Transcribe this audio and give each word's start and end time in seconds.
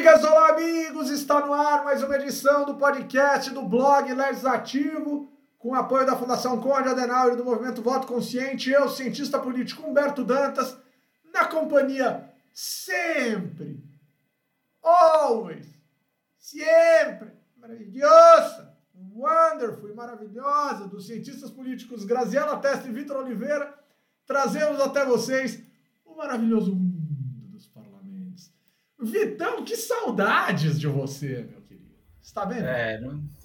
amigas, 0.00 0.24
olá 0.24 0.48
amigos, 0.52 1.10
está 1.10 1.44
no 1.44 1.52
ar 1.52 1.84
mais 1.84 2.02
uma 2.02 2.16
edição 2.16 2.64
do 2.64 2.76
podcast 2.76 3.50
do 3.50 3.60
blog 3.60 4.10
Legislativo, 4.10 5.30
com 5.58 5.74
apoio 5.74 6.06
da 6.06 6.16
Fundação 6.16 6.58
Conde 6.58 6.88
Adenauer 6.88 7.34
e 7.34 7.36
do 7.36 7.44
Movimento 7.44 7.82
Voto 7.82 8.06
Consciente, 8.06 8.70
eu, 8.70 8.88
cientista 8.88 9.38
político 9.38 9.86
Humberto 9.86 10.24
Dantas, 10.24 10.74
na 11.34 11.44
companhia 11.44 12.32
sempre, 12.50 13.84
always, 14.82 15.66
sempre, 16.38 17.32
maravilhosa, 17.58 18.74
wonderful 19.12 19.94
maravilhosa 19.94 20.88
dos 20.88 21.08
cientistas 21.08 21.50
políticos 21.50 22.06
Graziela 22.06 22.56
Testa 22.56 22.88
e 22.88 22.92
Vitor 22.92 23.18
Oliveira, 23.18 23.78
trazemos 24.26 24.80
até 24.80 25.04
vocês 25.04 25.62
o 26.06 26.16
maravilhoso 26.16 26.74
Vitão, 29.00 29.64
que 29.64 29.76
saudades 29.76 30.78
de 30.78 30.86
você, 30.86 31.46
meu 31.48 31.60
querido. 31.62 31.90
Está 32.22 32.44
bem? 32.44 32.58
É, 32.60 33.00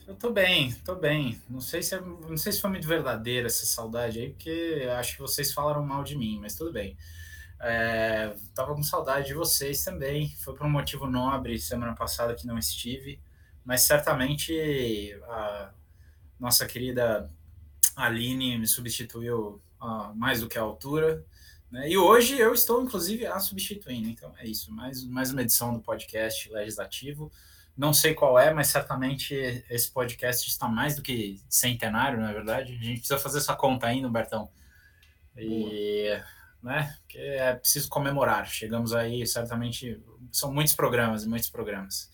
eu 0.08 0.16
tô 0.16 0.32
bem, 0.32 0.74
tô 0.84 0.96
bem. 0.96 1.42
Não 1.50 1.62
sei 1.62 1.82
se 1.82 1.96
é, 1.96 2.02
não 2.02 2.38
sei 2.38 2.52
se 2.52 2.62
foi 2.62 2.70
muito 2.70 2.88
verdadeira 2.88 3.48
essa 3.48 3.66
saudade 3.66 4.20
aí, 4.20 4.30
porque 4.30 4.88
acho 4.98 5.14
que 5.14 5.22
vocês 5.22 5.54
falaram 5.54 5.84
mal 5.84 6.04
de 6.04 6.18
mim, 6.18 6.40
mas 6.42 6.56
tudo 6.56 6.72
bem. 6.72 6.98
É, 7.60 8.36
tava 8.54 8.76
com 8.76 8.84
saudade 8.84 9.28
de 9.28 9.34
vocês 9.34 9.84
também. 9.84 10.30
Foi 10.38 10.54
por 10.54 10.66
um 10.66 10.70
motivo 10.70 11.08
nobre 11.08 11.58
semana 11.58 11.96
passada 11.96 12.36
que 12.36 12.46
não 12.46 12.58
estive, 12.58 13.20
mas 13.64 13.82
certamente 13.82 15.18
a 15.24 15.72
nossa 16.40 16.66
querida 16.66 17.30
Aline 17.96 18.58
me 18.58 18.68
substituiu 18.68 19.62
uh, 19.82 20.14
mais 20.16 20.42
do 20.42 20.50
que 20.50 20.58
a 20.58 20.62
altura. 20.62 21.26
Né? 21.72 21.90
E 21.90 21.98
hoje 21.98 22.38
eu 22.38 22.54
estou, 22.54 22.82
inclusive, 22.84 23.26
a 23.26 23.40
substituindo. 23.40 24.10
Então 24.10 24.34
é 24.38 24.48
isso, 24.48 24.72
mais, 24.72 25.04
mais 25.04 25.32
uma 25.32 25.42
edição 25.42 25.74
do 25.74 25.82
podcast 25.82 26.52
legislativo. 26.52 27.32
Não 27.78 27.94
sei 27.94 28.14
qual 28.14 28.40
é, 28.40 28.54
mas 28.54 28.68
certamente 28.68 29.36
esse 29.70 29.92
podcast 29.92 30.50
está 30.50 30.68
mais 30.68 30.96
do 30.96 31.02
que 31.02 31.42
centenário, 31.50 32.20
na 32.20 32.30
é 32.30 32.34
verdade. 32.34 32.74
A 32.74 32.84
gente 32.84 33.00
precisa 33.00 33.20
fazer 33.20 33.40
essa 33.40 33.56
conta 33.56 33.88
ainda, 33.88 34.08
Bertão. 34.08 34.50
E, 35.36 36.18
né, 36.64 36.98
que 37.08 37.18
é 37.18 37.54
preciso 37.54 37.90
comemorar. 37.90 38.48
Chegamos 38.48 38.94
aí, 38.94 39.28
certamente, 39.28 40.02
são 40.32 40.54
muitos 40.54 40.74
programas, 40.74 41.26
muitos 41.26 41.50
programas. 41.50 42.10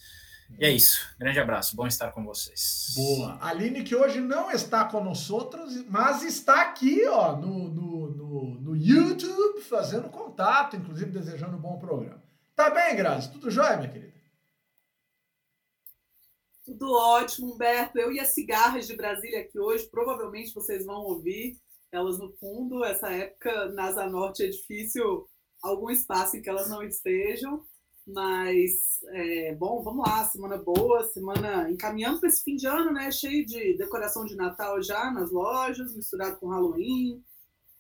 E 0.60 0.66
é 0.66 0.72
isso. 0.72 1.00
Grande 1.18 1.40
abraço. 1.40 1.76
Bom 1.76 1.88
estar 1.88 2.12
com 2.12 2.24
vocês. 2.24 2.94
Boa. 2.96 3.38
Aline, 3.42 3.84
que 3.84 3.96
hoje 3.96 4.20
não 4.20 4.52
está 4.52 4.86
com 4.86 5.04
nós 5.04 5.30
outros, 5.30 5.84
mas 5.88 6.22
está 6.24 6.62
aqui, 6.62 7.06
ó, 7.08 7.36
no, 7.36 7.68
no, 7.70 8.10
no, 8.12 8.62
no 8.62 8.76
YouTube, 8.76 9.62
fazendo 9.62 10.10
contato, 10.10 10.76
inclusive 10.76 11.12
desejando 11.12 11.58
um 11.58 11.62
bom 11.62 11.80
programa. 11.80 12.22
Tá 12.56 12.70
bem, 12.70 12.96
Grazi? 12.96 13.32
Tudo 13.32 13.50
jóia, 13.50 13.78
minha 13.78 13.90
querida? 13.90 14.12
Tudo 16.64 16.94
ótimo, 16.94 17.54
Humberto. 17.54 17.98
Eu 17.98 18.12
e 18.12 18.20
as 18.20 18.34
cigarras 18.34 18.86
de 18.86 18.96
Brasília 18.96 19.42
aqui 19.42 19.60
hoje, 19.60 19.90
provavelmente 19.90 20.54
vocês 20.54 20.86
vão 20.86 21.02
ouvir 21.02 21.60
elas 21.92 22.20
no 22.20 22.32
fundo. 22.38 22.86
Essa 22.86 23.10
época, 23.12 23.70
na 23.74 23.86
Asa 23.86 24.08
Norte, 24.08 24.44
é 24.44 24.48
difícil 24.48 25.28
algum 25.62 25.90
espaço 25.90 26.38
em 26.38 26.42
que 26.42 26.50
elas 26.50 26.70
não 26.70 26.84
estejam. 26.84 27.66
Mas, 28.14 29.00
é, 29.10 29.56
bom, 29.56 29.82
vamos 29.82 30.08
lá, 30.08 30.24
semana 30.26 30.58
boa, 30.58 31.04
semana 31.04 31.70
encaminhando 31.70 32.20
para 32.20 32.30
esse 32.30 32.44
fim 32.44 32.56
de 32.56 32.68
ano, 32.68 32.92
né? 32.92 33.12
Cheio 33.12 33.46
de 33.46 33.78
decoração 33.78 34.26
de 34.26 34.36
Natal 34.36 34.82
já 34.82 35.12
nas 35.12 35.32
lojas, 35.32 35.96
misturado 35.96 36.38
com 36.38 36.50
Halloween, 36.50 37.24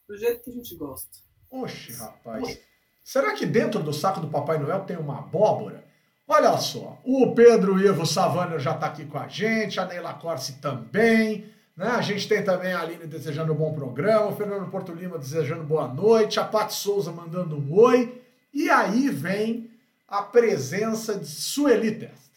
do 0.08 0.18
jeito 0.18 0.44
que 0.44 0.50
a 0.50 0.54
gente 0.54 0.76
gosta. 0.76 1.10
Oxe, 1.50 1.94
rapaz. 1.94 2.44
Oxe. 2.44 2.62
Será 3.04 3.34
que 3.34 3.46
dentro 3.46 3.82
do 3.82 3.92
saco 3.92 4.22
do 4.22 4.30
Papai 4.30 4.58
Noel 4.58 4.86
tem 4.86 4.98
uma 4.98 5.20
abóbora? 5.20 5.84
Olha 6.28 6.58
só, 6.58 6.98
o 7.04 7.34
Pedro 7.34 7.80
Ivo 7.80 8.06
Savana 8.06 8.58
já 8.58 8.72
está 8.72 8.88
aqui 8.88 9.06
com 9.06 9.18
a 9.18 9.28
gente, 9.28 9.80
a 9.80 9.86
Neila 9.86 10.14
Corse 10.14 10.62
também. 10.62 11.46
Né? 11.76 11.88
A 11.88 12.02
gente 12.02 12.28
tem 12.28 12.44
também 12.44 12.72
a 12.72 12.82
Aline 12.82 13.06
desejando 13.06 13.52
um 13.52 13.56
bom 13.56 13.74
programa, 13.74 14.28
o 14.28 14.36
Fernando 14.36 14.70
Porto 14.70 14.94
Lima 14.94 15.18
desejando 15.18 15.64
boa 15.64 15.88
noite, 15.88 16.40
a 16.40 16.46
Paty 16.46 16.74
Souza 16.74 17.12
mandando 17.12 17.58
um 17.58 17.74
oi. 17.74 18.22
E 18.54 18.70
aí 18.70 19.10
vem 19.10 19.71
a 20.12 20.22
presença 20.22 21.18
de 21.18 21.26
Sueli 21.26 21.96
Testa. 21.96 22.32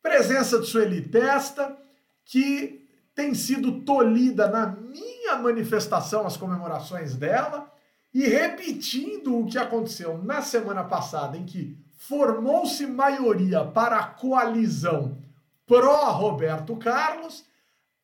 Presença 0.00 0.60
de 0.60 0.66
Sueli 0.66 1.02
Testa, 1.02 1.76
que 2.24 2.88
tem 3.12 3.34
sido 3.34 3.80
tolhida 3.80 4.46
na 4.46 4.66
minha 4.68 5.34
manifestação, 5.36 6.24
as 6.24 6.36
comemorações 6.36 7.16
dela, 7.16 7.68
e 8.12 8.28
repetindo 8.28 9.36
o 9.36 9.44
que 9.44 9.58
aconteceu 9.58 10.22
na 10.22 10.40
semana 10.40 10.84
passada, 10.84 11.36
em 11.36 11.44
que 11.44 11.76
formou-se 11.98 12.86
maioria 12.86 13.64
para 13.64 13.98
a 13.98 14.06
coalizão 14.06 15.18
pró-Roberto 15.66 16.76
Carlos. 16.76 17.44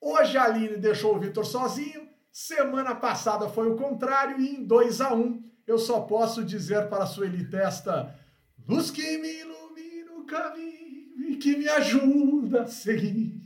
Hoje 0.00 0.36
a 0.36 0.44
Aline 0.44 0.78
deixou 0.78 1.14
o 1.14 1.20
Vitor 1.20 1.46
sozinho. 1.46 2.08
Semana 2.32 2.96
passada 2.96 3.48
foi 3.48 3.68
o 3.70 3.76
contrário, 3.76 4.40
e 4.40 4.56
em 4.56 4.64
2 4.64 5.00
a 5.00 5.14
1 5.14 5.20
um, 5.20 5.42
eu 5.64 5.78
só 5.78 6.00
posso 6.00 6.42
dizer 6.42 6.88
para 6.88 7.04
a 7.04 7.06
Sueli 7.06 7.44
Testa 7.44 8.18
luz 8.68 8.90
que 8.90 9.18
me 9.18 9.40
ilumina 9.40 10.12
o 10.12 10.26
caminho 10.26 11.30
e 11.30 11.36
que 11.36 11.56
me 11.56 11.68
ajuda 11.68 12.62
a 12.62 12.66
seguir. 12.66 13.40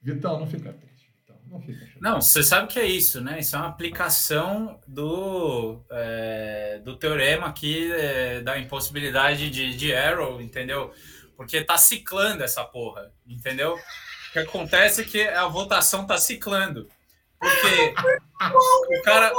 Vitão, 0.00 0.38
não 0.38 0.46
fica 0.46 0.72
triste. 0.72 1.12
Vitão, 1.16 1.36
não 1.46 1.60
fica 1.60 1.78
triste. 1.78 1.98
Não, 2.00 2.20
você 2.20 2.42
sabe 2.42 2.68
que 2.68 2.78
é 2.78 2.86
isso, 2.86 3.20
né? 3.20 3.40
Isso 3.40 3.56
é 3.56 3.58
uma 3.58 3.68
aplicação 3.68 4.80
do, 4.86 5.84
é, 5.90 6.80
do 6.84 6.96
teorema 6.96 7.46
aqui 7.46 7.90
é, 7.92 8.40
da 8.40 8.58
impossibilidade 8.58 9.50
de, 9.50 9.76
de 9.76 9.94
Arrow, 9.94 10.40
entendeu? 10.40 10.92
Porque 11.36 11.62
tá 11.62 11.76
ciclando 11.76 12.42
essa 12.42 12.64
porra, 12.64 13.12
entendeu? 13.26 13.74
O 13.74 14.32
que 14.32 14.38
acontece 14.40 15.02
é 15.02 15.04
que 15.04 15.22
a 15.22 15.46
votação 15.46 16.06
tá 16.06 16.18
ciclando. 16.18 16.88
Porque 17.38 17.94
o 18.98 19.02
cara, 19.02 19.32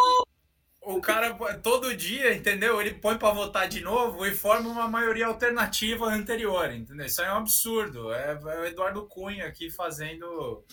o 0.95 1.01
cara 1.01 1.35
todo 1.61 1.95
dia, 1.95 2.33
entendeu? 2.33 2.81
Ele 2.81 2.95
põe 2.95 3.17
para 3.17 3.33
votar 3.33 3.67
de 3.67 3.81
novo 3.81 4.25
e 4.25 4.33
forma 4.33 4.69
uma 4.69 4.87
maioria 4.87 5.27
alternativa 5.27 6.07
anterior, 6.07 6.71
entendeu? 6.71 7.05
Isso 7.05 7.21
é 7.21 7.31
um 7.31 7.37
absurdo. 7.37 8.11
É, 8.11 8.31
é 8.31 8.59
o 8.59 8.65
Eduardo 8.65 9.05
Cunha 9.05 9.45
aqui 9.45 9.69
fazendo 9.69 10.63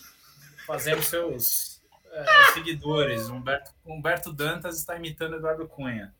fazendo 0.65 1.03
seus 1.03 1.81
é, 2.11 2.53
seguidores. 2.53 3.29
Humberto, 3.29 3.71
Humberto 3.85 4.33
Dantas 4.33 4.77
está 4.79 4.95
imitando 4.95 5.35
Eduardo 5.35 5.67
Cunha. 5.67 6.13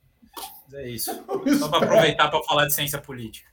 Mas 0.65 0.73
é 0.75 0.87
isso. 0.87 1.11
Só 1.57 1.67
para 1.67 1.85
aproveitar 1.85 2.29
para 2.29 2.43
falar 2.43 2.67
de 2.67 2.75
ciência 2.75 3.01
política. 3.01 3.49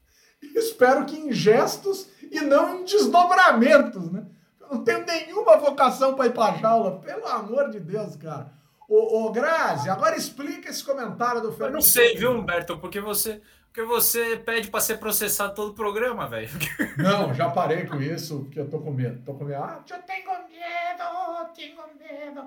Espero 0.55 1.07
que 1.07 1.17
em 1.17 1.33
gestos 1.33 2.09
e 2.31 2.41
não 2.43 2.81
em 2.81 2.85
desdobramentos, 2.85 4.13
né? 4.13 4.27
Eu 4.61 4.69
não 4.69 4.85
tenho 4.85 5.07
nenhuma 5.07 5.57
vocação 5.57 6.15
para 6.15 6.27
ir 6.27 6.33
para 6.33 6.59
jaula, 6.59 7.01
pelo 7.01 7.27
amor 7.27 7.71
de 7.71 7.81
Deus, 7.81 8.15
cara. 8.17 8.53
Ô, 8.89 9.25
ô 9.25 9.33
Grazi, 9.33 9.89
agora 9.89 10.17
explica 10.17 10.69
esse 10.69 10.85
comentário 10.85 11.41
do 11.41 11.51
Fernando. 11.51 11.69
Eu 11.69 11.75
não 11.75 11.81
sei, 11.81 12.17
viu, 12.17 12.33
Humberto? 12.33 12.79
Porque 12.79 13.01
você, 13.01 13.41
porque 13.75 13.83
você 13.83 14.37
pede 14.37 14.69
para 14.69 14.81
ser 14.81 14.99
processado 14.99 15.55
todo 15.55 15.71
o 15.71 15.75
programa, 15.75 16.29
velho. 16.29 16.49
Não, 16.97 17.35
já 17.35 17.51
parei 17.51 17.87
com 17.87 18.01
isso, 18.01 18.41
porque 18.45 18.61
eu 18.61 18.69
tô 18.71 18.79
com 18.79 18.93
medo. 18.93 19.21
Tô 19.25 19.35
com 19.35 19.45
medo. 19.45 19.63
Ah, 19.63 19.83
eu 19.91 20.03
tenho 20.03 20.27
medo, 20.49 21.53
tenho 21.57 21.77
medo. 21.99 22.47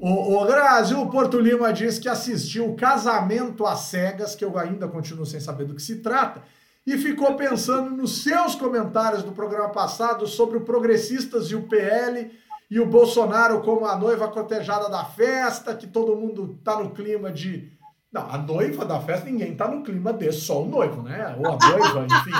Ô, 0.00 0.42
ô 0.42 0.44
Grazi, 0.44 0.94
o 0.94 1.08
Porto 1.08 1.40
Lima 1.40 1.72
diz 1.72 1.98
que 1.98 2.08
assistiu 2.08 2.74
Casamento 2.74 3.64
às 3.64 3.80
Cegas, 3.80 4.34
que 4.34 4.44
eu 4.44 4.58
ainda 4.58 4.86
continuo 4.88 5.24
sem 5.24 5.40
saber 5.40 5.64
do 5.64 5.74
que 5.74 5.80
se 5.80 6.02
trata, 6.02 6.42
e 6.86 6.98
ficou 6.98 7.34
pensando 7.34 7.90
nos 7.90 8.22
seus 8.22 8.54
comentários 8.54 9.22
do 9.22 9.32
programa 9.32 9.70
passado 9.70 10.26
sobre 10.26 10.58
o 10.58 10.62
Progressistas 10.62 11.50
e 11.50 11.54
o 11.54 11.62
PL 11.62 12.30
e 12.70 12.78
o 12.78 12.86
Bolsonaro 12.86 13.62
como 13.62 13.86
a 13.86 13.96
noiva 13.96 14.28
cotejada 14.28 14.90
da 14.90 15.04
festa, 15.04 15.74
que 15.74 15.86
todo 15.86 16.16
mundo 16.16 16.60
tá 16.62 16.78
no 16.78 16.90
clima 16.90 17.32
de. 17.32 17.72
Não, 18.12 18.30
a 18.30 18.38
noiva 18.38 18.84
da 18.84 19.00
festa, 19.00 19.26
ninguém 19.26 19.56
tá 19.56 19.68
no 19.68 19.82
clima 19.82 20.12
desse, 20.12 20.42
só 20.42 20.62
o 20.62 20.68
noivo, 20.68 21.02
né? 21.02 21.34
Ou 21.38 21.46
a 21.46 21.58
noiva, 21.58 22.04
enfim. 22.10 22.30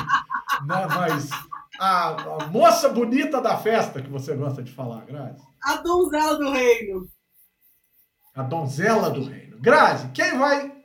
né? 0.67 0.87
Mas 0.87 1.31
a, 1.79 2.09
a, 2.09 2.47
moça 2.49 2.89
bonita 2.89 3.41
da 3.41 3.57
festa 3.57 4.03
que 4.03 4.11
você 4.11 4.35
gosta 4.35 4.63
de 4.63 4.73
falar, 4.73 5.05
Grazi. 5.07 5.43
A 5.63 5.77
donzela 5.77 6.37
do 6.37 6.51
reino. 6.51 7.09
A 8.35 8.43
donzela 8.43 9.11
do 9.11 9.25
reino. 9.25 9.59
Grazi, 9.61 10.09
quem 10.09 10.39
vai. 10.39 10.77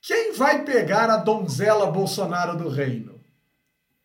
Quem 0.00 0.32
vai 0.32 0.64
pegar 0.64 1.08
a 1.10 1.18
donzela 1.18 1.90
Bolsonaro 1.90 2.56
do 2.56 2.68
reino? 2.68 3.21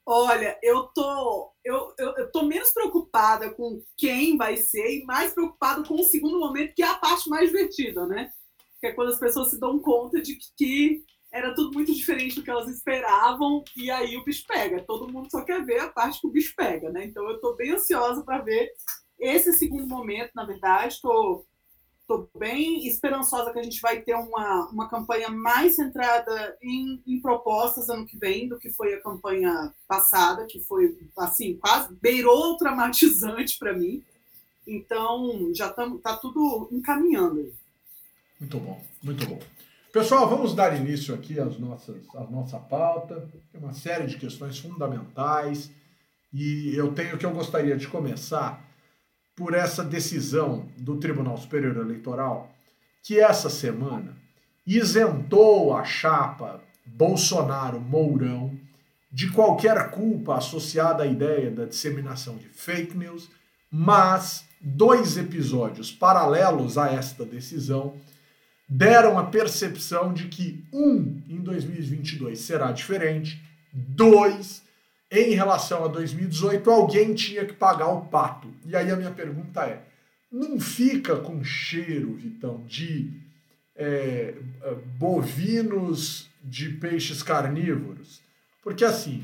Olha, 0.10 0.58
eu 0.64 0.84
tô 0.96 1.54
eu, 1.66 1.94
eu, 2.00 2.16
eu 2.16 2.32
tô 2.32 2.44
menos 2.44 2.72
preocupada 2.72 3.54
com 3.54 3.84
quem 3.98 4.38
vai 4.38 4.56
ser 4.56 5.00
e 5.00 5.04
mais 5.04 5.34
preocupada 5.34 5.84
com 5.84 5.96
o 5.96 6.04
segundo 6.06 6.40
momento, 6.40 6.74
que 6.74 6.82
é 6.82 6.88
a 6.88 6.96
parte 6.98 7.30
mais 7.30 7.52
divertida, 7.52 8.08
né? 8.08 8.32
Que 8.80 8.88
é 8.88 8.94
quando 8.94 9.10
as 9.10 9.20
pessoas 9.20 9.50
se 9.50 9.60
dão 9.60 9.80
conta 9.80 10.22
de 10.22 10.38
que, 10.58 11.04
era 11.30 11.54
tudo 11.54 11.74
muito 11.74 11.94
diferente 11.94 12.36
do 12.36 12.44
que 12.44 12.50
elas 12.50 12.70
esperavam 12.70 13.64
e 13.76 13.92
aí 13.92 14.16
o 14.16 14.24
bicho 14.24 14.46
pega. 14.48 14.82
Todo 14.86 15.12
mundo 15.12 15.30
só 15.30 15.44
quer 15.44 15.64
ver 15.66 15.80
a 15.82 15.90
parte 15.90 16.22
que 16.22 16.28
o 16.28 16.32
bicho 16.32 16.54
pega, 16.56 16.90
né? 16.90 17.04
Então 17.04 17.30
eu 17.30 17.42
tô 17.42 17.56
bem 17.56 17.74
ansiosa 17.74 18.24
para 18.24 18.42
ver 18.42 18.72
esse 19.20 19.52
segundo 19.54 19.88
momento, 19.88 20.32
na 20.34 20.46
verdade. 20.46 21.00
Tô 21.02 21.46
estou 22.08 22.30
bem 22.40 22.88
esperançosa 22.88 23.52
que 23.52 23.60
a 23.60 23.64
gente 23.64 23.82
vai 23.82 24.02
ter 24.02 24.16
uma, 24.16 24.70
uma 24.72 24.90
campanha 24.90 25.30
mais 25.30 25.76
centrada 25.76 26.58
em, 26.62 27.04
em, 27.06 27.20
propostas 27.20 27.90
ano 27.90 28.06
que 28.06 28.18
vem 28.18 28.48
do 28.48 28.58
que 28.58 28.72
foi 28.72 28.94
a 28.94 29.02
campanha 29.02 29.74
passada, 29.86 30.46
que 30.48 30.62
foi 30.62 30.98
assim 31.18 31.58
quase 31.58 31.94
beirou 32.02 32.56
traumatizante 32.56 33.60
para 33.60 33.74
mim. 33.74 34.02
Então 34.66 35.52
já 35.54 35.68
está 35.68 36.16
tudo 36.16 36.70
encaminhando. 36.72 37.54
Muito 38.40 38.58
bom, 38.58 38.82
muito 39.04 39.28
bom. 39.28 39.40
Pessoal, 39.92 40.30
vamos 40.30 40.56
dar 40.56 40.80
início 40.80 41.14
aqui 41.14 41.40
às 41.40 41.60
nossas, 41.60 41.98
à 42.16 42.24
nossa 42.26 42.58
pauta. 42.58 43.28
Tem 43.52 43.60
uma 43.60 43.74
série 43.74 44.08
de 44.08 44.18
questões 44.18 44.58
fundamentais 44.58 45.72
e 46.34 46.74
eu 46.74 46.94
tenho 46.94 47.18
que 47.18 47.26
eu 47.26 47.34
gostaria 47.34 47.76
de 47.76 47.88
começar 47.88 48.66
por 49.38 49.54
essa 49.54 49.84
decisão 49.84 50.68
do 50.76 50.98
Tribunal 50.98 51.38
Superior 51.38 51.78
Eleitoral, 51.78 52.52
que 53.04 53.20
essa 53.20 53.52
semana 53.52 54.18
isentou 54.66 55.78
a 55.78 55.86
chapa 55.86 56.60
Bolsonaro-Mourão 56.84 58.58
de 59.12 59.30
qualquer 59.30 59.92
culpa 59.92 60.38
associada 60.38 61.04
à 61.04 61.08
ideia 61.08 61.52
da 61.52 61.66
disseminação 61.66 62.36
de 62.36 62.50
fake 62.50 62.98
news, 62.98 63.30
mas 63.72 64.44
dois 64.60 65.18
episódios 65.18 65.92
paralelos 65.92 66.76
a 66.76 66.92
esta 66.92 67.24
decisão 67.24 67.96
deram 68.68 69.20
a 69.20 69.26
percepção 69.28 70.12
de 70.12 70.28
que, 70.28 70.66
um, 70.74 71.22
em 71.30 71.38
2022 71.38 72.40
será 72.40 72.72
diferente, 72.72 73.42
dois, 73.72 74.64
em 75.12 75.34
relação 75.34 75.86
a 75.86 75.88
2018, 75.88 76.70
alguém 76.70 77.14
tinha 77.14 77.46
que 77.46 77.54
pagar 77.54 77.88
o 77.90 78.06
pato. 78.06 78.54
E 78.66 78.76
aí 78.76 78.92
a 78.92 78.96
minha 78.96 79.12
pergunta 79.12 79.64
é: 79.66 79.84
não 80.32 80.60
fica 80.60 81.16
com 81.18 81.44
cheiro, 81.44 82.16
Vitão, 82.16 82.64
de 82.68 83.12
é, 83.76 84.36
é, 84.64 84.76
bovinos 84.98 86.30
de 86.44 86.70
peixes 86.70 87.24
carnívoros? 87.24 88.22
Porque 88.62 88.84
assim, 88.84 89.24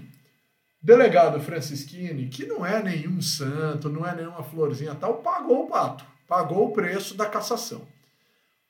delegado 0.81 1.41
Francisquini, 1.41 2.27
que 2.27 2.45
não 2.45 2.65
é 2.65 2.81
nenhum 2.81 3.21
santo, 3.21 3.89
não 3.89 4.05
é 4.05 4.15
nenhuma 4.15 4.43
florzinha 4.43 4.95
tal, 4.95 5.15
pagou 5.15 5.65
o 5.65 5.67
pato, 5.67 6.05
pagou 6.27 6.67
o 6.67 6.71
preço 6.71 7.15
da 7.15 7.25
cassação. 7.25 7.81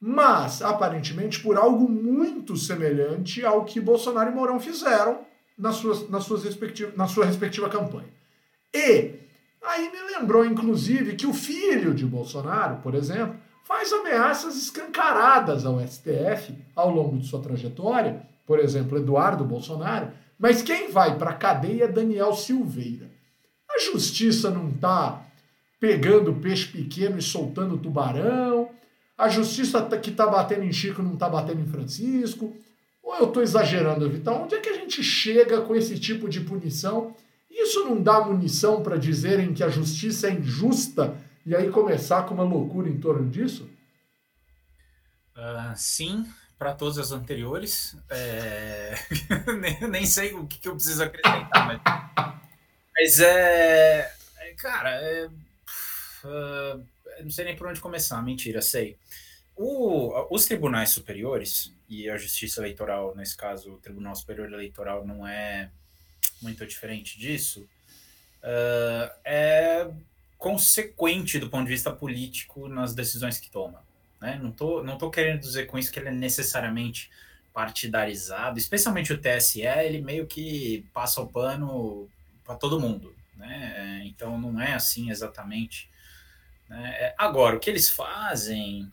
Mas, 0.06 0.62
aparentemente, 0.62 1.40
por 1.40 1.58
algo 1.58 1.88
muito 1.88 2.58
semelhante 2.58 3.46
ao 3.46 3.64
que 3.64 3.80
Bolsonaro 3.80 4.32
e 4.32 4.34
Mourão 4.34 4.60
fizeram 4.60 5.26
nas 5.58 5.76
suas, 5.76 6.10
nas 6.10 6.24
suas 6.24 6.44
respectivas, 6.44 6.96
na 6.96 7.08
sua 7.08 7.26
respectiva 7.26 7.70
campanha. 7.70 8.10
E 8.74 9.14
aí 9.62 9.92
me 9.92 10.18
lembrou, 10.18 10.46
inclusive, 10.46 11.16
que 11.16 11.28
o 11.28 11.34
filho 11.34 11.94
de 11.94 12.06
Bolsonaro, 12.06 12.78
por 12.78 12.96
exemplo, 12.96 13.36
faz 13.64 13.92
ameaças 13.94 14.58
escancaradas 14.58 15.66
ao 15.66 15.80
STF 15.80 16.54
ao 16.76 16.90
longo 16.90 17.18
de 17.18 17.28
sua 17.28 17.42
trajetória, 17.42 18.22
por 18.46 18.60
exemplo, 18.60 18.98
Eduardo 18.98 19.46
Bolsonaro, 19.46 20.12
mas 20.38 20.62
quem 20.62 20.92
vai 20.92 21.18
para 21.18 21.32
a 21.32 21.36
cadeia 21.36 21.86
é 21.86 21.88
Daniel 21.88 22.34
Silveira. 22.34 23.10
A 23.70 23.80
justiça 23.80 24.50
não 24.50 24.70
está 24.70 25.26
pegando 25.80 26.34
peixe 26.34 26.68
pequeno 26.68 27.18
e 27.18 27.22
soltando 27.22 27.78
tubarão, 27.78 28.70
a 29.18 29.30
justiça 29.30 29.82
tá, 29.82 29.98
que 29.98 30.10
está 30.10 30.28
batendo 30.28 30.64
em 30.64 30.72
Chico 30.72 31.02
não 31.02 31.14
está 31.14 31.30
batendo 31.30 31.62
em 31.62 31.68
Francisco, 31.68 32.56
ou 33.04 33.16
eu 33.18 33.28
estou 33.28 33.44
exagerando, 33.44 34.10
Vitão? 34.10 34.44
Onde 34.44 34.56
é 34.56 34.62
que 34.62 34.70
a 34.70 34.74
gente 34.74 35.04
chega 35.04 35.62
com 35.62 35.76
esse 35.76 36.00
tipo 36.00 36.30
de 36.30 36.40
punição? 36.40 37.14
Isso 37.52 37.84
não 37.84 38.02
dá 38.02 38.22
munição 38.22 38.82
para 38.82 38.98
dizerem 38.98 39.54
que 39.54 39.64
a 39.64 39.70
justiça 39.70 40.28
é 40.28 40.32
injusta 40.32 41.16
e 41.46 41.54
aí 41.54 41.70
começar 41.70 42.24
com 42.24 42.34
uma 42.34 42.44
loucura 42.44 42.90
em 42.90 42.98
torno 42.98 43.30
disso? 43.30 43.70
Uh, 45.36 45.76
sim, 45.76 46.26
para 46.58 46.74
todas 46.74 46.98
as 46.98 47.12
anteriores. 47.12 47.98
É... 48.10 48.96
nem, 49.60 49.90
nem, 49.90 50.06
sei 50.06 50.34
o 50.34 50.48
que, 50.48 50.60
que, 50.60 50.70
eu 50.70 50.76
preciso 50.76 51.04
acrescentar, 51.04 51.68
mas, 51.68 51.82
mas 52.96 53.20
é. 53.20 54.12
Cara, 54.58 54.92
é... 54.92 55.28
Uh, 56.24 56.86
não 57.22 57.30
sei 57.30 57.46
nem 57.46 57.56
por 57.56 57.68
onde 57.68 57.82
começar, 57.82 58.22
mentira, 58.22 58.62
sei. 58.62 58.98
O, 59.56 60.34
os 60.34 60.46
tribunais 60.46 60.90
superiores, 60.90 61.74
e 61.88 62.10
a 62.10 62.18
Justiça 62.18 62.60
Eleitoral, 62.60 63.16
nesse 63.16 63.38
caso, 63.38 63.74
o 63.74 63.78
Tribunal 63.78 64.16
Superior 64.16 64.52
Eleitoral, 64.52 65.06
não 65.06 65.28
é 65.28 65.70
muito 66.42 66.66
diferente 66.66 67.18
disso, 67.20 67.68
uh, 68.42 69.14
é 69.24 69.88
consequente 70.38 71.40
do 71.40 71.50
ponto 71.50 71.66
de 71.66 71.72
vista 71.72 71.92
político 71.92 72.68
nas 72.68 72.94
decisões 72.94 73.40
que 73.40 73.50
toma. 73.50 73.84
Né? 74.20 74.40
Não 74.42 74.50
estou 74.50 74.84
não 74.84 74.98
tô 74.98 75.10
querendo 75.10 75.40
dizer 75.40 75.68
com 75.68 75.78
isso 75.78 75.92
que 75.92 76.00
ele 76.00 76.10
é 76.10 76.12
necessariamente 76.12 77.10
partidarizado, 77.54 78.58
especialmente 78.58 79.14
o 79.14 79.22
TSE, 79.22 79.62
ele 79.62 80.02
meio 80.02 80.26
que 80.26 80.86
passa 80.94 81.22
o 81.22 81.28
pano 81.28 82.10
para 82.44 82.56
todo 82.56 82.80
mundo. 82.80 83.16
Né? 83.38 84.02
Então 84.06 84.40
não 84.40 84.60
é 84.60 84.74
assim 84.74 85.12
exatamente. 85.12 85.90
Né? 86.68 87.14
Agora, 87.18 87.56
o 87.56 87.60
que 87.60 87.70
eles 87.70 87.90
fazem 87.90 88.92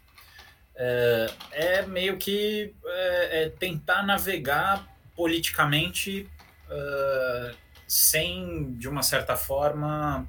é, 0.77 1.31
é 1.53 1.83
meio 1.83 2.17
que 2.17 2.75
é, 2.85 3.43
é 3.43 3.49
tentar 3.51 4.03
navegar 4.03 4.89
politicamente 5.15 6.29
uh, 6.67 7.57
sem, 7.87 8.73
de 8.75 8.89
uma 8.89 9.03
certa 9.03 9.37
forma, 9.37 10.27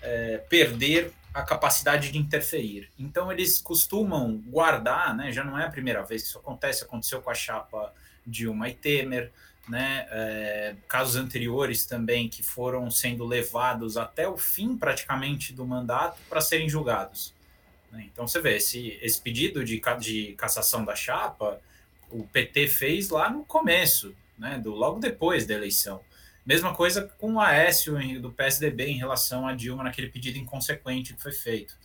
é, 0.00 0.38
perder 0.48 1.12
a 1.34 1.42
capacidade 1.42 2.10
de 2.10 2.16
interferir. 2.18 2.88
Então 2.98 3.30
eles 3.30 3.60
costumam 3.60 4.38
guardar, 4.46 5.14
né, 5.14 5.30
já 5.32 5.44
não 5.44 5.58
é 5.58 5.66
a 5.66 5.70
primeira 5.70 6.02
vez 6.02 6.22
que 6.22 6.28
isso 6.28 6.38
acontece, 6.38 6.84
aconteceu 6.84 7.20
com 7.20 7.28
a 7.28 7.34
chapa 7.34 7.92
Dilma 8.26 8.70
e 8.70 8.74
Temer, 8.74 9.30
né, 9.68 10.06
é, 10.10 10.76
casos 10.88 11.16
anteriores 11.16 11.84
também 11.84 12.28
que 12.28 12.42
foram 12.42 12.90
sendo 12.90 13.26
levados 13.26 13.98
até 13.98 14.26
o 14.26 14.38
fim 14.38 14.78
praticamente 14.78 15.52
do 15.52 15.66
mandato 15.66 16.18
para 16.28 16.40
serem 16.40 16.68
julgados. 16.68 17.34
Né? 17.90 18.08
Então 18.12 18.26
você 18.26 18.40
vê, 18.40 18.56
esse, 18.56 18.98
esse 19.00 19.20
pedido 19.20 19.64
de, 19.64 19.80
de 20.00 20.32
cassação 20.34 20.84
da 20.84 20.94
chapa, 20.94 21.60
o 22.10 22.24
PT 22.24 22.68
fez 22.68 23.10
lá 23.10 23.30
no 23.30 23.44
começo, 23.44 24.14
né, 24.38 24.58
do, 24.58 24.74
logo 24.74 25.00
depois 25.00 25.46
da 25.46 25.54
eleição. 25.54 26.00
Mesma 26.44 26.74
coisa 26.74 27.02
com 27.18 27.34
o 27.34 27.40
Aécio 27.40 28.20
do 28.20 28.30
PSDB 28.30 28.86
em 28.86 28.98
relação 28.98 29.46
a 29.46 29.52
Dilma 29.52 29.82
naquele 29.82 30.08
pedido 30.08 30.38
inconsequente 30.38 31.14
que 31.14 31.20
foi 31.20 31.32
feito. 31.32 31.76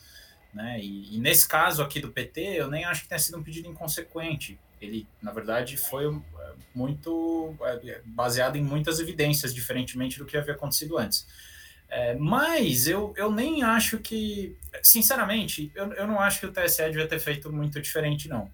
Né? 0.53 0.80
E, 0.80 1.15
e, 1.15 1.19
nesse 1.19 1.48
caso 1.48 1.81
aqui 1.81 2.00
do 2.00 2.12
PT, 2.12 2.42
eu 2.42 2.69
nem 2.69 2.86
acho 2.86 3.04
que 3.04 3.09
tenha 3.09 3.19
sido 3.19 3.38
um 3.38 3.44
pedido 3.44 3.68
inconsequente. 3.68 4.59
Ele, 4.80 5.07
na 5.21 5.31
verdade, 5.31 5.77
foi 5.77 6.06
é, 6.06 6.51
muito 6.75 7.56
é, 7.62 8.01
baseado 8.06 8.56
em 8.56 8.63
muitas 8.63 9.00
evidências, 9.00 9.54
diferentemente 9.54 10.19
do 10.19 10.25
que 10.25 10.37
havia 10.37 10.54
acontecido 10.54 10.97
antes. 10.97 11.25
É, 11.92 12.16
mas 12.16 12.88
eu, 12.88 13.14
eu 13.18 13.30
nem 13.30 13.64
acho 13.64 14.00
que, 14.00 14.57
sinceramente, 14.81 15.69
eu, 15.76 15.92
eu 15.92 16.07
não 16.07 16.21
acho 16.21 16.40
que 16.40 16.45
o 16.45 16.52
TSE 16.52 16.83
devia 16.86 17.06
ter 17.06 17.19
feito 17.19 17.52
muito 17.52 17.81
diferente, 17.81 18.30
não. 18.30 18.50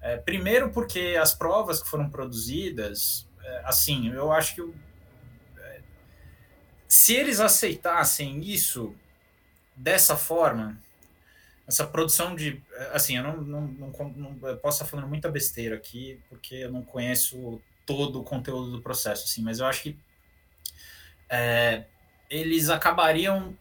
É, 0.00 0.16
primeiro, 0.16 0.70
porque 0.70 1.14
as 1.20 1.34
provas 1.34 1.82
que 1.82 1.88
foram 1.90 2.08
produzidas, 2.08 3.28
é, 3.44 3.62
assim, 3.66 4.10
eu 4.10 4.32
acho 4.32 4.54
que 4.54 4.74
é, 5.58 5.80
se 6.88 7.14
eles 7.14 7.38
aceitassem 7.38 8.40
isso 8.40 8.94
dessa 9.76 10.16
forma, 10.16 10.78
essa 11.68 11.86
produção 11.86 12.34
de. 12.34 12.62
Assim, 12.94 13.18
eu 13.18 13.22
não, 13.22 13.36
não, 13.42 13.66
não, 13.68 14.10
não 14.16 14.56
posso 14.56 14.78
estar 14.78 14.86
falando 14.86 15.06
muita 15.06 15.30
besteira 15.30 15.76
aqui, 15.76 16.18
porque 16.30 16.54
eu 16.54 16.72
não 16.72 16.82
conheço 16.82 17.60
todo 17.84 18.20
o 18.20 18.24
conteúdo 18.24 18.72
do 18.72 18.80
processo, 18.80 19.24
assim, 19.24 19.42
mas 19.42 19.60
eu 19.60 19.66
acho 19.66 19.82
que. 19.82 19.98
É, 21.28 21.84
eles 22.30 22.70
acabariam 22.70 23.54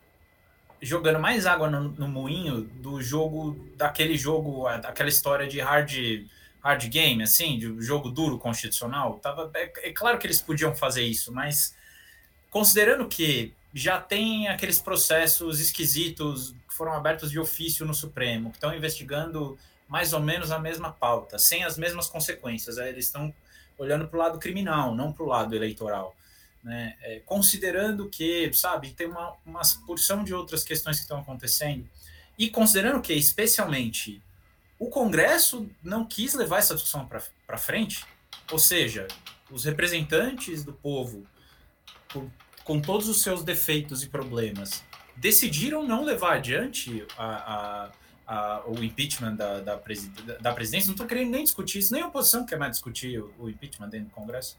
jogando 0.82 1.20
mais 1.20 1.46
água 1.46 1.70
no, 1.70 1.90
no, 1.90 2.08
moinho 2.08 2.62
do 2.62 3.02
jogo, 3.02 3.68
daquele 3.76 4.18
jogo, 4.18 4.68
aquela 4.68 5.10
história 5.10 5.48
de 5.48 5.60
hard, 5.60 5.92
hard 6.64 6.88
game, 6.88 7.24
assim, 7.24 7.58
de 7.58 7.82
jogo 7.82 8.10
duro 8.10 8.38
constitucional. 8.38 9.20
Tava, 9.20 9.52
é, 9.56 9.90
é 9.90 9.92
claro 9.92 10.20
que 10.20 10.28
eles 10.28 10.42
podiam 10.42 10.74
fazer 10.76 11.04
isso, 11.04 11.34
mas 11.34 11.76
considerando 12.50 13.08
que 13.08 13.54
já 13.74 14.00
tem 14.00 14.48
aqueles 14.48 14.80
processos 14.80 15.60
esquisitos 15.60 16.56
que 16.68 16.74
foram 16.74 16.94
abertos 16.94 17.30
de 17.30 17.40
ofício 17.40 17.86
no 17.86 17.94
Supremo, 17.94 18.52
que 18.52 18.58
estão 18.58 18.74
investigando 18.74 19.58
mais 19.88 20.14
ou 20.14 20.20
menos 20.20 20.52
a 20.52 20.60
mesma 20.60 20.92
pauta, 20.92 21.38
sem 21.38 21.64
as 21.64 21.78
mesmas 21.78 22.08
consequências. 22.08 22.78
Eles 22.78 23.06
estão 23.06 23.34
olhando 23.78 24.08
para 24.08 24.18
o 24.18 24.20
lado 24.20 24.40
criminal, 24.40 24.96
não 24.96 25.12
para 25.12 25.24
o 25.24 25.28
lado 25.28 25.56
eleitoral 25.56 26.16
né? 26.64 26.96
É, 27.02 27.20
considerando 27.22 28.10
que, 28.10 28.52
sabe, 28.54 28.92
tem 28.92 29.08
uma, 29.08 29.36
uma 29.46 29.62
porção 29.86 30.24
de 30.24 30.34
outras 30.34 30.64
questões 30.64 30.98
que 30.98 31.04
estão 31.04 31.20
acontecendo, 31.20 31.88
e 32.38 32.50
considerando 32.50 33.02
que, 33.02 33.14
especialmente, 33.14 34.22
o 34.78 34.88
Congresso 34.88 35.70
não 35.84 36.06
quis 36.06 36.34
levar 36.34 36.60
essa 36.60 36.74
discussão 36.74 37.06
para 37.06 37.58
frente, 37.58 38.06
ou 38.52 38.58
seja, 38.58 39.08
os 39.52 39.66
representantes 39.66 40.64
do 40.64 40.72
povo, 40.72 41.26
com 42.64 42.80
todos 42.80 43.10
os 43.10 43.22
seus 43.22 43.44
defeitos 43.44 44.04
e 44.04 44.08
problemas, 44.08 44.84
decidiram 45.18 45.86
não 45.86 46.04
levar 46.06 46.36
adiante 46.36 47.06
a, 47.18 47.26
a, 47.26 47.92
a, 48.26 48.64
o 48.68 48.82
impeachment 48.84 49.36
da, 49.36 49.60
da, 49.60 49.76
da 50.40 50.54
presidência. 50.54 50.88
Não 50.88 50.94
estou 50.94 51.08
querendo 51.08 51.32
nem 51.32 51.44
discutir 51.44 51.80
isso, 51.80 51.92
nem 51.92 52.02
a 52.02 52.08
oposição 52.08 52.46
quer 52.46 52.58
mais 52.58 52.72
discutir 52.72 53.20
o, 53.20 53.34
o 53.38 53.50
impeachment 53.50 53.90
dentro 53.90 54.08
do 54.08 54.14
Congresso. 54.14 54.56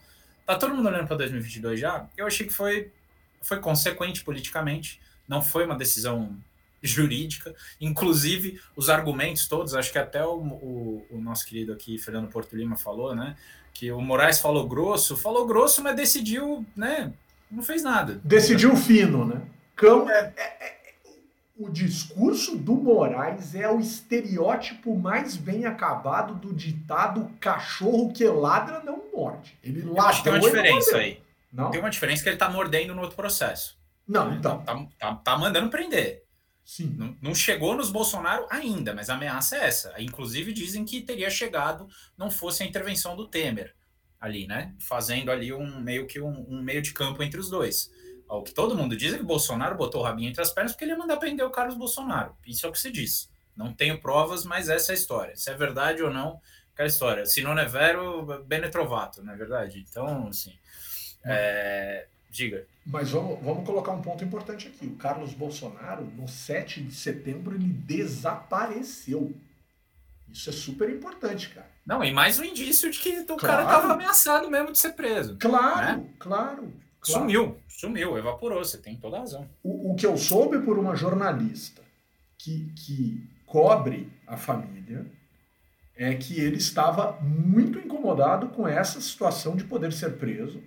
Tá 0.51 0.57
todo 0.57 0.75
mundo 0.75 0.89
olhando 0.89 1.07
para 1.07 1.19
2022 1.19 1.79
já? 1.79 2.09
Eu 2.17 2.27
achei 2.27 2.45
que 2.45 2.53
foi, 2.53 2.91
foi 3.41 3.61
consequente 3.61 4.25
politicamente, 4.25 5.01
não 5.29 5.41
foi 5.41 5.65
uma 5.65 5.77
decisão 5.77 6.37
jurídica, 6.83 7.55
inclusive 7.81 8.61
os 8.75 8.91
argumentos 8.91 9.47
todos, 9.47 9.77
acho 9.77 9.93
que 9.93 9.99
até 9.99 10.25
o, 10.25 10.39
o, 10.39 11.07
o, 11.09 11.21
nosso 11.21 11.47
querido 11.47 11.73
aqui, 11.73 11.99
Fernando 11.99 12.29
Porto 12.29 12.57
Lima, 12.57 12.77
falou, 12.77 13.15
né? 13.15 13.37
Que 13.73 13.93
o 13.93 14.01
Moraes 14.01 14.41
falou 14.41 14.67
grosso, 14.67 15.17
falou 15.17 15.47
grosso, 15.47 15.85
mas 15.85 15.95
decidiu, 15.95 16.67
né? 16.75 17.13
Não 17.49 17.63
fez 17.63 17.85
nada. 17.85 18.21
Decidiu 18.25 18.75
fino, 18.75 19.25
né? 19.25 19.41
Cão 19.77 20.11
é, 20.11 20.33
é, 20.37 20.67
é 20.67 20.80
o 21.61 21.69
discurso 21.69 22.57
do 22.57 22.75
Moraes 22.75 23.55
é 23.55 23.71
o 23.71 23.79
estereótipo 23.79 24.97
mais 24.97 25.37
bem 25.37 25.67
acabado 25.67 26.35
do 26.35 26.55
ditado 26.55 27.31
cachorro 27.39 28.11
que 28.15 28.25
ladra 28.25 28.83
não 28.83 29.05
morde. 29.13 29.59
Ele 29.63 29.83
ladra. 29.83 30.23
Tem 30.23 30.33
uma 30.33 30.41
diferença 30.41 30.97
aí. 30.97 31.23
Não? 31.53 31.71
Tem 31.71 31.81
uma 31.81 31.91
diferença 31.91 32.23
que 32.23 32.31
ele 32.31 32.39
tá 32.39 32.49
mordendo 32.49 32.95
no 32.95 33.03
outro 33.03 33.15
processo. 33.15 33.79
Não, 34.09 34.33
então. 34.33 34.63
Tá, 34.63 34.87
tá, 34.99 35.15
tá 35.17 35.39
mandando 35.39 35.69
prender. 35.69 36.25
Sim. 36.65 36.95
Não, 36.97 37.17
não, 37.21 37.35
chegou 37.35 37.77
nos 37.77 37.91
Bolsonaro 37.91 38.47
ainda, 38.49 38.95
mas 38.95 39.11
a 39.11 39.15
ameaça 39.15 39.57
é 39.57 39.67
essa. 39.67 39.95
Inclusive 39.99 40.55
dizem 40.55 40.85
que 40.85 41.03
teria 41.03 41.29
chegado, 41.29 41.89
não 42.17 42.31
fosse 42.31 42.63
a 42.63 42.67
intervenção 42.67 43.15
do 43.15 43.29
Temer 43.29 43.75
ali, 44.19 44.47
né? 44.47 44.75
Fazendo 44.79 45.31
ali 45.31 45.53
um 45.53 45.81
meio 45.81 46.07
que 46.07 46.21
um, 46.21 46.47
um 46.49 46.63
meio 46.63 46.81
de 46.81 46.95
campo 46.95 47.23
entre 47.23 47.39
os 47.39 47.51
dois. 47.51 47.91
O 48.31 48.43
que 48.43 48.55
todo 48.55 48.77
mundo 48.77 48.97
diz 48.97 49.13
é 49.13 49.19
que 49.19 49.25
Bolsonaro 49.25 49.77
botou 49.77 50.01
o 50.01 50.05
rabinho 50.05 50.31
entre 50.31 50.41
as 50.41 50.53
pernas 50.53 50.73
porque 50.73 50.85
ele 50.85 50.93
ia 50.93 50.99
mandar 50.99 51.17
prender 51.17 51.45
o 51.45 51.51
Carlos 51.51 51.75
Bolsonaro. 51.75 52.37
Isso 52.47 52.65
é 52.65 52.69
o 52.69 52.73
que 52.73 52.79
se 52.79 52.91
diz. 52.91 53.29
Não 53.57 53.73
tenho 53.73 54.01
provas, 54.01 54.45
mas 54.45 54.69
essa 54.69 54.93
é 54.93 54.95
a 54.95 54.99
história. 54.99 55.37
Se 55.37 55.51
é 55.51 55.55
verdade 55.55 56.03
ou 56.03 56.11
não, 56.11 56.41
aquela 56.73 56.89
história. 56.89 57.27
Se 57.27 57.43
não 57.43 57.59
é 57.59 57.67
vero, 57.67 58.45
bene 58.47 58.69
trovato, 58.69 59.23
não 59.23 59.33
é 59.33 59.37
verdade? 59.37 59.85
Então, 59.91 60.29
assim, 60.29 60.55
é... 61.25 62.07
diga. 62.31 62.65
Mas 62.87 63.11
vamos, 63.11 63.43
vamos 63.43 63.67
colocar 63.67 63.93
um 63.93 64.01
ponto 64.01 64.25
importante 64.25 64.69
aqui. 64.69 64.87
O 64.87 64.97
Carlos 64.97 65.35
Bolsonaro, 65.35 66.05
no 66.05 66.29
7 66.29 66.83
de 66.83 66.95
setembro, 66.95 67.57
ele 67.57 67.69
desapareceu. 67.69 69.35
Isso 70.33 70.49
é 70.49 70.53
super 70.53 70.89
importante, 70.89 71.49
cara. 71.49 71.69
Não, 71.85 72.05
e 72.05 72.13
mais 72.13 72.39
um 72.39 72.45
indício 72.45 72.91
de 72.91 72.99
que 72.99 73.19
o 73.21 73.27
claro. 73.27 73.41
cara 73.41 73.63
estava 73.65 73.93
ameaçado 73.93 74.49
mesmo 74.49 74.71
de 74.71 74.79
ser 74.79 74.93
preso. 74.93 75.37
Claro, 75.39 75.99
né? 75.99 76.09
claro. 76.19 76.73
Claro. 77.01 77.21
Sumiu, 77.21 77.57
sumiu, 77.69 78.19
evaporou, 78.19 78.63
você 78.63 78.79
tem 78.79 78.97
toda 78.97 79.17
a 79.17 79.21
razão. 79.21 79.49
O, 79.63 79.93
o 79.93 79.95
que 79.95 80.07
eu 80.07 80.17
soube 80.17 80.59
por 80.61 80.79
uma 80.79 80.95
jornalista 80.95 81.83
que, 82.37 82.73
que 82.77 83.29
cobre 83.47 84.11
a 84.27 84.37
família 84.37 85.07
é 85.97 86.15
que 86.15 86.41
ele 86.41 86.57
estava 86.57 87.19
muito 87.21 87.79
incomodado 87.79 88.49
com 88.49 88.67
essa 88.67 89.01
situação 89.01 89.57
de 89.57 89.65
poder 89.65 89.93
ser 89.93 90.17
preso 90.17 90.63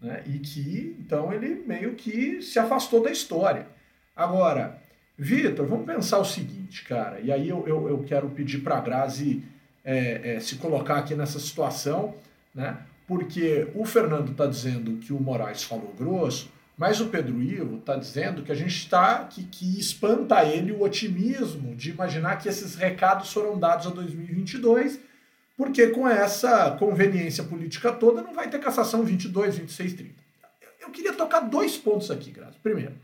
né, 0.00 0.22
e 0.26 0.38
que 0.38 0.96
então 1.00 1.32
ele 1.32 1.62
meio 1.66 1.94
que 1.94 2.40
se 2.42 2.58
afastou 2.58 3.02
da 3.02 3.10
história. 3.10 3.66
Agora, 4.14 4.80
Vitor, 5.18 5.66
vamos 5.66 5.86
pensar 5.86 6.18
o 6.18 6.24
seguinte, 6.24 6.84
cara, 6.84 7.20
e 7.20 7.32
aí 7.32 7.48
eu, 7.48 7.66
eu, 7.66 7.88
eu 7.88 8.04
quero 8.04 8.28
pedir 8.30 8.58
para 8.58 8.76
a 8.78 8.80
Grazi 8.80 9.42
é, 9.84 10.34
é, 10.34 10.40
se 10.40 10.56
colocar 10.56 10.98
aqui 10.98 11.14
nessa 11.14 11.38
situação, 11.40 12.14
né? 12.54 12.78
Porque 13.06 13.68
o 13.74 13.84
Fernando 13.84 14.32
está 14.32 14.46
dizendo 14.46 14.96
que 14.98 15.12
o 15.12 15.20
Moraes 15.20 15.62
falou 15.62 15.94
grosso, 15.96 16.50
mas 16.76 17.00
o 17.00 17.06
Pedro 17.06 17.40
Ivo 17.40 17.78
está 17.78 17.96
dizendo 17.96 18.42
que 18.42 18.52
a 18.52 18.54
gente 18.54 18.76
está 18.76 19.24
que, 19.24 19.44
que 19.44 19.78
espanta 19.78 20.44
ele 20.44 20.72
o 20.72 20.82
otimismo 20.82 21.74
de 21.74 21.90
imaginar 21.90 22.36
que 22.36 22.48
esses 22.48 22.74
recados 22.74 23.32
foram 23.32 23.58
dados 23.58 23.86
a 23.86 23.90
2022, 23.90 25.00
porque 25.56 25.86
com 25.88 26.06
essa 26.06 26.72
conveniência 26.72 27.44
política 27.44 27.92
toda 27.92 28.20
não 28.20 28.34
vai 28.34 28.50
ter 28.50 28.58
cassação 28.58 29.04
22, 29.04 29.56
26, 29.56 29.92
30. 29.94 30.14
Eu 30.80 30.90
queria 30.90 31.14
tocar 31.14 31.40
dois 31.40 31.76
pontos 31.78 32.10
aqui, 32.10 32.30
Graça. 32.30 32.58
Primeiro, 32.62 32.94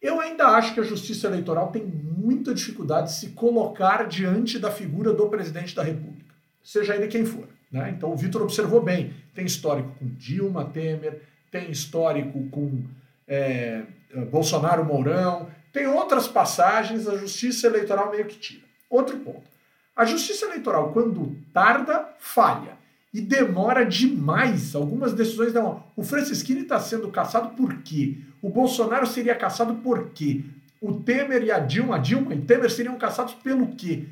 eu 0.00 0.20
ainda 0.20 0.48
acho 0.48 0.74
que 0.74 0.80
a 0.80 0.84
Justiça 0.84 1.28
Eleitoral 1.28 1.70
tem 1.70 1.84
muita 1.84 2.52
dificuldade 2.52 3.08
de 3.08 3.14
se 3.14 3.28
colocar 3.30 4.06
diante 4.06 4.58
da 4.58 4.70
figura 4.70 5.12
do 5.12 5.28
presidente 5.28 5.74
da 5.74 5.82
República, 5.82 6.34
seja 6.62 6.94
ele 6.94 7.06
quem 7.06 7.24
for. 7.24 7.48
Né? 7.72 7.94
Então 7.96 8.12
o 8.12 8.16
Vitor 8.16 8.42
observou 8.42 8.82
bem: 8.82 9.14
tem 9.34 9.46
histórico 9.46 9.90
com 9.98 10.06
Dilma 10.14 10.66
Temer, 10.66 11.22
tem 11.50 11.70
histórico 11.70 12.46
com 12.50 12.84
é, 13.26 13.82
Bolsonaro 14.30 14.84
Mourão, 14.84 15.48
tem 15.72 15.86
outras 15.86 16.28
passagens, 16.28 17.08
a 17.08 17.16
justiça 17.16 17.66
eleitoral 17.66 18.10
meio 18.10 18.26
que 18.26 18.38
tira. 18.38 18.62
Outro 18.90 19.16
ponto. 19.18 19.50
A 19.96 20.04
justiça 20.04 20.46
eleitoral, 20.46 20.92
quando 20.92 21.36
tarda, 21.52 22.08
falha. 22.18 22.76
E 23.12 23.20
demora 23.20 23.84
demais. 23.84 24.74
Algumas 24.74 25.12
decisões 25.12 25.52
não. 25.52 25.84
O 25.96 26.02
Francisquini 26.02 26.62
está 26.62 26.78
sendo 26.80 27.08
caçado 27.08 27.50
por 27.50 27.82
quê? 27.82 28.18
O 28.40 28.48
Bolsonaro 28.48 29.06
seria 29.06 29.34
caçado 29.34 29.74
por 29.76 30.10
quê? 30.10 30.42
O 30.80 30.94
Temer 30.94 31.42
e 31.44 31.50
a 31.50 31.58
Dilma, 31.58 31.96
a 31.96 31.98
Dilma 31.98 32.34
e 32.34 32.40
Temer 32.40 32.70
seriam 32.70 32.96
caçados 32.96 33.34
pelo 33.34 33.74
quê? 33.76 34.06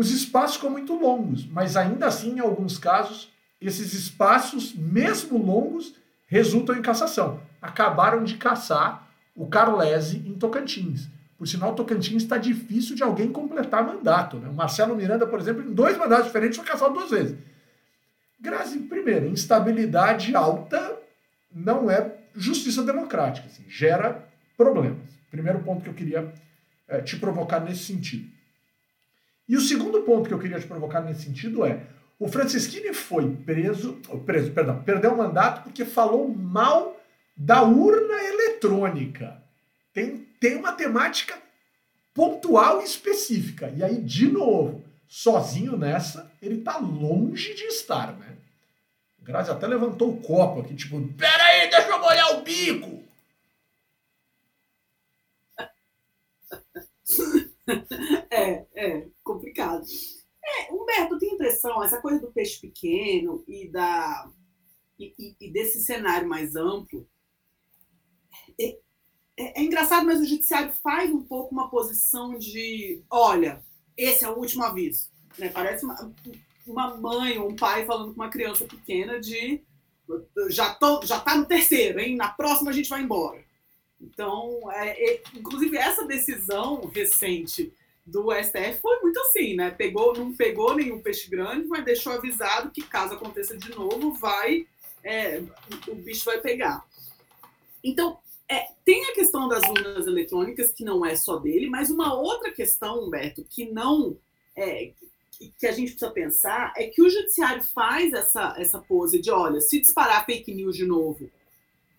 Os 0.00 0.10
espaços 0.12 0.56
ficam 0.56 0.70
muito 0.70 0.94
longos, 0.94 1.44
mas 1.44 1.76
ainda 1.76 2.06
assim, 2.06 2.36
em 2.36 2.40
alguns 2.40 2.78
casos, 2.78 3.30
esses 3.60 3.92
espaços, 3.92 4.74
mesmo 4.74 5.36
longos, 5.36 5.94
resultam 6.26 6.74
em 6.74 6.80
cassação. 6.80 7.38
Acabaram 7.60 8.24
de 8.24 8.38
caçar 8.38 9.06
o 9.36 9.46
Carlese 9.46 10.16
em 10.26 10.32
Tocantins. 10.38 11.06
Por 11.36 11.46
sinal, 11.46 11.74
Tocantins 11.74 12.22
está 12.22 12.38
difícil 12.38 12.96
de 12.96 13.02
alguém 13.02 13.30
completar 13.30 13.84
mandato. 13.84 14.38
Né? 14.38 14.48
O 14.48 14.54
Marcelo 14.54 14.96
Miranda, 14.96 15.26
por 15.26 15.38
exemplo, 15.38 15.70
em 15.70 15.74
dois 15.74 15.98
mandatos 15.98 16.28
diferentes 16.28 16.56
foi 16.56 16.64
caçado 16.66 16.94
duas 16.94 17.10
vezes. 17.10 17.36
Grazi, 18.40 18.78
primeiro, 18.78 19.28
instabilidade 19.28 20.34
alta 20.34 20.98
não 21.54 21.90
é 21.90 22.10
justiça 22.34 22.82
democrática. 22.82 23.48
Assim, 23.48 23.64
gera 23.68 24.26
problemas. 24.56 25.10
Primeiro 25.30 25.58
ponto 25.58 25.82
que 25.82 25.90
eu 25.90 25.94
queria 25.94 26.32
é, 26.88 27.02
te 27.02 27.18
provocar 27.18 27.60
nesse 27.60 27.84
sentido. 27.84 28.39
E 29.50 29.56
o 29.56 29.60
segundo 29.60 30.02
ponto 30.02 30.28
que 30.28 30.32
eu 30.32 30.38
queria 30.38 30.60
te 30.60 30.66
provocar 30.68 31.00
nesse 31.00 31.24
sentido 31.24 31.66
é: 31.66 31.82
o 32.20 32.28
Francisquini 32.28 32.94
foi 32.94 33.34
preso, 33.34 33.94
preso, 34.24 34.52
perdão, 34.52 34.80
perdeu 34.84 35.12
o 35.12 35.18
mandato 35.18 35.64
porque 35.64 35.84
falou 35.84 36.28
mal 36.28 36.96
da 37.36 37.64
urna 37.64 38.14
eletrônica. 38.22 39.42
Tem, 39.92 40.18
tem 40.38 40.54
uma 40.56 40.72
temática 40.72 41.36
pontual 42.14 42.80
e 42.80 42.84
específica. 42.84 43.68
E 43.76 43.82
aí, 43.82 44.00
de 44.00 44.30
novo, 44.30 44.84
sozinho 45.08 45.76
nessa, 45.76 46.30
ele 46.40 46.60
está 46.60 46.78
longe 46.78 47.52
de 47.52 47.64
estar, 47.64 48.12
né? 48.12 48.36
O 49.20 49.24
Grazi 49.24 49.50
até 49.50 49.66
levantou 49.66 50.10
o 50.10 50.20
copo 50.22 50.60
aqui, 50.60 50.76
tipo, 50.76 50.96
peraí, 51.14 51.68
deixa 51.68 51.88
eu 51.88 51.98
molhar 51.98 52.36
o 52.36 52.42
bico! 52.42 53.02
é, 58.30 58.66
é 58.74 59.08
complicado. 59.22 59.84
É, 60.42 60.72
Humberto, 60.72 61.18
tem 61.18 61.34
impressão, 61.34 61.82
essa 61.82 62.00
coisa 62.00 62.20
do 62.20 62.32
peixe 62.32 62.60
pequeno 62.60 63.44
e, 63.46 63.68
da, 63.68 64.30
e, 64.98 65.36
e 65.40 65.50
desse 65.50 65.80
cenário 65.80 66.28
mais 66.28 66.56
amplo. 66.56 67.06
É, 68.58 68.78
é, 69.36 69.60
é, 69.60 69.62
engraçado, 69.62 70.06
mas 70.06 70.20
o 70.20 70.26
judiciário 70.26 70.72
faz 70.82 71.10
um 71.10 71.22
pouco 71.22 71.54
uma 71.54 71.70
posição 71.70 72.38
de: 72.38 73.02
olha, 73.10 73.64
esse 73.96 74.24
é 74.24 74.28
o 74.28 74.36
último 74.36 74.64
aviso. 74.64 75.10
Né? 75.38 75.48
Parece 75.48 75.84
uma, 75.84 76.14
uma 76.66 76.96
mãe 76.96 77.38
ou 77.38 77.50
um 77.50 77.56
pai 77.56 77.84
falando 77.84 78.14
com 78.14 78.20
uma 78.20 78.30
criança 78.30 78.64
pequena 78.64 79.20
de 79.20 79.62
já, 80.48 80.74
tô, 80.74 81.04
já 81.04 81.20
tá 81.20 81.36
no 81.36 81.46
terceiro, 81.46 82.00
hein? 82.00 82.16
Na 82.16 82.28
próxima 82.28 82.70
a 82.70 82.74
gente 82.74 82.88
vai 82.88 83.02
embora. 83.02 83.44
Então, 84.00 84.70
é, 84.72 85.14
é, 85.14 85.22
inclusive, 85.34 85.76
essa 85.76 86.06
decisão 86.06 86.86
recente 86.92 87.72
do 88.10 88.32
STF 88.32 88.80
foi 88.80 89.00
muito 89.00 89.18
assim, 89.20 89.54
né? 89.54 89.70
Pegou, 89.70 90.12
não 90.14 90.34
pegou 90.34 90.74
nenhum 90.74 91.00
peixe 91.00 91.30
grande, 91.30 91.66
mas 91.66 91.84
deixou 91.84 92.12
avisado 92.12 92.70
que 92.70 92.82
caso 92.82 93.14
aconteça 93.14 93.56
de 93.56 93.70
novo, 93.70 94.12
vai 94.12 94.66
é, 95.02 95.42
o 95.88 95.94
bicho 95.94 96.24
vai 96.24 96.40
pegar. 96.40 96.84
Então, 97.82 98.18
é, 98.48 98.66
tem 98.84 99.04
a 99.06 99.14
questão 99.14 99.48
das 99.48 99.62
urnas 99.68 100.06
eletrônicas, 100.06 100.72
que 100.72 100.84
não 100.84 101.04
é 101.06 101.16
só 101.16 101.36
dele, 101.36 101.70
mas 101.70 101.90
uma 101.90 102.14
outra 102.14 102.50
questão, 102.50 103.04
Humberto, 103.04 103.44
que 103.48 103.70
não 103.70 104.16
é, 104.56 104.92
que 105.58 105.66
a 105.66 105.72
gente 105.72 105.92
precisa 105.92 106.10
pensar 106.10 106.74
é 106.76 106.86
que 106.86 107.00
o 107.00 107.08
judiciário 107.08 107.62
faz 107.62 108.12
essa, 108.12 108.54
essa 108.58 108.78
pose 108.78 109.20
de, 109.20 109.30
olha, 109.30 109.60
se 109.60 109.80
disparar 109.80 110.26
fake 110.26 110.52
news 110.52 110.76
de 110.76 110.84
novo, 110.84 111.30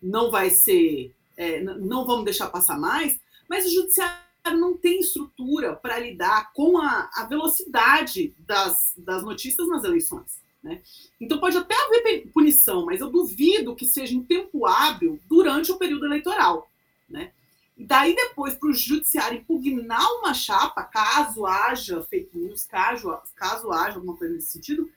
não 0.01 0.29
vai 0.29 0.49
ser 0.49 1.11
é, 1.37 1.59
não 1.61 2.05
vamos 2.05 2.25
deixar 2.25 2.49
passar 2.49 2.77
mais, 2.77 3.19
mas 3.49 3.65
o 3.65 3.73
judiciário 3.73 4.30
não 4.49 4.75
tem 4.75 4.99
estrutura 4.99 5.75
para 5.75 5.99
lidar 5.99 6.51
com 6.53 6.77
a, 6.77 7.09
a 7.13 7.25
velocidade 7.25 8.33
das, 8.39 8.93
das 8.97 9.23
notícias 9.23 9.67
nas 9.67 9.83
eleições. 9.83 10.41
Né? 10.63 10.81
Então 11.19 11.39
pode 11.39 11.57
até 11.57 11.75
haver 11.75 12.27
punição, 12.33 12.85
mas 12.85 13.01
eu 13.01 13.09
duvido 13.09 13.75
que 13.75 13.85
seja 13.85 14.15
em 14.15 14.23
tempo 14.23 14.65
hábil 14.65 15.19
durante 15.27 15.71
o 15.71 15.77
período 15.77 16.05
eleitoral. 16.05 16.69
Né? 17.09 17.31
daí 17.77 18.15
depois 18.15 18.53
para 18.55 18.69
o 18.69 18.73
judiciário 18.73 19.39
impugnar 19.39 20.05
uma 20.19 20.33
chapa, 20.33 20.83
caso 20.83 21.45
haja 21.45 22.01
fake 22.03 22.37
news, 22.37 22.65
caso, 22.65 23.17
caso 23.35 23.71
haja 23.71 23.95
alguma 23.95 24.15
coisa 24.15 24.33
nesse 24.33 24.51
sentido, 24.51 24.89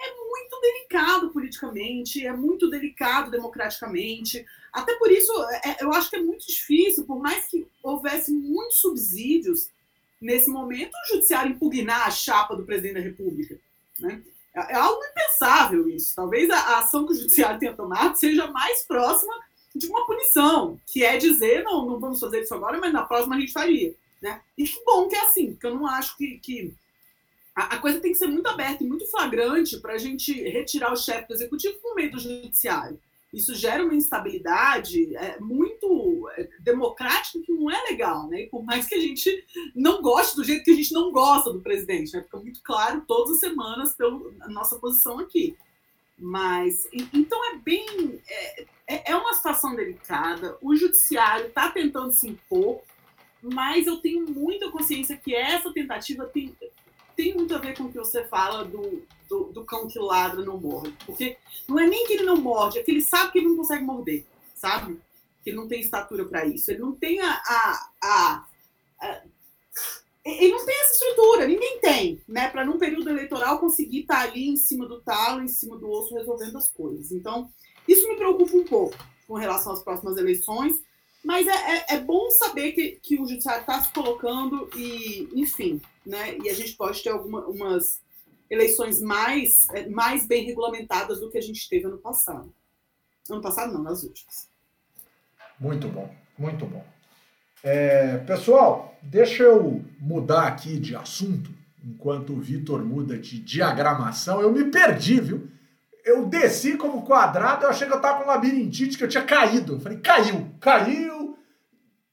é 0.00 0.14
muito 0.14 0.60
delicado 0.60 1.30
politicamente, 1.30 2.26
é 2.26 2.32
muito 2.32 2.68
delicado 2.68 3.30
democraticamente. 3.30 4.44
Até 4.74 4.92
por 4.96 5.08
isso, 5.08 5.32
é, 5.64 5.76
eu 5.80 5.92
acho 5.92 6.10
que 6.10 6.16
é 6.16 6.20
muito 6.20 6.44
difícil, 6.44 7.06
por 7.06 7.20
mais 7.20 7.46
que 7.46 7.64
houvesse 7.80 8.32
muitos 8.32 8.80
subsídios 8.80 9.70
nesse 10.20 10.50
momento, 10.50 10.92
o 10.92 11.14
judiciário 11.14 11.52
impugnar 11.52 12.08
a 12.08 12.10
chapa 12.10 12.56
do 12.56 12.64
presidente 12.64 12.94
da 12.94 13.00
República. 13.00 13.56
Né? 14.00 14.20
É, 14.52 14.72
é 14.72 14.74
algo 14.74 15.00
impensável 15.04 15.88
isso. 15.88 16.16
Talvez 16.16 16.50
a, 16.50 16.78
ação 16.78 17.06
que 17.06 17.12
o 17.12 17.16
judiciário 17.16 17.60
tenha 17.60 17.72
tomado 17.72 18.16
seja 18.16 18.48
mais 18.48 18.82
próxima 18.82 19.32
de 19.72 19.86
uma 19.86 20.04
punição, 20.06 20.80
que 20.86 21.04
é 21.04 21.16
dizer, 21.18 21.62
não, 21.62 21.86
não 21.86 22.00
vamos 22.00 22.18
fazer 22.18 22.42
isso 22.42 22.54
agora, 22.54 22.78
mas 22.78 22.92
na 22.92 23.04
próxima 23.04 23.36
a 23.36 23.40
gente 23.40 23.52
faria. 23.52 23.94
Né? 24.20 24.40
E 24.58 24.64
que 24.64 24.82
bom 24.84 25.08
que 25.08 25.14
é 25.14 25.20
assim, 25.20 25.52
porque 25.52 25.66
eu 25.66 25.74
não 25.76 25.86
acho 25.86 26.16
que, 26.16 26.38
que 26.38 26.74
a, 27.54 27.78
coisa 27.78 28.00
tem 28.00 28.10
que 28.10 28.18
ser 28.18 28.26
muito 28.26 28.48
aberta 28.48 28.82
e 28.82 28.86
muito 28.88 29.06
flagrante 29.08 29.78
para 29.78 29.94
a 29.94 29.98
gente 29.98 30.32
retirar 30.32 30.92
o 30.92 30.96
chefe 30.96 31.28
do 31.28 31.34
executivo 31.34 31.78
por 31.80 31.94
meio 31.94 32.10
do 32.10 32.18
judiciário. 32.18 32.98
Isso 33.34 33.54
gera 33.54 33.84
uma 33.84 33.94
instabilidade 33.94 35.14
é, 35.16 35.38
muito 35.40 36.30
é, 36.36 36.48
democrática 36.60 37.40
que 37.40 37.52
não 37.52 37.70
é 37.70 37.82
legal, 37.90 38.28
né? 38.28 38.42
E 38.42 38.46
por 38.48 38.64
mais 38.64 38.86
que 38.86 38.94
a 38.94 39.00
gente 39.00 39.44
não 39.74 40.00
goste 40.00 40.36
do 40.36 40.44
jeito 40.44 40.64
que 40.64 40.70
a 40.70 40.76
gente 40.76 40.92
não 40.92 41.10
gosta 41.10 41.52
do 41.52 41.60
presidente, 41.60 42.12
né? 42.14 42.22
Fica 42.22 42.38
muito 42.38 42.62
claro 42.62 43.02
todas 43.06 43.32
as 43.32 43.40
semanas 43.40 43.94
pela 43.94 44.48
nossa 44.48 44.78
posição 44.78 45.18
aqui. 45.18 45.56
Mas, 46.16 46.88
então 47.12 47.44
é 47.52 47.56
bem. 47.56 48.20
É, 48.28 48.66
é, 48.86 49.12
é 49.12 49.16
uma 49.16 49.34
situação 49.34 49.74
delicada. 49.74 50.56
O 50.62 50.76
judiciário 50.76 51.46
está 51.46 51.70
tentando 51.70 52.12
se 52.12 52.28
impor, 52.28 52.82
mas 53.42 53.86
eu 53.86 53.96
tenho 53.96 54.30
muita 54.30 54.70
consciência 54.70 55.16
que 55.16 55.34
essa 55.34 55.72
tentativa 55.72 56.24
tem, 56.26 56.56
tem 57.16 57.34
muito 57.34 57.54
a 57.54 57.58
ver 57.58 57.76
com 57.76 57.84
o 57.84 57.92
que 57.92 57.98
você 57.98 58.24
fala 58.24 58.64
do, 58.64 59.02
do, 59.28 59.44
do, 59.44 59.64
cão 59.64 59.88
que 59.88 59.98
ladra 59.98 60.44
não 60.44 60.58
morde. 60.58 60.96
Porque 61.04 61.36
não 61.68 61.78
é 61.78 61.86
nem 61.86 62.06
que 62.06 62.14
ele 62.14 62.24
não 62.24 62.36
morde, 62.36 62.78
é 62.78 62.82
que 62.82 62.90
ele 62.90 63.02
sabe 63.02 63.32
que 63.32 63.38
ele 63.38 63.48
não 63.48 63.56
consegue 63.56 63.84
morder, 63.84 64.24
sabe? 64.54 65.00
Que 65.42 65.50
ele 65.50 65.56
não 65.56 65.68
tem 65.68 65.80
estatura 65.80 66.24
para 66.24 66.46
isso. 66.46 66.70
Ele 66.70 66.80
não 66.80 66.92
tem 66.92 67.20
a, 67.20 67.30
a, 67.30 67.90
a, 68.02 68.46
a, 69.00 69.22
Ele 70.24 70.52
não 70.52 70.64
tem 70.64 70.74
essa 70.80 70.92
estrutura, 70.92 71.46
ninguém 71.46 71.78
tem, 71.80 72.20
né? 72.26 72.48
Para 72.48 72.64
num 72.64 72.78
período 72.78 73.10
eleitoral 73.10 73.58
conseguir 73.58 74.00
estar 74.00 74.22
tá 74.22 74.22
ali 74.22 74.48
em 74.48 74.56
cima 74.56 74.86
do 74.86 75.00
talo, 75.00 75.42
em 75.42 75.48
cima 75.48 75.76
do 75.76 75.90
osso, 75.90 76.14
resolvendo 76.14 76.56
as 76.56 76.70
coisas. 76.70 77.12
Então, 77.12 77.50
isso 77.86 78.08
me 78.08 78.16
preocupa 78.16 78.56
um 78.56 78.64
pouco 78.64 78.96
com 79.26 79.34
relação 79.34 79.72
às 79.72 79.82
próximas 79.82 80.16
eleições. 80.16 80.82
Mas 81.24 81.46
é, 81.46 81.52
é, 81.52 81.84
é, 81.94 82.00
bom 82.00 82.30
saber 82.30 82.72
que, 82.72 82.98
que 83.02 83.14
o 83.18 83.26
judiciário 83.26 83.62
está 83.62 83.80
se 83.80 83.90
colocando 83.94 84.68
e, 84.76 85.26
enfim, 85.34 85.80
né? 86.06 86.36
E 86.38 86.48
a 86.48 86.54
gente 86.54 86.74
pode 86.76 87.02
ter 87.02 87.10
algumas 87.10 88.00
eleições 88.50 89.00
mais, 89.00 89.68
é, 89.72 89.88
mais 89.88 90.26
bem 90.26 90.44
regulamentadas 90.44 91.20
do 91.20 91.30
que 91.30 91.38
a 91.38 91.42
gente 91.42 91.68
teve 91.68 91.86
ano 91.86 91.98
passado. 91.98 92.52
Ano 93.30 93.40
passado 93.40 93.72
não, 93.72 93.82
nas 93.82 94.02
últimas. 94.02 94.48
Muito 95.58 95.88
bom, 95.88 96.14
muito 96.38 96.66
bom. 96.66 96.84
É, 97.62 98.18
pessoal, 98.18 98.96
deixa 99.02 99.42
eu 99.42 99.82
mudar 99.98 100.46
aqui 100.46 100.78
de 100.78 100.94
assunto, 100.94 101.50
enquanto 101.82 102.34
o 102.34 102.40
Vitor 102.40 102.84
muda 102.84 103.18
de 103.18 103.40
diagramação. 103.40 104.40
Eu 104.40 104.52
me 104.52 104.64
perdi, 104.70 105.20
viu? 105.20 105.48
eu 106.04 106.26
desci 106.26 106.76
como 106.76 107.02
quadrado, 107.02 107.64
eu 107.64 107.70
achei 107.70 107.88
que 107.88 107.94
eu 107.94 108.00
tava 108.00 108.22
com 108.22 108.28
labirintite, 108.28 108.98
que 108.98 109.04
eu 109.04 109.08
tinha 109.08 109.24
caído. 109.24 109.74
Eu 109.74 109.80
falei, 109.80 109.98
caiu, 109.98 110.50
caiu. 110.60 111.23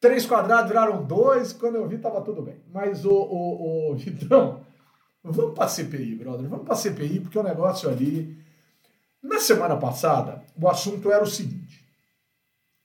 Três 0.02 0.26
quadrados 0.26 0.68
viraram 0.68 1.04
dois. 1.04 1.54
Quando 1.54 1.76
eu 1.76 1.88
vi, 1.88 2.00
tava 2.00 2.22
tudo 2.22 2.42
bem. 2.42 2.56
Mas, 2.74 3.06
o, 3.06 3.14
o, 3.14 3.92
o 3.92 3.96
Vitão, 3.96 4.66
vamos 5.24 5.54
pra 5.54 5.68
CPI, 5.68 6.16
brother. 6.16 6.50
Vamos 6.50 6.66
pra 6.66 6.76
CPI, 6.76 7.20
porque 7.20 7.38
o 7.38 7.44
negócio 7.44 7.88
ali. 7.88 8.42
Na 9.22 9.40
semana 9.40 9.78
passada, 9.78 10.44
o 10.60 10.68
assunto 10.68 11.12
era 11.12 11.24
o 11.24 11.28
seguinte: 11.28 11.86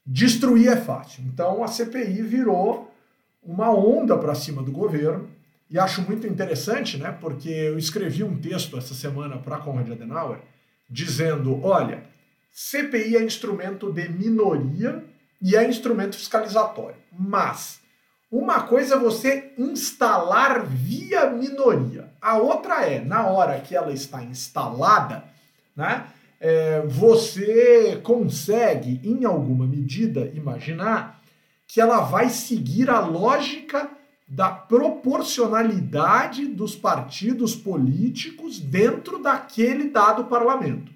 destruir 0.05 0.67
é 0.67 0.77
fácil. 0.77 1.23
Então 1.23 1.63
a 1.63 1.67
CPI 1.67 2.21
virou 2.21 2.93
uma 3.41 3.71
onda 3.71 4.15
para 4.15 4.35
cima 4.35 4.61
do 4.61 4.71
governo. 4.71 5.27
E 5.69 5.77
acho 5.77 6.01
muito 6.03 6.27
interessante, 6.27 6.97
né? 6.97 7.11
Porque 7.11 7.49
eu 7.49 7.77
escrevi 7.77 8.23
um 8.23 8.37
texto 8.37 8.77
essa 8.77 8.93
semana 8.93 9.37
para 9.39 9.57
Conrad 9.57 9.89
Adenauer 9.89 10.39
dizendo: 10.87 11.59
olha, 11.65 12.03
CPI 12.51 13.17
é 13.17 13.23
instrumento 13.23 13.91
de 13.91 14.07
minoria 14.07 15.03
e 15.41 15.55
é 15.55 15.67
instrumento 15.67 16.15
fiscalizatório. 16.15 16.97
Mas 17.11 17.79
uma 18.31 18.63
coisa 18.63 18.95
é 18.95 18.99
você 18.99 19.53
instalar 19.57 20.65
via 20.65 21.29
minoria, 21.29 22.11
a 22.21 22.37
outra 22.37 22.85
é, 22.85 22.99
na 22.99 23.25
hora 23.27 23.59
que 23.59 23.75
ela 23.75 23.93
está 23.93 24.21
instalada, 24.21 25.23
né, 25.75 26.07
é, 26.39 26.81
você 26.81 27.99
consegue, 28.03 28.99
em 29.03 29.23
alguma 29.25 29.65
medida, 29.65 30.31
imaginar 30.35 31.21
que 31.65 31.81
ela 31.81 32.01
vai 32.01 32.29
seguir 32.29 32.89
a 32.89 32.99
lógica 32.99 33.89
da 34.27 34.49
proporcionalidade 34.49 36.45
dos 36.47 36.75
partidos 36.75 37.55
políticos 37.55 38.59
dentro 38.59 39.19
daquele 39.19 39.89
dado 39.89 40.25
parlamento. 40.25 40.91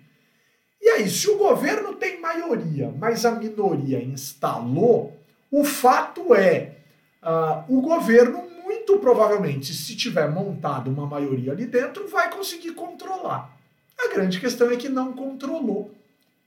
E 0.81 0.89
aí, 0.89 1.09
se 1.09 1.29
o 1.29 1.37
governo 1.37 1.93
tem 1.93 2.19
maioria, 2.19 2.93
mas 2.97 3.25
a 3.25 3.31
minoria 3.31 4.01
instalou, 4.03 5.15
o 5.51 5.63
fato 5.63 6.33
é, 6.33 6.77
uh, 7.21 7.63
o 7.77 7.81
governo, 7.81 8.49
muito 8.63 8.97
provavelmente, 8.97 9.73
se 9.73 9.95
tiver 9.95 10.29
montado 10.29 10.89
uma 10.89 11.05
maioria 11.05 11.51
ali 11.51 11.65
dentro, 11.65 12.07
vai 12.07 12.31
conseguir 12.31 12.71
controlar. 12.71 13.55
A 13.99 14.07
grande 14.13 14.39
questão 14.39 14.71
é 14.71 14.75
que 14.75 14.89
não 14.89 15.13
controlou, 15.13 15.93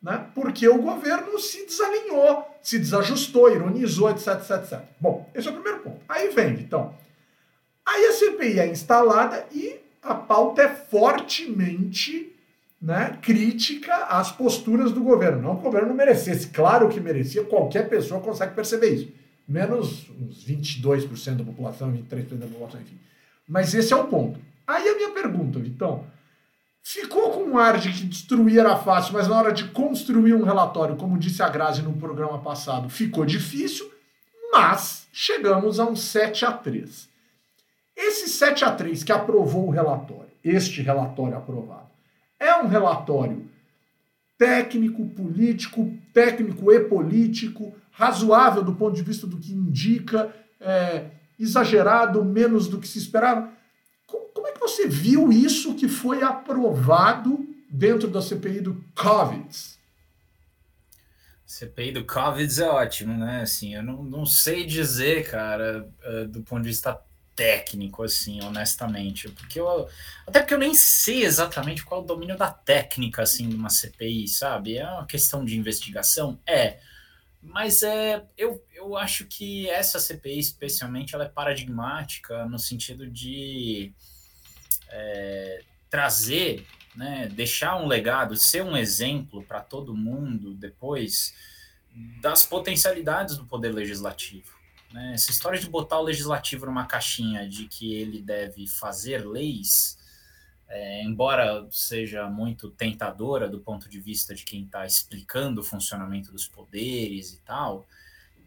né? 0.02 0.26
porque 0.34 0.66
o 0.66 0.82
governo 0.82 1.38
se 1.38 1.64
desalinhou 1.64 2.54
se 2.64 2.78
desajustou, 2.78 3.54
ironizou, 3.54 4.08
etc, 4.08 4.28
etc, 4.28 4.50
etc. 4.52 4.80
Bom, 4.98 5.30
esse 5.34 5.46
é 5.46 5.50
o 5.50 5.54
primeiro 5.54 5.80
ponto. 5.80 6.00
Aí 6.08 6.30
vem, 6.30 6.54
então. 6.54 6.94
Aí 7.84 8.06
a 8.06 8.12
CPI 8.12 8.58
é 8.58 8.66
instalada 8.66 9.46
e 9.52 9.78
a 10.02 10.14
pauta 10.14 10.62
é 10.62 10.68
fortemente 10.74 12.33
né, 12.84 13.18
crítica 13.22 13.94
às 14.10 14.30
posturas 14.30 14.92
do 14.92 15.02
governo. 15.02 15.40
Não 15.40 15.54
que 15.54 15.62
o 15.62 15.64
governo 15.64 15.88
não 15.88 15.94
merecesse, 15.94 16.48
claro 16.48 16.90
que 16.90 17.00
merecia, 17.00 17.42
qualquer 17.42 17.88
pessoa 17.88 18.20
consegue 18.20 18.54
perceber 18.54 18.90
isso. 18.90 19.08
Menos 19.48 20.10
uns 20.10 20.44
22% 20.46 21.36
da 21.36 21.44
população, 21.44 21.90
23% 21.90 22.34
da 22.34 22.46
população, 22.46 22.78
enfim. 22.82 22.98
Mas 23.48 23.72
esse 23.74 23.90
é 23.90 23.96
o 23.96 24.04
ponto. 24.04 24.38
Aí 24.66 24.86
a 24.86 24.96
minha 24.96 25.10
pergunta, 25.12 25.58
Vitão, 25.58 26.04
ficou 26.82 27.32
com 27.32 27.52
um 27.52 27.56
ar 27.56 27.78
de 27.78 27.90
que 27.90 28.04
destruir 28.04 28.58
era 28.58 28.76
fácil, 28.76 29.14
mas 29.14 29.28
na 29.28 29.38
hora 29.38 29.52
de 29.52 29.64
construir 29.68 30.34
um 30.34 30.44
relatório, 30.44 30.96
como 30.96 31.18
disse 31.18 31.42
a 31.42 31.48
Grazi 31.48 31.80
no 31.80 31.94
programa 31.94 32.38
passado, 32.40 32.90
ficou 32.90 33.24
difícil, 33.24 33.90
mas 34.52 35.06
chegamos 35.10 35.80
a 35.80 35.86
um 35.86 35.96
7 35.96 36.44
a 36.44 36.52
3. 36.52 37.08
Esse 37.96 38.28
7 38.28 38.62
a 38.62 38.72
3 38.72 39.02
que 39.02 39.12
aprovou 39.12 39.68
o 39.68 39.70
relatório, 39.70 40.32
este 40.44 40.82
relatório 40.82 41.38
aprovado, 41.38 41.93
é 42.44 42.62
um 42.62 42.68
relatório 42.68 43.48
técnico, 44.36 45.06
político, 45.10 45.96
técnico 46.12 46.70
e 46.70 46.80
político, 46.80 47.74
razoável 47.90 48.62
do 48.62 48.74
ponto 48.74 48.94
de 48.94 49.02
vista 49.02 49.26
do 49.26 49.38
que 49.38 49.52
indica, 49.52 50.34
é, 50.60 51.06
exagerado, 51.38 52.24
menos 52.24 52.68
do 52.68 52.78
que 52.78 52.88
se 52.88 52.98
esperava 52.98 53.52
você 54.74 54.88
viu 54.88 55.30
isso 55.30 55.74
que 55.74 55.88
foi 55.88 56.22
aprovado 56.22 57.46
dentro 57.70 58.08
da 58.08 58.22
CPI 58.22 58.60
do 58.60 58.84
Covid? 58.94 59.48
CPI 61.46 61.92
do 61.92 62.04
Covid 62.04 62.62
é 62.62 62.66
ótimo, 62.66 63.16
né? 63.16 63.42
Assim, 63.42 63.74
eu 63.74 63.82
não, 63.82 64.02
não 64.02 64.26
sei 64.26 64.64
dizer, 64.64 65.30
cara, 65.30 65.88
uh, 66.04 66.26
do 66.26 66.42
ponto 66.42 66.62
de 66.62 66.68
vista 66.68 66.98
técnico, 67.34 68.02
assim, 68.02 68.42
honestamente, 68.42 69.28
porque 69.28 69.60
eu 69.60 69.88
até 70.26 70.40
porque 70.40 70.54
eu 70.54 70.58
nem 70.58 70.74
sei 70.74 71.24
exatamente 71.24 71.84
qual 71.84 72.00
é 72.00 72.04
o 72.04 72.06
domínio 72.06 72.36
da 72.36 72.50
técnica, 72.50 73.22
assim, 73.22 73.48
de 73.48 73.56
uma 73.56 73.70
CPI, 73.70 74.28
sabe? 74.28 74.78
É 74.78 74.88
uma 74.88 75.06
questão 75.06 75.44
de 75.44 75.56
investigação, 75.56 76.38
é, 76.46 76.78
mas 77.42 77.82
é, 77.82 78.24
eu, 78.38 78.64
eu 78.74 78.96
acho 78.96 79.26
que 79.26 79.68
essa 79.68 80.00
CPI, 80.00 80.38
especialmente, 80.38 81.14
ela 81.14 81.24
é 81.24 81.28
paradigmática 81.28 82.46
no 82.46 82.58
sentido 82.58 83.06
de 83.06 83.92
é, 84.88 85.62
trazer, 85.90 86.66
né, 86.96 87.28
deixar 87.32 87.76
um 87.76 87.86
legado, 87.86 88.36
ser 88.36 88.62
um 88.62 88.76
exemplo 88.76 89.42
para 89.42 89.60
todo 89.60 89.94
mundo 89.94 90.54
depois 90.54 91.34
das 92.20 92.44
potencialidades 92.44 93.36
do 93.36 93.44
poder 93.44 93.72
legislativo. 93.72 94.53
Né? 94.94 95.14
Essa 95.14 95.32
história 95.32 95.58
de 95.58 95.68
botar 95.68 95.98
o 95.98 96.04
legislativo 96.04 96.66
numa 96.66 96.86
caixinha 96.86 97.48
de 97.48 97.66
que 97.66 97.94
ele 97.94 98.22
deve 98.22 98.68
fazer 98.68 99.26
leis, 99.26 99.98
é, 100.68 101.02
embora 101.02 101.66
seja 101.68 102.30
muito 102.30 102.70
tentadora 102.70 103.48
do 103.48 103.58
ponto 103.58 103.88
de 103.88 103.98
vista 103.98 104.32
de 104.36 104.44
quem 104.44 104.62
está 104.62 104.86
explicando 104.86 105.60
o 105.60 105.64
funcionamento 105.64 106.30
dos 106.30 106.46
poderes 106.46 107.32
e 107.32 107.38
tal, 107.38 107.84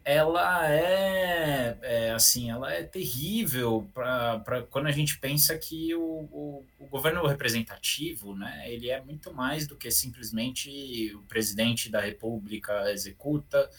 ela 0.06 0.66
é, 0.72 1.78
é, 1.82 2.12
assim, 2.12 2.50
ela 2.50 2.72
é 2.72 2.82
terrível 2.82 3.86
para 3.94 4.62
quando 4.70 4.88
a 4.88 4.92
gente 4.92 5.20
pensa 5.20 5.58
que 5.58 5.94
o, 5.96 6.02
o, 6.02 6.66
o, 6.80 6.86
governo 6.86 7.28
representativo, 7.28 8.34
né, 8.34 8.72
ele 8.72 8.90
é 8.90 9.02
muito 9.02 9.34
mais 9.34 9.68
do 9.68 9.76
que 9.76 9.92
simplesmente 9.92 11.14
o 11.14 11.24
presidente 11.24 11.90
da 11.90 12.00
república 12.00 12.90
executa 12.90 13.70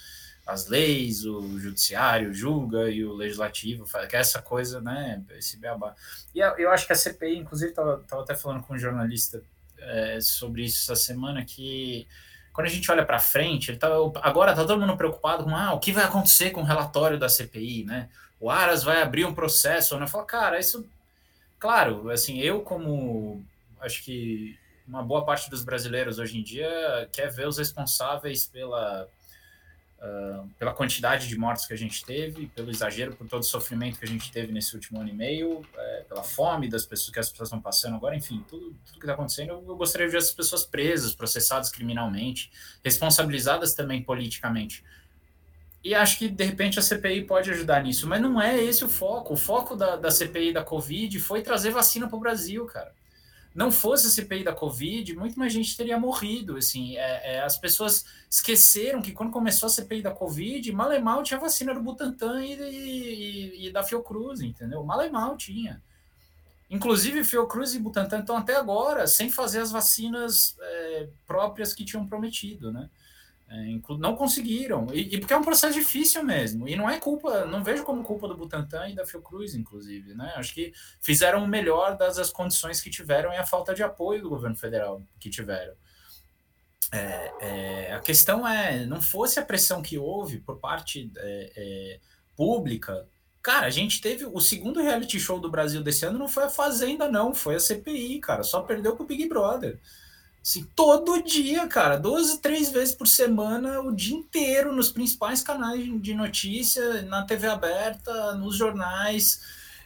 as 0.48 0.66
leis, 0.66 1.26
o 1.26 1.60
judiciário 1.60 2.32
julga 2.32 2.88
e 2.90 3.04
o 3.04 3.12
legislativo 3.12 3.84
faz, 3.84 4.08
que 4.08 4.16
é 4.16 4.20
essa 4.20 4.40
coisa, 4.40 4.80
né, 4.80 5.22
esse 5.36 5.58
beabá. 5.58 5.94
E 6.34 6.40
eu 6.40 6.70
acho 6.70 6.86
que 6.86 6.92
a 6.94 6.96
CPI, 6.96 7.36
inclusive, 7.36 7.70
estava 7.70 8.02
até 8.12 8.34
falando 8.34 8.62
com 8.62 8.72
um 8.72 8.78
jornalista 8.78 9.42
é, 9.78 10.18
sobre 10.22 10.64
isso 10.64 10.90
essa 10.90 10.98
semana, 10.98 11.44
que 11.44 12.06
quando 12.50 12.66
a 12.66 12.70
gente 12.70 12.90
olha 12.90 13.04
para 13.04 13.18
frente, 13.18 13.76
tá, 13.76 13.88
agora 14.22 14.52
está 14.52 14.64
todo 14.64 14.80
mundo 14.80 14.96
preocupado 14.96 15.44
com 15.44 15.54
ah, 15.54 15.74
o 15.74 15.78
que 15.78 15.92
vai 15.92 16.04
acontecer 16.04 16.50
com 16.50 16.62
o 16.62 16.64
relatório 16.64 17.18
da 17.18 17.28
CPI, 17.28 17.84
né? 17.84 18.08
O 18.40 18.50
Aras 18.50 18.82
vai 18.82 19.02
abrir 19.02 19.26
um 19.26 19.34
processo, 19.34 19.98
né? 19.98 20.06
Fala, 20.06 20.24
cara, 20.24 20.58
isso, 20.58 20.88
claro, 21.58 22.10
assim, 22.10 22.38
eu 22.38 22.62
como 22.62 23.44
acho 23.82 24.02
que 24.02 24.58
uma 24.86 25.02
boa 25.02 25.26
parte 25.26 25.50
dos 25.50 25.62
brasileiros 25.62 26.18
hoje 26.18 26.38
em 26.38 26.42
dia 26.42 27.06
quer 27.12 27.30
ver 27.30 27.46
os 27.46 27.58
responsáveis 27.58 28.46
pela 28.46 29.06
uh, 29.98 30.48
pela 30.58 30.72
quantidade 30.72 31.28
de 31.28 31.38
mortes 31.38 31.66
que 31.66 31.72
a 31.72 31.76
gente 31.76 32.04
teve, 32.04 32.46
pelo 32.48 32.70
exagero, 32.70 33.14
por 33.14 33.26
todo 33.26 33.42
o 33.42 33.46
sofrimento 33.46 33.98
que 33.98 34.04
a 34.04 34.08
gente 34.08 34.30
teve 34.30 34.52
nesse 34.52 34.74
último 34.74 35.00
ano 35.00 35.08
e 35.08 35.12
meio, 35.12 35.64
é, 35.76 36.04
pela 36.08 36.22
fome 36.22 36.68
das 36.68 36.84
pessoas 36.84 37.10
que 37.10 37.18
as 37.18 37.30
pessoas 37.30 37.48
estão 37.48 37.60
passando 37.60 37.96
agora, 37.96 38.16
enfim, 38.16 38.44
tudo, 38.48 38.74
tudo 38.86 38.98
que 38.98 38.98
está 38.98 39.14
acontecendo, 39.14 39.50
eu, 39.50 39.64
eu 39.66 39.76
gostaria 39.76 40.06
de 40.06 40.12
ver 40.12 40.18
essas 40.18 40.34
pessoas 40.34 40.64
presas, 40.64 41.14
processadas 41.14 41.70
criminalmente, 41.70 42.50
responsabilizadas 42.84 43.74
também 43.74 44.02
politicamente. 44.02 44.84
E 45.82 45.94
acho 45.94 46.18
que, 46.18 46.28
de 46.28 46.44
repente, 46.44 46.78
a 46.78 46.82
CPI 46.82 47.24
pode 47.24 47.50
ajudar 47.50 47.82
nisso. 47.82 48.08
Mas 48.08 48.20
não 48.20 48.42
é 48.42 48.60
esse 48.60 48.84
o 48.84 48.88
foco. 48.88 49.34
O 49.34 49.36
foco 49.36 49.76
da, 49.76 49.94
da 49.94 50.10
CPI 50.10 50.52
da 50.52 50.64
Covid 50.64 51.20
foi 51.20 51.40
trazer 51.40 51.70
vacina 51.70 52.08
para 52.08 52.16
o 52.16 52.20
Brasil, 52.20 52.66
cara 52.66 52.92
não 53.58 53.72
fosse 53.72 54.06
a 54.06 54.10
CPI 54.10 54.44
da 54.44 54.52
Covid, 54.52 55.16
muito 55.16 55.36
mais 55.36 55.52
gente 55.52 55.76
teria 55.76 55.98
morrido. 55.98 56.56
Assim, 56.56 56.96
é, 56.96 57.34
é, 57.34 57.40
as 57.40 57.58
pessoas 57.58 58.04
esqueceram 58.30 59.02
que 59.02 59.10
quando 59.10 59.32
começou 59.32 59.66
a 59.66 59.70
CPI 59.70 60.00
da 60.00 60.12
Covid, 60.12 60.70
mal 60.70 60.92
e 60.92 61.00
mal 61.00 61.24
tinha 61.24 61.40
vacina 61.40 61.74
do 61.74 61.82
Butantan 61.82 62.40
e, 62.44 62.52
e, 62.52 63.66
e 63.66 63.72
da 63.72 63.82
Fiocruz, 63.82 64.42
entendeu? 64.42 64.84
Mal 64.84 65.04
e 65.04 65.10
mal 65.10 65.36
tinha. 65.36 65.82
Inclusive, 66.70 67.24
Fiocruz 67.24 67.74
e 67.74 67.80
Butantan 67.80 68.20
estão 68.20 68.36
até 68.36 68.54
agora 68.54 69.08
sem 69.08 69.28
fazer 69.28 69.58
as 69.58 69.72
vacinas 69.72 70.56
é, 70.60 71.08
próprias 71.26 71.74
que 71.74 71.84
tinham 71.84 72.06
prometido, 72.06 72.70
né? 72.70 72.88
É, 73.50 73.80
não 73.98 74.14
conseguiram, 74.14 74.88
e, 74.92 75.14
e, 75.14 75.18
porque 75.18 75.32
é 75.32 75.36
um 75.36 75.42
processo 75.42 75.72
difícil 75.72 76.22
mesmo, 76.22 76.68
e 76.68 76.76
não 76.76 76.88
é 76.88 77.00
culpa, 77.00 77.46
não 77.46 77.64
vejo 77.64 77.82
como 77.82 78.04
culpa 78.04 78.28
do 78.28 78.36
Butantan 78.36 78.90
e 78.90 78.94
da 78.94 79.06
Fiocruz, 79.06 79.54
inclusive, 79.54 80.14
né? 80.14 80.34
Acho 80.36 80.52
que 80.52 80.70
fizeram 81.00 81.44
o 81.44 81.48
melhor 81.48 81.96
das 81.96 82.18
as 82.18 82.30
condições 82.30 82.78
que 82.78 82.90
tiveram 82.90 83.32
e 83.32 83.38
a 83.38 83.46
falta 83.46 83.74
de 83.74 83.82
apoio 83.82 84.20
do 84.20 84.28
governo 84.28 84.54
federal 84.54 85.02
que 85.18 85.30
tiveram. 85.30 85.72
É, 86.92 87.32
é, 87.40 87.92
a 87.94 88.00
questão 88.00 88.46
é, 88.46 88.84
não 88.84 89.00
fosse 89.00 89.40
a 89.40 89.44
pressão 89.44 89.80
que 89.80 89.96
houve 89.96 90.40
por 90.40 90.58
parte 90.58 91.10
é, 91.16 91.52
é, 91.56 92.00
pública, 92.36 93.06
cara, 93.40 93.66
a 93.66 93.70
gente 93.70 94.00
teve 94.02 94.26
o 94.26 94.40
segundo 94.40 94.82
reality 94.82 95.18
show 95.18 95.40
do 95.40 95.50
Brasil 95.50 95.82
desse 95.82 96.04
ano 96.04 96.18
não 96.18 96.28
foi 96.28 96.44
a 96.44 96.50
Fazenda, 96.50 97.10
não, 97.10 97.34
foi 97.34 97.54
a 97.54 97.60
CPI, 97.60 98.20
cara, 98.20 98.42
só 98.42 98.60
perdeu 98.60 98.94
com 98.94 99.04
o 99.04 99.06
Big 99.06 99.26
Brother. 99.26 99.80
Assim, 100.42 100.66
todo 100.74 101.22
dia, 101.22 101.66
cara, 101.66 101.96
duas, 101.96 102.38
três 102.38 102.70
vezes 102.70 102.94
por 102.94 103.06
semana, 103.06 103.80
o 103.80 103.94
dia 103.94 104.16
inteiro, 104.16 104.72
nos 104.72 104.90
principais 104.90 105.42
canais 105.42 105.84
de 106.00 106.14
notícia, 106.14 107.02
na 107.02 107.22
TV 107.24 107.48
aberta, 107.48 108.34
nos 108.34 108.56
jornais, 108.56 109.40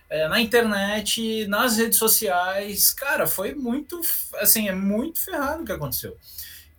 é, 0.08 0.28
na 0.28 0.40
internet, 0.40 1.46
nas 1.48 1.76
redes 1.76 1.98
sociais. 1.98 2.92
Cara, 2.92 3.26
foi 3.26 3.54
muito, 3.54 4.00
assim, 4.36 4.68
é 4.68 4.74
muito 4.74 5.20
ferrado 5.20 5.62
o 5.62 5.66
que 5.66 5.72
aconteceu. 5.72 6.16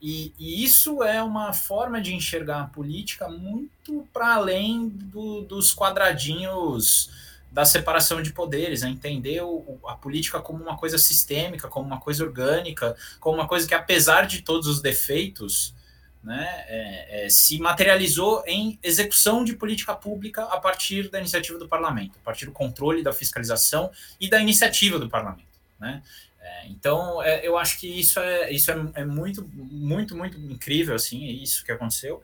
E, 0.02 0.34
e 0.38 0.64
isso 0.64 1.02
é 1.02 1.24
uma 1.24 1.54
forma 1.54 2.02
de 2.02 2.14
enxergar 2.14 2.62
a 2.62 2.68
política 2.68 3.30
muito 3.30 4.08
para 4.14 4.36
além 4.36 4.90
do, 4.90 5.42
dos 5.42 5.74
quadradinhos 5.74 7.10
da 7.54 7.64
separação 7.66 8.20
de 8.20 8.34
poderes, 8.34 8.82
a 8.82 8.90
entender 8.90 9.42
o, 9.44 9.80
a 9.88 9.94
política 9.94 10.42
como 10.42 10.64
uma 10.64 10.76
coisa 10.76 10.98
sistêmica, 10.98 11.68
como 11.68 11.86
uma 11.86 12.00
coisa 12.00 12.24
orgânica, 12.26 12.98
como 13.20 13.38
uma 13.38 13.48
coisa 13.48 13.68
que, 13.68 13.76
apesar 13.76 14.26
de 14.26 14.42
todos 14.42 14.68
os 14.68 14.82
defeitos, 14.82 15.76
né, 16.24 16.66
é, 16.68 17.26
é, 17.26 17.30
se 17.30 17.60
materializou 17.60 18.44
em 18.48 18.80
execução 18.82 19.44
de 19.44 19.56
política 19.56 19.94
pública 19.94 20.44
a 20.46 20.60
partir 20.60 21.12
da 21.12 21.20
iniciativa 21.20 21.60
do 21.60 21.68
parlamento, 21.68 22.18
a 22.20 22.26
partir 22.26 22.48
do 22.48 22.52
controle 22.52 23.04
da 23.04 23.14
fiscalização 23.14 23.92
e 24.20 24.28
da 24.28 24.40
iniciativa 24.40 24.98
do 24.98 25.08
parlamento. 25.08 25.54
Né? 25.80 26.02
É, 26.42 26.68
então, 26.70 27.22
é, 27.22 27.46
eu 27.46 27.56
acho 27.56 27.80
que 27.80 27.88
isso 27.88 28.20
é, 28.20 28.52
isso 28.52 28.72
é, 28.72 28.76
é, 28.96 29.06
muito, 29.06 29.48
muito, 29.54 30.18
muito 30.18 30.40
incrível, 30.40 30.96
assim, 30.96 31.28
é 31.28 31.32
isso 31.32 31.64
que 31.64 31.72
aconteceu. 31.72 32.20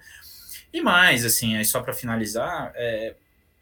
E 0.74 0.82
mais, 0.82 1.24
assim, 1.24 1.64
só 1.64 1.82
para 1.82 1.94
finalizar, 1.94 2.74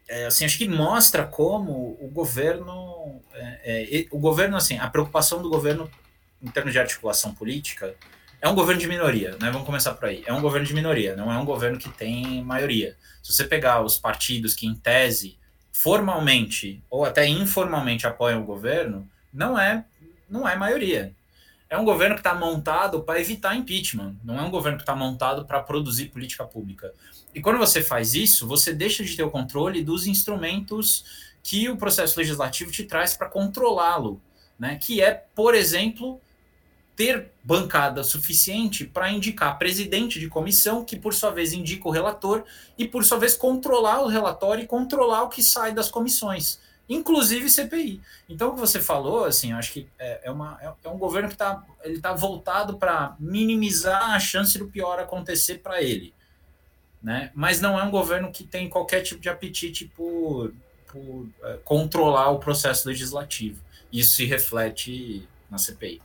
é, 0.08 0.26
assim, 0.26 0.44
acho 0.44 0.56
que 0.56 0.68
mostra 0.68 1.24
como 1.24 1.96
o 2.00 2.08
governo, 2.08 3.20
é, 3.34 4.00
é, 4.00 4.06
o 4.10 4.18
governo, 4.18 4.56
assim, 4.56 4.78
a 4.78 4.88
preocupação 4.88 5.42
do 5.42 5.50
governo 5.50 5.90
em 6.42 6.50
termos 6.50 6.72
de 6.72 6.78
articulação 6.78 7.34
política 7.34 7.94
é 8.40 8.48
um 8.48 8.54
governo 8.54 8.80
de 8.80 8.86
minoria, 8.86 9.36
né? 9.40 9.50
Vamos 9.50 9.66
começar 9.66 9.92
por 9.94 10.08
aí. 10.08 10.22
É 10.24 10.32
um 10.32 10.40
governo 10.40 10.66
de 10.66 10.72
minoria, 10.72 11.16
não 11.16 11.32
é 11.32 11.36
um 11.36 11.44
governo 11.44 11.78
que 11.78 11.90
tem 11.90 12.42
maioria. 12.42 12.96
Se 13.22 13.32
você 13.32 13.44
pegar 13.44 13.82
os 13.82 13.98
partidos 13.98 14.54
que, 14.54 14.66
em 14.66 14.74
tese, 14.74 15.36
formalmente 15.72 16.82
ou 16.88 17.04
até 17.04 17.26
informalmente 17.26 18.06
apoiam 18.06 18.40
o 18.40 18.46
governo, 18.46 19.08
não 19.32 19.58
é, 19.58 19.84
não 20.28 20.48
é 20.48 20.56
maioria 20.56 21.12
é 21.70 21.76
um 21.76 21.84
governo 21.84 22.14
que 22.14 22.20
está 22.20 22.34
montado 22.34 23.02
para 23.02 23.20
evitar 23.20 23.54
impeachment, 23.54 24.16
não 24.24 24.38
é 24.38 24.42
um 24.42 24.50
governo 24.50 24.78
que 24.78 24.82
está 24.82 24.96
montado 24.96 25.44
para 25.44 25.62
produzir 25.62 26.06
política 26.06 26.44
pública. 26.44 26.92
E 27.34 27.40
quando 27.40 27.58
você 27.58 27.82
faz 27.82 28.14
isso, 28.14 28.46
você 28.46 28.72
deixa 28.72 29.04
de 29.04 29.14
ter 29.14 29.22
o 29.22 29.30
controle 29.30 29.84
dos 29.84 30.06
instrumentos 30.06 31.28
que 31.42 31.68
o 31.68 31.76
processo 31.76 32.18
legislativo 32.18 32.70
te 32.70 32.84
traz 32.84 33.14
para 33.14 33.28
controlá-lo, 33.28 34.20
né? 34.58 34.76
Que 34.76 35.02
é, 35.02 35.12
por 35.34 35.54
exemplo, 35.54 36.20
ter 36.96 37.30
bancada 37.44 38.02
suficiente 38.02 38.84
para 38.84 39.10
indicar 39.10 39.58
presidente 39.58 40.18
de 40.18 40.28
comissão, 40.28 40.84
que 40.84 40.96
por 40.96 41.14
sua 41.14 41.30
vez 41.30 41.52
indica 41.52 41.86
o 41.86 41.92
relator, 41.92 42.44
e 42.76 42.88
por 42.88 43.04
sua 43.04 43.18
vez 43.18 43.36
controlar 43.36 44.00
o 44.00 44.08
relatório 44.08 44.64
e 44.64 44.66
controlar 44.66 45.22
o 45.22 45.28
que 45.28 45.42
sai 45.42 45.72
das 45.72 45.90
comissões 45.90 46.58
inclusive 46.88 47.50
CPI. 47.50 48.00
Então, 48.28 48.50
o 48.50 48.54
que 48.54 48.60
você 48.60 48.80
falou, 48.80 49.24
assim, 49.24 49.52
acho 49.52 49.72
que 49.72 49.88
é, 49.98 50.20
é, 50.24 50.30
uma, 50.30 50.58
é, 50.60 50.72
é 50.84 50.88
um 50.88 50.98
governo 50.98 51.28
que 51.28 51.34
está 51.34 51.62
tá 52.00 52.12
voltado 52.12 52.78
para 52.78 53.14
minimizar 53.20 54.12
a 54.12 54.20
chance 54.20 54.58
do 54.58 54.68
pior 54.68 54.98
acontecer 54.98 55.58
para 55.58 55.82
ele. 55.82 56.14
Né? 57.02 57.30
Mas 57.34 57.60
não 57.60 57.78
é 57.78 57.82
um 57.82 57.90
governo 57.90 58.32
que 58.32 58.44
tem 58.44 58.68
qualquer 58.68 59.02
tipo 59.02 59.20
de 59.20 59.28
apetite 59.28 59.84
por, 59.96 60.52
por 60.90 61.28
é, 61.44 61.58
controlar 61.64 62.30
o 62.30 62.38
processo 62.38 62.88
legislativo. 62.88 63.62
Isso 63.92 64.16
se 64.16 64.24
reflete 64.24 65.28
na 65.50 65.58
CPI. 65.58 66.00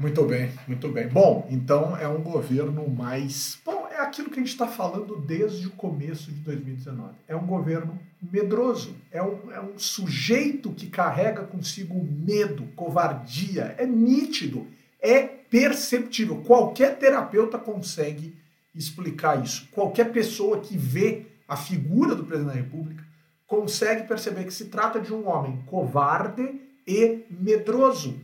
Muito 0.00 0.24
bem, 0.24 0.50
muito 0.66 0.88
bem. 0.88 1.08
Bom, 1.08 1.46
então 1.50 1.94
é 1.94 2.08
um 2.08 2.22
governo 2.22 2.88
mais. 2.88 3.60
Bom, 3.62 3.86
é 3.86 3.98
aquilo 3.98 4.30
que 4.30 4.40
a 4.40 4.42
gente 4.42 4.52
está 4.52 4.66
falando 4.66 5.18
desde 5.18 5.66
o 5.66 5.72
começo 5.72 6.32
de 6.32 6.40
2019. 6.40 7.12
É 7.28 7.36
um 7.36 7.44
governo 7.44 8.00
medroso, 8.32 8.96
é 9.12 9.22
um, 9.22 9.52
é 9.52 9.60
um 9.60 9.78
sujeito 9.78 10.72
que 10.72 10.86
carrega 10.86 11.42
consigo 11.42 12.02
medo, 12.02 12.64
covardia. 12.74 13.74
É 13.76 13.84
nítido, 13.84 14.66
é 15.02 15.20
perceptível. 15.20 16.36
Qualquer 16.46 16.98
terapeuta 16.98 17.58
consegue 17.58 18.34
explicar 18.74 19.44
isso. 19.44 19.68
Qualquer 19.70 20.12
pessoa 20.12 20.60
que 20.60 20.78
vê 20.78 21.26
a 21.46 21.58
figura 21.58 22.14
do 22.14 22.24
presidente 22.24 22.54
da 22.54 22.58
República 22.58 23.04
consegue 23.46 24.08
perceber 24.08 24.44
que 24.44 24.54
se 24.54 24.64
trata 24.66 24.98
de 24.98 25.12
um 25.12 25.28
homem 25.28 25.62
covarde 25.66 26.58
e 26.86 27.26
medroso. 27.28 28.18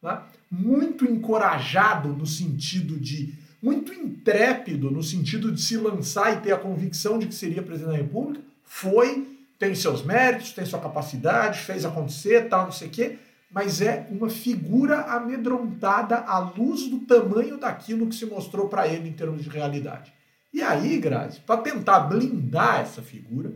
Né? 0.00 0.22
Muito 0.50 1.04
encorajado 1.04 2.08
no 2.08 2.26
sentido 2.26 2.98
de. 2.98 3.34
muito 3.62 3.92
intrépido 3.92 4.90
no 4.90 5.02
sentido 5.02 5.50
de 5.50 5.60
se 5.60 5.76
lançar 5.76 6.34
e 6.34 6.40
ter 6.40 6.52
a 6.52 6.58
convicção 6.58 7.18
de 7.18 7.26
que 7.26 7.34
seria 7.34 7.62
presidente 7.62 7.92
da 7.92 7.96
República, 7.96 8.44
foi, 8.62 9.38
tem 9.58 9.74
seus 9.74 10.04
méritos, 10.04 10.52
tem 10.52 10.64
sua 10.64 10.80
capacidade, 10.80 11.60
fez 11.60 11.84
acontecer, 11.84 12.48
tal, 12.48 12.64
não 12.64 12.72
sei 12.72 12.88
o 12.88 12.90
quê, 12.90 13.18
mas 13.50 13.80
é 13.80 14.06
uma 14.10 14.28
figura 14.28 15.02
amedrontada 15.02 16.16
à 16.18 16.38
luz 16.38 16.88
do 16.88 17.00
tamanho 17.00 17.58
daquilo 17.58 18.06
que 18.06 18.14
se 18.14 18.26
mostrou 18.26 18.68
para 18.68 18.86
ele 18.86 19.08
em 19.08 19.12
termos 19.12 19.42
de 19.42 19.48
realidade. 19.48 20.12
E 20.52 20.62
aí, 20.62 20.98
Grazi, 20.98 21.40
para 21.40 21.60
tentar 21.60 22.00
blindar 22.00 22.80
essa 22.80 23.02
figura, 23.02 23.52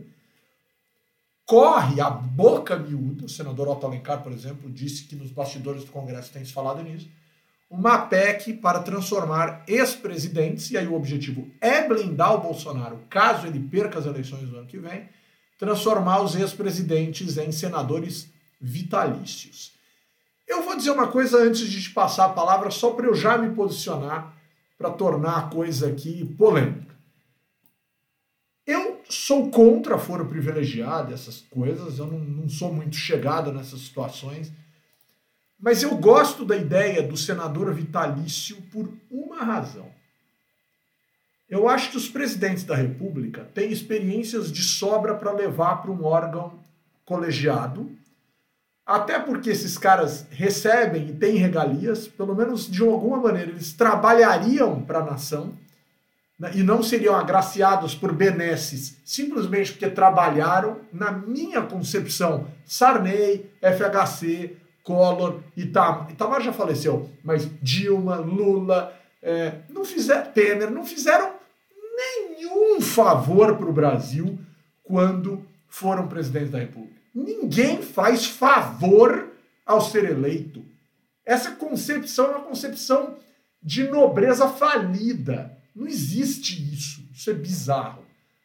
corre 1.45 1.99
a 1.99 2.09
boca 2.09 2.75
miúda, 2.75 3.25
o 3.25 3.29
senador 3.29 3.67
Otto 3.67 3.85
Alencar, 3.85 4.21
por 4.23 4.31
exemplo, 4.31 4.69
disse 4.69 5.03
que 5.05 5.15
nos 5.15 5.31
bastidores 5.31 5.83
do 5.83 5.91
Congresso 5.91 6.31
tem 6.31 6.45
se 6.45 6.53
falado 6.53 6.81
nisso, 6.81 7.09
uma 7.69 7.99
PEC 7.99 8.53
para 8.53 8.81
transformar 8.81 9.63
ex-presidentes, 9.67 10.71
e 10.71 10.77
aí 10.77 10.87
o 10.87 10.93
objetivo 10.93 11.47
é 11.61 11.87
blindar 11.87 12.35
o 12.35 12.41
Bolsonaro 12.41 12.99
caso 13.09 13.47
ele 13.47 13.59
perca 13.59 13.97
as 13.97 14.05
eleições 14.05 14.49
do 14.49 14.57
ano 14.57 14.67
que 14.67 14.77
vem, 14.77 15.07
transformar 15.57 16.21
os 16.21 16.35
ex-presidentes 16.35 17.37
em 17.37 17.51
senadores 17.51 18.29
vitalícios. 18.59 19.71
Eu 20.47 20.63
vou 20.63 20.75
dizer 20.75 20.91
uma 20.91 21.07
coisa 21.07 21.37
antes 21.37 21.69
de 21.69 21.81
te 21.81 21.91
passar 21.91 22.25
a 22.25 22.29
palavra, 22.29 22.69
só 22.69 22.91
para 22.91 23.05
eu 23.05 23.15
já 23.15 23.37
me 23.37 23.55
posicionar 23.55 24.35
para 24.77 24.89
tornar 24.89 25.37
a 25.37 25.41
coisa 25.43 25.87
aqui 25.87 26.25
polêmica. 26.37 26.80
Sou 29.31 29.49
contra 29.49 29.97
foro 29.97 30.25
privilegiado, 30.25 31.13
essas 31.13 31.39
coisas, 31.49 31.99
eu 31.99 32.05
não, 32.05 32.19
não 32.19 32.49
sou 32.49 32.73
muito 32.73 32.97
chegado 32.97 33.53
nessas 33.53 33.79
situações. 33.79 34.51
Mas 35.57 35.81
eu 35.81 35.95
gosto 35.95 36.43
da 36.43 36.57
ideia 36.57 37.01
do 37.01 37.15
senador 37.15 37.73
vitalício 37.73 38.57
por 38.63 38.91
uma 39.09 39.41
razão. 39.41 39.87
Eu 41.49 41.69
acho 41.69 41.91
que 41.91 41.95
os 41.95 42.09
presidentes 42.09 42.65
da 42.65 42.75
República 42.75 43.47
têm 43.53 43.71
experiências 43.71 44.51
de 44.51 44.63
sobra 44.63 45.15
para 45.15 45.31
levar 45.31 45.77
para 45.81 45.91
um 45.91 46.03
órgão 46.03 46.59
colegiado, 47.05 47.89
até 48.85 49.17
porque 49.17 49.49
esses 49.49 49.77
caras 49.77 50.27
recebem 50.29 51.07
e 51.07 51.13
têm 51.13 51.37
regalias, 51.37 52.05
pelo 52.05 52.35
menos 52.35 52.69
de 52.69 52.81
alguma 52.81 53.17
maneira, 53.17 53.51
eles 53.51 53.71
trabalhariam 53.71 54.81
para 54.81 54.99
a 54.99 55.05
nação 55.05 55.57
e 56.53 56.63
não 56.63 56.81
seriam 56.81 57.15
agraciados 57.15 57.93
por 57.93 58.13
benesses 58.13 58.97
simplesmente 59.05 59.73
porque 59.73 59.89
trabalharam, 59.89 60.79
na 60.91 61.11
minha 61.11 61.61
concepção, 61.61 62.47
Sarney, 62.65 63.51
FHC, 63.61 64.55
Collor, 64.83 65.41
Itamar, 65.55 66.09
Itamar 66.09 66.41
já 66.41 66.53
faleceu, 66.53 67.09
mas 67.23 67.49
Dilma, 67.61 68.15
Lula, 68.15 68.93
é, 69.21 69.55
não 69.69 69.85
fizeram, 69.85 70.31
Temer, 70.31 70.71
não 70.71 70.85
fizeram 70.85 71.33
nenhum 71.95 72.81
favor 72.81 73.55
para 73.57 73.69
o 73.69 73.73
Brasil 73.73 74.39
quando 74.83 75.45
foram 75.67 76.07
presidentes 76.07 76.51
da 76.51 76.59
República. 76.59 76.99
Ninguém 77.13 77.81
faz 77.81 78.25
favor 78.25 79.29
ao 79.65 79.81
ser 79.81 80.05
eleito. 80.05 80.63
Essa 81.25 81.51
concepção 81.51 82.25
é 82.25 82.35
uma 82.35 82.45
concepção 82.45 83.17
de 83.61 83.83
nobreza 83.83 84.47
falida. 84.47 85.57
Não 85.75 85.87
existe 85.87 86.73
isso. 86.73 87.01
Isso 87.13 87.29
é 87.29 87.33
bizarro. 87.33 88.03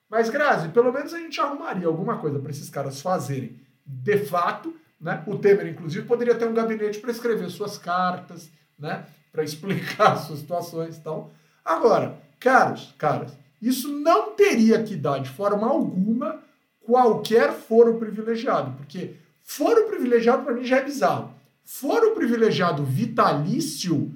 Mas, 0.08 0.30
Grazi, 0.30 0.68
pelo 0.68 0.92
menos 0.92 1.12
a 1.12 1.18
gente 1.18 1.40
arrumaria 1.40 1.86
alguma 1.86 2.18
coisa 2.18 2.38
para 2.38 2.50
esses 2.50 2.70
caras 2.70 3.00
fazerem 3.00 3.58
de 3.84 4.18
fato 4.18 4.74
né? 5.00 5.22
O 5.26 5.36
Temer, 5.36 5.68
inclusive, 5.68 6.06
poderia 6.06 6.34
ter 6.34 6.46
um 6.46 6.54
gabinete 6.54 6.98
para 6.98 7.10
escrever 7.10 7.48
suas 7.50 7.78
cartas, 7.78 8.50
né? 8.78 9.06
para 9.30 9.44
explicar 9.44 10.16
suas 10.24 10.40
situações 10.40 10.96
e 10.96 11.00
tal. 11.00 11.30
Agora, 11.64 12.18
caros, 12.40 12.94
caras, 12.96 13.32
isso 13.60 13.88
não 13.88 14.34
teria 14.34 14.82
que 14.82 14.96
dar 14.96 15.18
de 15.18 15.28
forma 15.28 15.66
alguma 15.66 16.40
qualquer 16.80 17.52
foro 17.52 17.98
privilegiado, 17.98 18.72
porque 18.76 19.16
foro 19.42 19.86
privilegiado 19.86 20.44
para 20.44 20.54
mim 20.54 20.64
já 20.64 20.78
é 20.78 20.84
bizarro. 20.84 21.34
Foro 21.64 22.14
privilegiado 22.14 22.84
vitalício 22.84 24.14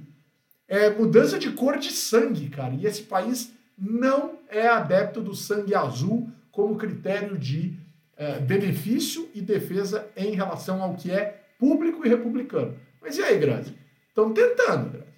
é 0.70 0.88
mudança 0.88 1.37
de 1.37 1.50
cor 1.50 1.76
de 1.78 1.90
sangue, 1.90 2.48
cara. 2.48 2.72
E 2.72 2.87
esse 2.87 3.02
país 3.02 3.52
não 3.76 4.38
é 4.48 4.68
adepto 4.68 5.20
do 5.20 5.35
sangue 5.35 5.74
azul 5.74 6.30
como 6.52 6.78
critério 6.78 7.37
de 7.37 7.76
é, 8.16 8.38
benefício 8.38 9.28
e 9.35 9.42
defesa 9.42 10.09
em 10.16 10.33
relação 10.35 10.80
ao 10.80 10.94
que 10.94 11.11
é 11.11 11.42
público 11.59 12.06
e 12.06 12.09
republicano. 12.09 12.78
Mas 13.02 13.18
e 13.18 13.22
aí, 13.22 13.37
Grazi? 13.38 13.74
Estão 14.09 14.33
tentando, 14.33 14.90
Grazi. 14.90 15.11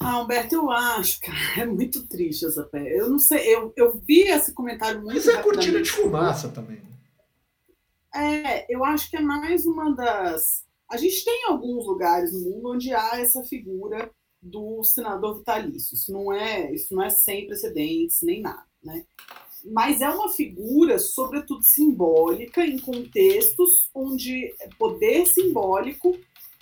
Ah, 0.00 0.22
Humberto, 0.22 0.54
eu 0.54 0.70
acho, 0.70 1.20
cara, 1.20 1.36
é 1.58 1.66
muito 1.66 2.06
triste 2.08 2.46
essa 2.46 2.64
pé. 2.64 2.98
Eu 2.98 3.10
não 3.10 3.18
sei, 3.18 3.54
eu, 3.54 3.70
eu 3.76 4.00
vi 4.00 4.22
esse 4.22 4.54
comentário 4.54 5.02
muito. 5.02 5.14
Mas 5.14 5.28
é 5.28 5.42
cortina 5.42 5.82
de 5.82 5.90
fumaça 5.90 6.48
também. 6.48 6.78
Né? 6.78 6.90
É, 8.14 8.74
eu 8.74 8.82
acho 8.82 9.10
que 9.10 9.18
é 9.18 9.20
mais 9.20 9.66
uma 9.66 9.94
das. 9.94 10.64
A 10.90 10.96
gente 10.96 11.24
tem 11.24 11.44
alguns 11.46 11.86
lugares 11.86 12.32
no 12.32 12.50
mundo 12.50 12.70
onde 12.70 12.92
há 12.92 13.20
essa 13.20 13.42
figura 13.44 14.10
do 14.42 14.82
senador 14.82 15.38
vitalício. 15.38 15.94
Isso 15.94 16.12
não 16.12 16.32
é, 16.32 16.72
isso 16.72 16.94
não 16.94 17.02
é 17.02 17.10
sem 17.10 17.46
precedentes 17.46 18.22
nem 18.22 18.40
nada, 18.40 18.66
né? 18.82 19.04
mas 19.64 20.00
é 20.00 20.08
uma 20.08 20.28
figura, 20.30 20.98
sobretudo 20.98 21.62
simbólica, 21.62 22.64
em 22.64 22.78
contextos 22.78 23.90
onde 23.94 24.54
poder 24.78 25.26
simbólico 25.26 26.18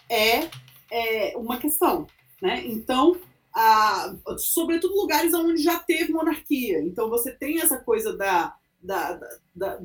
é, 0.08 0.48
é 0.90 1.36
uma 1.36 1.58
questão. 1.58 2.06
Né? 2.42 2.64
Então, 2.66 3.16
a, 3.54 4.14
sobretudo 4.36 4.94
lugares 4.94 5.32
onde 5.34 5.62
já 5.62 5.78
teve 5.78 6.12
monarquia. 6.12 6.80
Então, 6.80 7.08
você 7.08 7.32
tem 7.32 7.60
essa 7.60 7.78
coisa 7.78 8.16
da, 8.16 8.54
da, 8.80 9.20
da, 9.54 9.80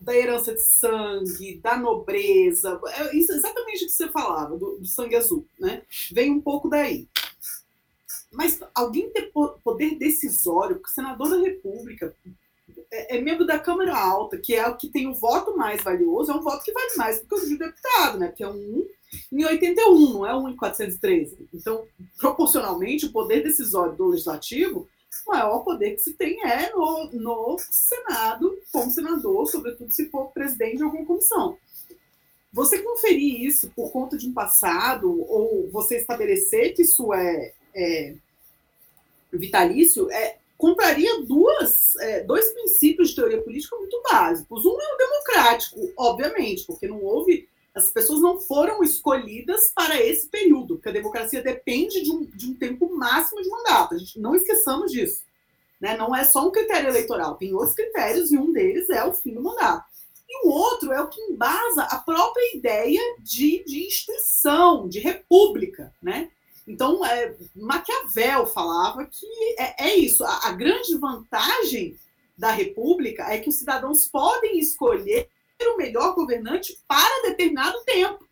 da 0.00 0.16
herança 0.16 0.54
de 0.54 0.62
sangue, 0.62 1.60
da 1.62 1.76
nobreza, 1.76 2.80
é 2.88 3.16
isso 3.16 3.32
exatamente 3.32 3.84
o 3.84 3.86
que 3.86 3.92
você 3.92 4.08
falava, 4.08 4.56
do, 4.56 4.78
do 4.78 4.86
sangue 4.86 5.16
azul. 5.16 5.46
Né? 5.58 5.82
Vem 6.12 6.30
um 6.30 6.40
pouco 6.40 6.68
daí. 6.68 7.08
Mas 8.32 8.60
alguém 8.74 9.10
ter 9.10 9.32
poder 9.64 9.96
decisório, 9.96 10.76
porque 10.76 10.90
o 10.90 10.94
senador 10.94 11.30
da 11.30 11.38
República 11.38 12.14
é, 12.90 13.16
é, 13.16 13.20
membro 13.20 13.46
da 13.46 13.58
Câmara 13.58 13.96
Alta, 13.96 14.38
que 14.38 14.54
é 14.54 14.66
o 14.66 14.76
que 14.76 14.88
tem 14.88 15.06
o 15.06 15.14
voto 15.14 15.56
mais 15.56 15.82
valioso, 15.82 16.30
é 16.30 16.34
um 16.34 16.42
voto 16.42 16.64
que 16.64 16.72
vale 16.72 16.96
mais 16.96 17.20
do 17.20 17.26
que 17.26 17.34
o 17.34 17.48
de 17.48 17.56
deputado, 17.56 18.18
né? 18.18 18.28
Que 18.28 18.42
é 18.42 18.48
um 18.48 18.86
em 19.32 19.44
81, 19.44 20.12
não 20.12 20.26
é 20.26 20.36
um 20.36 20.48
em 20.48 20.56
413. 20.56 21.48
Então, 21.52 21.86
proporcionalmente, 22.18 23.06
o 23.06 23.12
poder 23.12 23.42
decisório 23.42 23.96
do 23.96 24.08
legislativo, 24.08 24.88
o 25.26 25.30
maior 25.30 25.60
poder 25.60 25.92
que 25.92 26.00
se 26.00 26.14
tem 26.14 26.42
é 26.44 26.70
no, 26.70 27.10
no 27.12 27.56
Senado, 27.58 28.58
como 28.72 28.90
senador, 28.90 29.46
sobretudo 29.46 29.90
se 29.90 30.08
for 30.10 30.30
presidente 30.32 30.78
de 30.78 30.82
alguma 30.82 31.06
comissão. 31.06 31.56
Você 32.52 32.78
conferir 32.78 33.42
isso 33.42 33.70
por 33.76 33.90
conta 33.90 34.16
de 34.16 34.28
um 34.28 34.32
passado, 34.32 35.08
ou 35.28 35.68
você 35.70 35.98
estabelecer 35.98 36.74
que 36.74 36.82
isso 36.82 37.12
é, 37.12 37.52
é 37.74 38.14
vitalício, 39.32 40.10
é, 40.10 40.38
contraria 40.56 41.22
duas, 41.22 41.94
é, 41.96 42.24
dois 42.24 42.48
princípios 42.52 43.10
de 43.10 43.16
teoria 43.16 43.42
política 43.42 43.76
muito 43.76 44.02
básicos. 44.10 44.64
Um 44.64 44.80
é 44.80 44.94
o 44.94 44.98
democrático, 44.98 45.92
obviamente, 45.96 46.64
porque 46.66 46.88
não 46.88 47.02
houve. 47.02 47.48
As 47.78 47.90
pessoas 47.90 48.20
não 48.20 48.40
foram 48.40 48.82
escolhidas 48.82 49.72
para 49.74 50.00
esse 50.00 50.28
período, 50.28 50.76
porque 50.76 50.88
a 50.88 50.92
democracia 50.92 51.42
depende 51.42 52.02
de 52.02 52.10
um, 52.10 52.24
de 52.24 52.46
um 52.50 52.54
tempo 52.54 52.94
máximo 52.94 53.40
de 53.42 53.48
mandato. 53.48 53.94
A 53.94 53.98
gente 53.98 54.18
não 54.18 54.34
esqueçamos 54.34 54.90
disso. 54.90 55.22
Né? 55.80 55.96
Não 55.96 56.14
é 56.14 56.24
só 56.24 56.46
um 56.46 56.50
critério 56.50 56.88
eleitoral, 56.88 57.36
tem 57.36 57.54
outros 57.54 57.74
critérios, 57.74 58.32
e 58.32 58.36
um 58.36 58.52
deles 58.52 58.90
é 58.90 59.04
o 59.04 59.12
fim 59.12 59.32
do 59.32 59.42
mandato. 59.42 59.86
E 60.28 60.46
o 60.46 60.50
outro 60.50 60.92
é 60.92 61.00
o 61.00 61.08
que 61.08 61.20
embasa 61.22 61.84
a 61.84 61.98
própria 61.98 62.54
ideia 62.54 63.00
de, 63.20 63.64
de 63.64 63.86
instituição, 63.86 64.88
de 64.88 64.98
república. 64.98 65.94
Né? 66.02 66.30
Então, 66.66 67.04
é, 67.04 67.34
Maquiavel 67.56 68.46
falava 68.46 69.06
que 69.06 69.26
é, 69.58 69.88
é 69.88 69.96
isso. 69.96 70.22
A, 70.24 70.48
a, 70.48 70.52
grande 70.52 70.98
vantagem 70.98 71.98
da 72.36 72.50
República 72.50 73.32
é 73.32 73.38
que 73.38 73.48
os 73.48 73.54
cidadãos 73.54 74.06
podem 74.06 74.58
escolher 74.58 75.28
o 75.66 75.76
melhor 75.76 76.14
governante 76.14 76.78
para 76.86 77.28
determinado 77.28 77.82
tempo. 77.84 78.26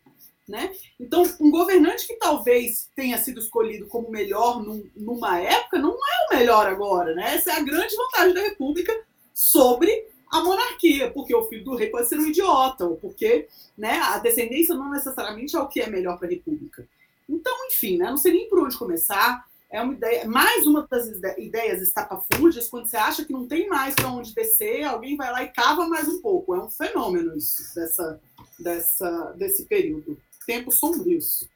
Né? 0.47 0.71
Então, 0.97 1.23
um 1.41 1.51
governante 1.51 2.07
que 2.07 2.15
talvez 2.15 2.89
tenha 2.95 3.17
sido 3.17 3.41
escolhido 3.41 3.85
como 3.87 4.09
melhor 4.09 4.63
num, 4.63 4.89
numa 4.95 5.39
época 5.39 5.77
não 5.77 5.91
é 5.91 6.33
o 6.33 6.37
melhor 6.37 6.67
agora. 6.67 7.13
Né? 7.13 7.35
Essa 7.35 7.51
é 7.51 7.53
a 7.55 7.63
grande 7.63 7.95
vantagem 7.95 8.33
da 8.33 8.41
República 8.41 8.97
sobre 9.33 10.07
a 10.31 10.41
monarquia, 10.41 11.11
porque 11.11 11.35
o 11.35 11.45
filho 11.45 11.65
do 11.65 11.75
rei 11.75 11.89
pode 11.89 12.07
ser 12.07 12.17
um 12.17 12.27
idiota, 12.27 12.85
ou 12.85 12.95
porque 12.97 13.47
né, 13.77 13.99
a 13.99 14.17
descendência 14.19 14.75
não 14.75 14.89
necessariamente 14.89 15.55
é 15.55 15.59
o 15.59 15.67
que 15.67 15.81
é 15.81 15.89
melhor 15.89 16.17
para 16.17 16.27
a 16.27 16.31
República. 16.31 16.87
Então, 17.27 17.53
enfim, 17.67 17.97
né? 17.97 18.09
não 18.09 18.17
sei 18.17 18.31
nem 18.31 18.49
por 18.49 18.59
onde 18.59 18.77
começar. 18.77 19.45
É 19.69 19.81
uma 19.81 19.93
ideia, 19.93 20.25
mais 20.25 20.65
uma 20.65 20.87
das 20.89 21.07
ideias 21.37 21.81
estapafúrdias, 21.81 22.69
quando 22.69 22.87
você 22.87 22.95
acha 22.95 23.25
que 23.25 23.33
não 23.33 23.47
tem 23.47 23.67
mais 23.67 23.93
para 23.95 24.09
onde 24.09 24.33
descer, 24.33 24.83
alguém 24.83 25.17
vai 25.17 25.29
lá 25.31 25.43
e 25.43 25.51
cava 25.51 25.87
mais 25.89 26.07
um 26.07 26.21
pouco. 26.21 26.55
É 26.55 26.63
um 26.63 26.69
fenômeno 26.69 27.35
isso, 27.35 27.75
dessa, 27.75 28.21
dessa, 28.57 29.33
desse 29.37 29.65
período. 29.65 30.17
Tempos 30.45 30.79
sombrios. 30.79 31.49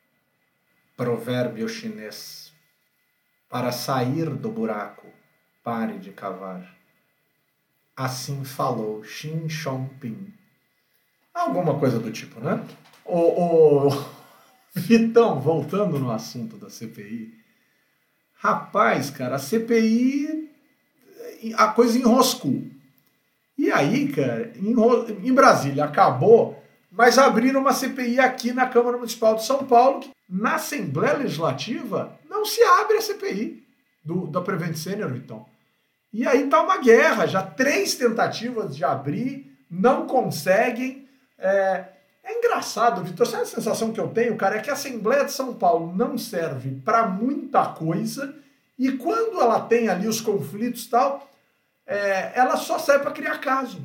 Provérbio 0.98 1.70
chinês. 1.70 2.52
Para 3.48 3.72
sair 3.72 4.30
do 4.30 4.52
buraco, 4.52 5.08
pare 5.64 5.98
de 5.98 6.12
cavar. 6.12 6.76
Assim 7.96 8.44
falou 8.44 9.04
Xin 9.04 9.48
Chongping. 9.48 10.34
Alguma 11.34 11.80
coisa 11.80 11.98
do 11.98 12.12
tipo, 12.12 12.40
né? 12.42 12.66
O, 13.06 13.88
o, 13.88 14.06
Vitão, 14.76 15.40
voltando 15.40 15.98
no 15.98 16.12
assunto 16.12 16.58
da 16.58 16.70
CPI. 16.70 17.41
Rapaz, 18.42 19.10
cara, 19.10 19.36
a 19.36 19.40
CPI, 19.40 20.50
a 21.56 21.68
coisa 21.68 21.98
enroscou. 21.98 22.64
E 23.58 23.72
aí, 23.72 24.12
cara, 24.12 24.52
em 24.58 25.34
Brasília 25.34 25.86
acabou 25.86 26.62
mas 26.92 27.18
abriram 27.18 27.62
uma 27.62 27.72
CPI 27.72 28.20
aqui 28.20 28.52
na 28.52 28.68
Câmara 28.68 28.98
Municipal 28.98 29.36
de 29.36 29.46
São 29.46 29.66
Paulo. 29.66 30.04
Na 30.30 30.56
Assembleia 30.56 31.18
Legislativa 31.18 32.20
não 32.30 32.44
se 32.44 32.62
abre 32.62 32.98
a 32.98 33.02
CPI 33.02 33.66
do, 34.04 34.28
da 34.28 34.42
Prevent 34.42 34.76
Senior, 34.76 35.16
então. 35.16 35.46
E 36.12 36.28
aí 36.28 36.48
tá 36.48 36.62
uma 36.62 36.80
guerra, 36.80 37.26
já 37.26 37.42
três 37.42 37.96
tentativas 37.96 38.76
de 38.76 38.84
abrir, 38.84 39.58
não 39.70 40.06
conseguem. 40.06 41.08
É, 41.40 41.86
é 42.24 42.38
engraçado, 42.38 43.04
Vitor, 43.04 43.26
sabe 43.26 43.44
a 43.44 43.46
sensação 43.46 43.92
que 43.92 44.00
eu 44.00 44.10
tenho, 44.10 44.38
cara, 44.38 44.58
é 44.58 44.60
que 44.60 44.70
a 44.70 44.74
Assembleia 44.74 45.26
de 45.26 45.32
São 45.32 45.54
Paulo 45.54 45.94
não 45.96 46.18
serve 46.18 46.82
para 46.84 47.08
muita 47.08 47.66
coisa 47.68 48.36
e 48.78 48.94
quando 48.94 49.40
ela 49.40 49.60
tem 49.62 49.90
ali 49.90 50.08
os 50.08 50.22
conflitos 50.22 50.86
e 50.86 50.90
tal, 50.90 51.30
é, 51.86 52.32
ela 52.36 52.58
só 52.58 52.80
serve 52.80 53.04
para 53.04 53.12
criar 53.12 53.38
caso. 53.40 53.84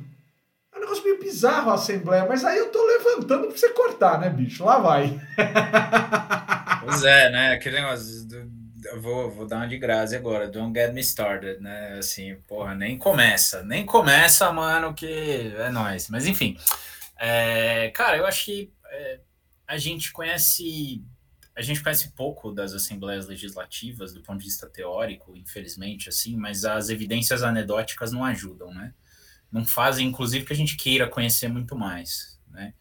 É 0.73 0.79
um 0.79 0.81
negócio 0.81 1.05
meio 1.05 1.19
bizarro 1.19 1.71
a 1.71 1.75
Assembleia, 1.75 2.27
mas 2.27 2.45
aí 2.45 2.59
eu 2.59 2.69
tô 2.69 2.85
levantando 2.87 3.47
para 3.47 3.57
você 3.57 3.71
cortar, 3.71 4.21
né, 4.21 4.29
bicho? 4.29 4.65
Lá 4.65 4.79
vai. 4.79 5.21
Pois 6.87 7.03
é, 7.03 7.31
né? 7.31 7.53
Aquele 7.53 7.81
negócio. 7.81 8.29
Do, 8.29 9.01
vou, 9.01 9.29
vou 9.29 9.45
dar 9.45 9.57
uma 9.57 9.67
de 9.67 9.77
graça 9.77 10.15
agora. 10.17 10.47
Don't 10.47 10.73
get 10.73 10.93
me 10.93 11.01
started, 11.01 11.61
né? 11.61 11.97
Assim, 11.99 12.37
porra, 12.47 12.77
nem 12.77 12.97
começa. 12.97 13.65
Nem 13.65 13.85
começa, 13.85 14.53
mano, 14.53 14.95
que 14.95 15.53
é 15.59 15.69
nóis. 15.69 16.09
Mas 16.09 16.27
enfim. 16.27 16.57
É, 17.19 17.91
cara, 17.91 18.17
eu 18.17 18.27
acho 18.27 18.45
que 18.45 18.73
é, 18.87 19.21
a 19.67 19.77
gente 19.77 20.13
conhece. 20.13 21.05
A 21.55 21.63
gente 21.63 21.83
conhece 21.83 22.13
pouco 22.13 22.53
das 22.53 22.75
assembleias 22.75 23.27
legislativas 23.27 24.13
do 24.13 24.23
ponto 24.23 24.39
de 24.41 24.45
vista 24.45 24.69
teórico, 24.69 25.35
infelizmente, 25.35 26.11
assim, 26.11 26.37
mas 26.37 26.67
as 26.67 26.91
evidências 26.91 27.43
anedóticas 27.43 28.13
não 28.13 28.23
ajudam, 28.25 28.75
né? 28.75 28.93
não 29.51 29.65
fazem, 29.65 30.07
inclusive, 30.07 30.45
que 30.45 30.53
a 30.53 30.57
gente 30.57 30.77
queira 30.77 31.09
conhecer 31.09 31.49
muito 31.49 31.77
mais. 31.77 32.39
Né? 32.51 32.75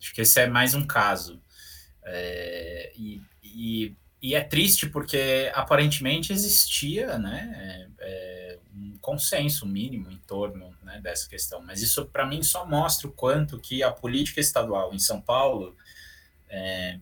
Acho 0.00 0.14
que 0.14 0.20
esse 0.20 0.40
é 0.40 0.46
mais 0.46 0.74
um 0.74 0.86
caso. 0.86 1.42
É, 2.04 2.92
e, 2.96 3.22
e, 3.42 3.96
e, 4.20 4.34
é 4.34 4.42
triste 4.42 4.88
porque 4.88 5.50
aparentemente 5.54 6.32
existia 6.32 7.18
né, 7.18 7.88
é, 8.00 8.54
é, 8.54 8.58
um 8.74 8.96
consenso 8.98 9.66
mínimo 9.66 10.10
em 10.10 10.18
torno 10.18 10.71
né, 10.92 11.00
dessa 11.00 11.28
questão, 11.28 11.62
mas 11.62 11.82
isso 11.82 12.04
para 12.06 12.26
mim 12.26 12.42
só 12.42 12.66
mostra 12.66 13.08
o 13.08 13.12
quanto 13.12 13.58
que 13.58 13.82
a 13.82 13.90
política 13.90 14.40
estadual 14.40 14.92
em 14.92 14.98
São 14.98 15.20
Paulo 15.20 15.74
é, 16.48 16.98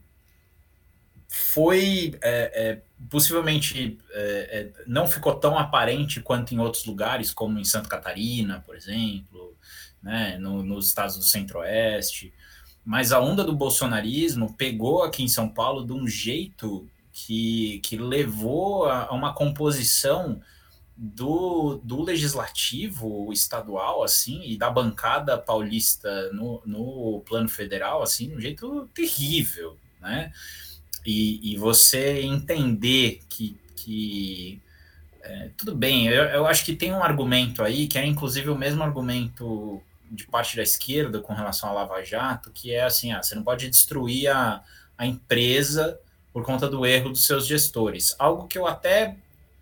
foi 1.29 2.13
é, 2.23 2.71
é, 2.71 2.83
possivelmente 3.09 3.99
é, 4.13 4.23
é, 4.23 4.83
não 4.87 5.07
ficou 5.07 5.35
tão 5.35 5.59
aparente 5.59 6.21
quanto 6.21 6.55
em 6.55 6.59
outros 6.59 6.85
lugares, 6.85 7.33
como 7.33 7.59
em 7.59 7.65
Santa 7.65 7.89
Catarina, 7.89 8.61
por 8.61 8.77
exemplo, 8.77 9.57
né, 10.03 10.39
no, 10.39 10.63
nos 10.63 10.87
estados 10.87 11.17
do 11.17 11.23
Centro-Oeste. 11.23 12.33
Mas 12.85 13.13
a 13.13 13.21
onda 13.21 13.45
do 13.45 13.55
bolsonarismo 13.55 14.55
pegou 14.55 15.03
aqui 15.03 15.23
em 15.23 15.29
São 15.29 15.49
Paulo 15.49 15.85
de 15.85 15.93
um 15.93 16.07
jeito 16.07 16.89
que, 17.13 17.81
que 17.85 17.97
levou 17.97 18.87
a, 18.87 19.07
a 19.07 19.13
uma 19.13 19.35
composição 19.35 20.41
do, 21.03 21.81
do 21.83 22.03
legislativo 22.03 23.33
estadual, 23.33 24.03
assim, 24.03 24.43
e 24.45 24.59
da 24.59 24.69
bancada 24.69 25.39
paulista 25.39 26.31
no, 26.33 26.61
no 26.67 27.23
plano 27.27 27.49
federal, 27.49 28.03
assim, 28.03 28.29
de 28.29 28.37
um 28.37 28.41
jeito 28.41 28.89
terrível, 28.93 29.79
né? 29.99 30.31
e, 31.05 31.53
e 31.53 31.57
você 31.57 32.21
entender 32.21 33.21
que, 33.29 33.57
que 33.75 34.61
é, 35.23 35.51
tudo 35.57 35.75
bem, 35.75 36.09
eu, 36.09 36.25
eu 36.25 36.47
acho 36.47 36.65
que 36.65 36.77
tem 36.77 36.93
um 36.93 37.03
argumento 37.03 37.63
aí, 37.63 37.87
que 37.87 37.99
é 37.99 38.05
inclusive 38.05 38.51
o 38.51 38.57
mesmo 38.57 38.83
argumento 38.83 39.83
de 40.11 40.27
parte 40.27 40.57
da 40.57 40.63
esquerda 40.63 41.21
com 41.21 41.33
relação 41.33 41.69
ao 41.69 41.75
Lava 41.75 42.05
Jato, 42.05 42.51
que 42.51 42.73
é 42.73 42.83
assim, 42.83 43.13
ah, 43.13 43.23
você 43.23 43.35
não 43.35 43.45
pode 43.45 43.69
destruir 43.69 44.29
a, 44.29 44.63
a 44.99 45.07
empresa 45.07 45.99
por 46.33 46.45
conta 46.45 46.69
do 46.69 46.85
erro 46.85 47.11
dos 47.11 47.27
seus 47.27 47.47
gestores. 47.47 48.15
Algo 48.19 48.47
que 48.47 48.59
eu 48.59 48.67
até 48.67 49.17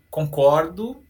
concordo, 0.09 1.03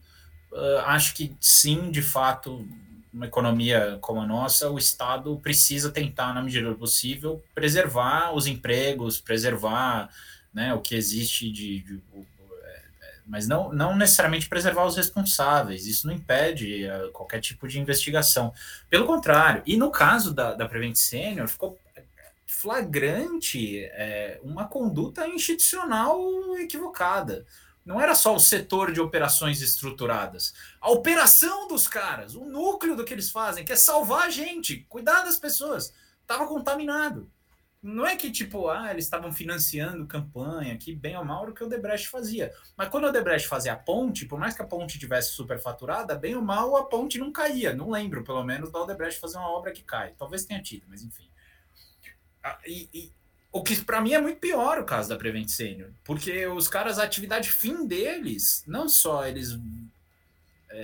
uh, 0.52 0.78
acho 0.86 1.14
que 1.14 1.34
sim, 1.40 1.90
de 1.90 2.02
fato, 2.02 2.66
uma 3.12 3.26
economia 3.26 3.98
como 4.00 4.20
a 4.20 4.26
nossa, 4.26 4.70
o 4.70 4.78
Estado 4.78 5.38
precisa 5.42 5.90
tentar, 5.90 6.32
na 6.32 6.42
medida 6.42 6.68
do 6.68 6.76
possível, 6.76 7.42
preservar 7.54 8.32
os 8.34 8.46
empregos, 8.46 9.20
preservar 9.20 10.10
né, 10.52 10.74
o 10.74 10.80
que 10.80 10.94
existe 10.94 11.50
de, 11.50 11.80
de, 11.80 11.96
de 11.96 12.02
é, 12.62 12.82
mas 13.26 13.46
não, 13.46 13.72
não 13.72 13.96
necessariamente 13.96 14.48
preservar 14.48 14.86
os 14.86 14.96
responsáveis. 14.96 15.86
Isso 15.86 16.06
não 16.06 16.14
impede 16.14 16.86
uh, 16.86 17.10
qualquer 17.12 17.40
tipo 17.40 17.66
de 17.66 17.80
investigação. 17.80 18.52
Pelo 18.88 19.06
contrário, 19.06 19.62
e 19.66 19.76
no 19.76 19.90
caso 19.90 20.32
da, 20.32 20.54
da 20.54 20.68
Prevent 20.68 20.96
Senior, 20.96 21.48
ficou 21.48 21.78
flagrante 22.60 23.84
é, 23.84 24.38
uma 24.42 24.66
conduta 24.66 25.26
institucional 25.26 26.20
equivocada 26.58 27.46
não 27.90 28.00
era 28.00 28.14
só 28.14 28.36
o 28.36 28.38
setor 28.38 28.92
de 28.92 29.00
operações 29.00 29.60
estruturadas. 29.60 30.54
A 30.80 30.92
operação 30.92 31.66
dos 31.66 31.88
caras, 31.88 32.36
o 32.36 32.44
núcleo 32.44 32.94
do 32.94 33.04
que 33.04 33.12
eles 33.12 33.32
fazem, 33.32 33.64
que 33.64 33.72
é 33.72 33.76
salvar 33.76 34.28
a 34.28 34.30
gente, 34.30 34.86
cuidar 34.88 35.22
das 35.22 35.40
pessoas, 35.40 35.92
estava 36.22 36.46
contaminado. 36.46 37.28
Não 37.82 38.06
é 38.06 38.14
que, 38.14 38.30
tipo, 38.30 38.68
ah, 38.68 38.92
eles 38.92 39.06
estavam 39.06 39.32
financiando 39.32 40.06
campanha, 40.06 40.78
que 40.78 40.94
bem 40.94 41.16
ou 41.16 41.24
mal 41.24 41.42
era 41.42 41.50
o 41.50 41.54
que 41.54 41.64
o 41.64 41.68
Debrecht 41.68 42.06
fazia. 42.06 42.54
Mas 42.76 42.88
quando 42.90 43.08
o 43.08 43.10
Debrecht 43.10 43.48
fazia 43.48 43.72
a 43.72 43.76
ponte, 43.76 44.24
por 44.24 44.38
mais 44.38 44.54
que 44.54 44.62
a 44.62 44.66
ponte 44.66 44.96
tivesse 44.96 45.32
superfaturada, 45.32 46.14
bem 46.14 46.36
ou 46.36 46.42
mal 46.42 46.76
a 46.76 46.84
ponte 46.84 47.18
não 47.18 47.32
caía. 47.32 47.74
Não 47.74 47.90
lembro, 47.90 48.22
pelo 48.22 48.44
menos, 48.44 48.70
da 48.70 48.80
Odebrecht 48.80 49.18
fazer 49.18 49.38
uma 49.38 49.50
obra 49.50 49.72
que 49.72 49.82
cai. 49.82 50.14
Talvez 50.16 50.44
tenha 50.44 50.62
tido, 50.62 50.86
mas 50.88 51.02
enfim. 51.02 51.28
Ah, 52.40 52.56
e, 52.64 52.88
e, 52.94 53.12
o 53.52 53.62
que 53.62 53.82
para 53.84 54.00
mim 54.00 54.12
é 54.12 54.20
muito 54.20 54.38
pior 54.38 54.78
o 54.78 54.84
caso 54.84 55.08
da 55.08 55.16
Prevent 55.16 55.48
Senior, 55.48 55.90
porque 56.04 56.46
os 56.46 56.68
caras, 56.68 56.98
a 56.98 57.04
atividade 57.04 57.50
fim 57.50 57.86
deles, 57.86 58.62
não 58.66 58.88
só 58.88 59.26
eles 59.26 59.58
é, 60.70 60.78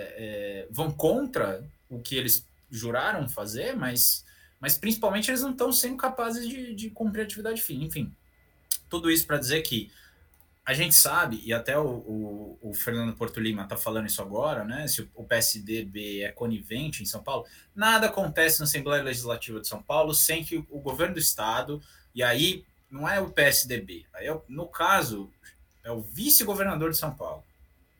é, 0.66 0.66
vão 0.70 0.90
contra 0.90 1.64
o 1.88 2.00
que 2.00 2.16
eles 2.16 2.44
juraram 2.70 3.28
fazer, 3.28 3.76
mas, 3.76 4.24
mas 4.60 4.76
principalmente 4.76 5.30
eles 5.30 5.42
não 5.42 5.52
estão 5.52 5.72
sendo 5.72 5.96
capazes 5.96 6.48
de, 6.48 6.74
de 6.74 6.90
cumprir 6.90 7.22
a 7.22 7.24
atividade 7.24 7.62
fim. 7.62 7.84
Enfim, 7.84 8.12
tudo 8.90 9.10
isso 9.10 9.26
para 9.26 9.38
dizer 9.38 9.62
que 9.62 9.90
a 10.64 10.74
gente 10.74 10.96
sabe, 10.96 11.40
e 11.44 11.52
até 11.52 11.78
o, 11.78 11.86
o, 11.86 12.58
o 12.60 12.74
Fernando 12.74 13.14
Porto 13.14 13.38
Lima 13.38 13.62
está 13.62 13.76
falando 13.76 14.06
isso 14.06 14.20
agora, 14.20 14.64
né? 14.64 14.88
Se 14.88 15.08
o 15.14 15.22
PSDB 15.22 16.22
é 16.22 16.32
conivente 16.32 17.04
em 17.04 17.06
São 17.06 17.22
Paulo, 17.22 17.46
nada 17.72 18.08
acontece 18.08 18.58
na 18.58 18.64
Assembleia 18.64 19.04
Legislativa 19.04 19.60
de 19.60 19.68
São 19.68 19.80
Paulo 19.80 20.12
sem 20.12 20.42
que 20.42 20.56
o 20.68 20.80
governo 20.80 21.14
do 21.14 21.20
Estado 21.20 21.80
e 22.16 22.22
aí 22.22 22.64
não 22.90 23.08
é 23.08 23.20
o 23.20 23.30
PSDB, 23.30 24.06
aí 24.14 24.26
é, 24.26 24.40
no 24.48 24.66
caso 24.66 25.30
é 25.84 25.92
o 25.92 26.00
vice-governador 26.00 26.90
de 26.90 26.96
São 26.96 27.14
Paulo. 27.14 27.44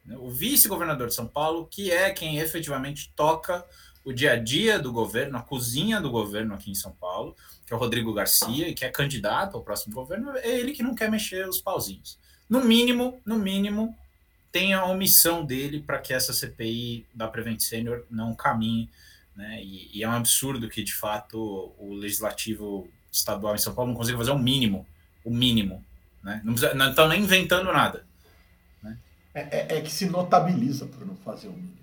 Né? 0.05 0.17
O 0.19 0.31
vice-governador 0.31 1.09
de 1.09 1.15
São 1.15 1.27
Paulo, 1.27 1.69
que 1.71 1.93
é 1.93 2.11
quem 2.11 2.39
efetivamente 2.39 3.13
toca 3.15 3.65
o 4.05 4.13
dia 4.13 4.33
a 4.33 4.37
dia 4.37 4.79
do 4.79 4.93
governo, 4.93 5.37
a 5.37 5.43
cozinha 5.43 6.01
do 6.01 6.11
governo 6.11 6.55
aqui 6.55 6.71
em 6.71 6.75
São 6.75 6.93
Paulo, 6.93 7.37
que 7.67 7.73
é 7.73 7.77
o 7.77 7.79
Rodrigo 7.79 8.15
Garcia, 8.15 8.69
e 8.69 8.75
que 8.75 8.85
é 8.85 8.89
candidato 8.89 9.57
ao 9.57 9.63
próximo 9.63 9.95
governo, 9.95 10.37
é 10.37 10.49
ele 10.49 10.73
que 10.73 10.83
não 10.83 10.95
quer 10.95 11.11
mexer 11.11 11.47
os 11.49 11.61
pauzinhos. 11.61 12.19
No 12.49 12.65
mínimo, 12.65 13.21
no 13.27 13.37
mínimo, 13.37 13.97
tem 14.51 14.73
a 14.73 14.85
omissão 14.87 15.45
dele 15.45 15.81
para 15.81 15.99
que 15.99 16.15
essa 16.15 16.33
CPI 16.33 17.05
da 17.13 17.29
Prevent 17.29 17.61
Senior 17.61 18.05
não 18.11 18.35
caminhe, 18.35 18.89
né? 19.35 19.63
E, 19.63 19.91
e, 19.93 20.03
é 20.03 20.09
um 20.09 20.13
absurdo 20.13 20.69
que, 20.69 20.83
de 20.83 20.95
fato, 20.95 21.75
o 21.77 21.93
legislativo 21.93 22.89
estadual 23.13 23.55
em 23.55 23.59
São 23.59 23.75
Paulo 23.75 23.91
não 23.91 23.97
consiga 23.97 24.19
fazer 24.19 24.31
o 24.31 24.39
mínimo, 24.39 24.87
o 25.25 25.31
mínimo, 25.31 25.83
né? 26.23 26.41
Não 26.45 26.55
estão 26.91 27.09
nem 27.09 27.23
inventando 27.23 27.73
nada. 27.73 28.05
Né? 28.83 28.99
É, 29.35 29.41
é, 29.41 29.79
é, 29.79 29.81
que 29.81 29.91
se 29.91 30.07
notabiliza 30.07 30.87
por 30.87 31.07
não 31.07 31.17
fazer 31.17 31.49
o 31.49 31.53
mínimo. 31.53 31.77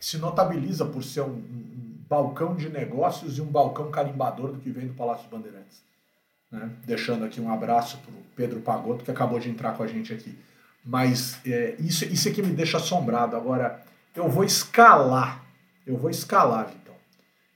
Se 0.00 0.18
notabiliza 0.18 0.84
por 0.84 1.04
ser 1.04 1.20
um, 1.20 1.34
um, 1.34 1.98
balcão 2.08 2.54
de 2.54 2.68
negócios 2.68 3.38
e 3.38 3.40
um 3.40 3.46
balcão 3.46 3.90
carimbador 3.90 4.52
do 4.52 4.58
que 4.58 4.70
vem 4.70 4.86
do 4.86 4.94
Palácio 4.94 5.28
dos 5.28 5.38
Bandeirantes. 5.38 5.82
Né? 6.50 6.70
Deixando 6.84 7.24
aqui 7.24 7.40
um 7.40 7.50
abraço 7.50 7.98
para 7.98 8.10
o 8.10 8.22
Pedro 8.36 8.60
Pagotto, 8.60 9.04
que 9.04 9.10
acabou 9.10 9.38
de 9.38 9.48
entrar 9.48 9.74
com 9.74 9.82
a 9.82 9.86
gente 9.86 10.12
aqui. 10.12 10.36
Mas 10.84 11.38
é, 11.46 11.76
isso, 11.78 12.04
isso 12.06 12.28
é 12.28 12.32
que 12.32 12.42
me 12.42 12.52
deixa 12.52 12.76
assombrado. 12.76 13.36
Agora, 13.36 13.82
eu 14.14 14.28
vou 14.28 14.44
escalar. 14.44 15.42
Eu 15.86 15.96
vou 15.96 16.10
escalar, 16.10 16.70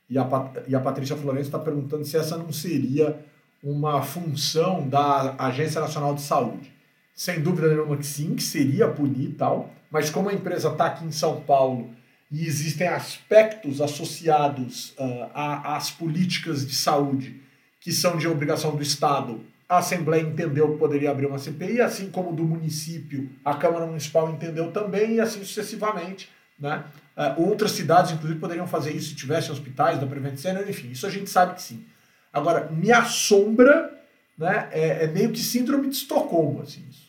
e 0.08 0.18
a, 0.18 0.52
e 0.68 0.74
a 0.74 0.80
Patrícia 0.80 1.16
Florencio 1.16 1.46
está 1.46 1.58
perguntando 1.58 2.04
se 2.04 2.16
essa 2.16 2.36
não 2.36 2.52
seria 2.52 3.18
uma 3.62 4.02
função 4.02 4.88
da 4.88 5.34
Agência 5.38 5.80
Nacional 5.80 6.14
de 6.14 6.22
Saúde. 6.22 6.72
Sem 7.14 7.40
dúvida 7.40 7.68
nenhuma 7.68 7.96
que 7.96 8.06
sim, 8.06 8.34
que 8.34 8.42
seria 8.42 8.88
punir 8.88 9.30
e 9.30 9.32
tal, 9.32 9.70
mas 9.90 10.10
como 10.10 10.28
a 10.28 10.34
empresa 10.34 10.68
está 10.68 10.86
aqui 10.86 11.04
em 11.04 11.12
São 11.12 11.40
Paulo 11.40 11.90
e 12.30 12.46
existem 12.46 12.88
aspectos 12.88 13.80
associados 13.80 14.90
uh, 14.98 15.30
às 15.34 15.90
políticas 15.90 16.66
de 16.66 16.74
saúde 16.74 17.40
que 17.80 17.92
são 17.92 18.16
de 18.16 18.26
obrigação 18.26 18.74
do 18.74 18.82
Estado, 18.82 19.40
a 19.68 19.78
Assembleia 19.78 20.22
entendeu 20.22 20.72
que 20.72 20.78
poderia 20.78 21.10
abrir 21.10 21.26
uma 21.26 21.38
CPI, 21.38 21.80
assim 21.80 22.10
como 22.10 22.32
do 22.32 22.44
município, 22.44 23.30
a 23.44 23.54
Câmara 23.54 23.86
Municipal 23.86 24.30
entendeu 24.30 24.70
também, 24.70 25.14
e 25.14 25.20
assim 25.20 25.40
sucessivamente. 25.40 26.28
Né? 26.58 26.84
Uh, 27.16 27.48
outras 27.48 27.72
cidades, 27.72 28.12
inclusive, 28.12 28.38
poderiam 28.38 28.66
fazer 28.66 28.92
isso 28.92 29.08
se 29.08 29.14
tivessem 29.16 29.50
hospitais 29.50 29.98
da 29.98 30.06
Prevent 30.06 30.38
enfim, 30.68 30.90
isso 30.90 31.06
a 31.06 31.10
gente 31.10 31.30
sabe 31.30 31.54
que 31.54 31.62
sim. 31.62 31.84
Agora, 32.30 32.68
me 32.70 32.92
assombra, 32.92 33.90
né? 34.36 34.68
É, 34.70 35.04
é 35.04 35.06
meio 35.06 35.32
que 35.32 35.38
síndrome 35.38 35.88
de 35.88 35.96
Estocolmo, 35.96 36.60
assim, 36.60 36.84
isso. 36.90 37.06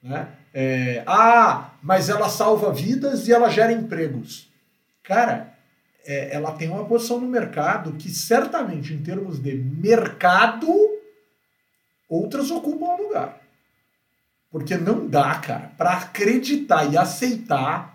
Né? 0.00 0.28
É, 0.54 1.02
ah, 1.06 1.72
mas 1.82 2.08
ela 2.08 2.28
salva 2.28 2.72
vidas 2.72 3.26
e 3.26 3.32
ela 3.32 3.50
gera 3.50 3.72
empregos. 3.72 4.48
Cara, 5.02 5.52
é, 6.04 6.34
ela 6.34 6.52
tem 6.52 6.68
uma 6.68 6.84
posição 6.84 7.20
no 7.20 7.26
mercado 7.26 7.92
que 7.94 8.08
certamente, 8.08 8.94
em 8.94 9.02
termos 9.02 9.40
de 9.40 9.54
mercado, 9.54 10.68
outras 12.08 12.50
ocupam 12.50 12.86
o 12.86 13.02
lugar. 13.02 13.40
Porque 14.50 14.76
não 14.76 15.06
dá, 15.06 15.34
cara, 15.36 15.72
para 15.76 15.92
acreditar 15.92 16.84
e 16.84 16.96
aceitar 16.96 17.89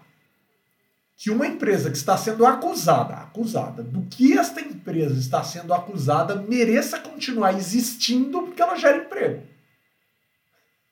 que 1.18 1.30
uma 1.30 1.48
empresa 1.48 1.90
que 1.90 1.98
está 1.98 2.18
sendo 2.18 2.46
acusada, 2.46 3.14
acusada 3.14 3.82
do 3.82 4.02
que 4.04 4.38
esta 4.38 4.60
empresa 4.60 5.18
está 5.18 5.44
sendo 5.44 5.74
acusada 5.74 6.36
mereça 6.36 7.00
continuar 7.00 7.54
existindo 7.54 8.42
porque 8.42 8.62
ela 8.62 8.76
gera 8.76 8.98
emprego. 8.98 9.44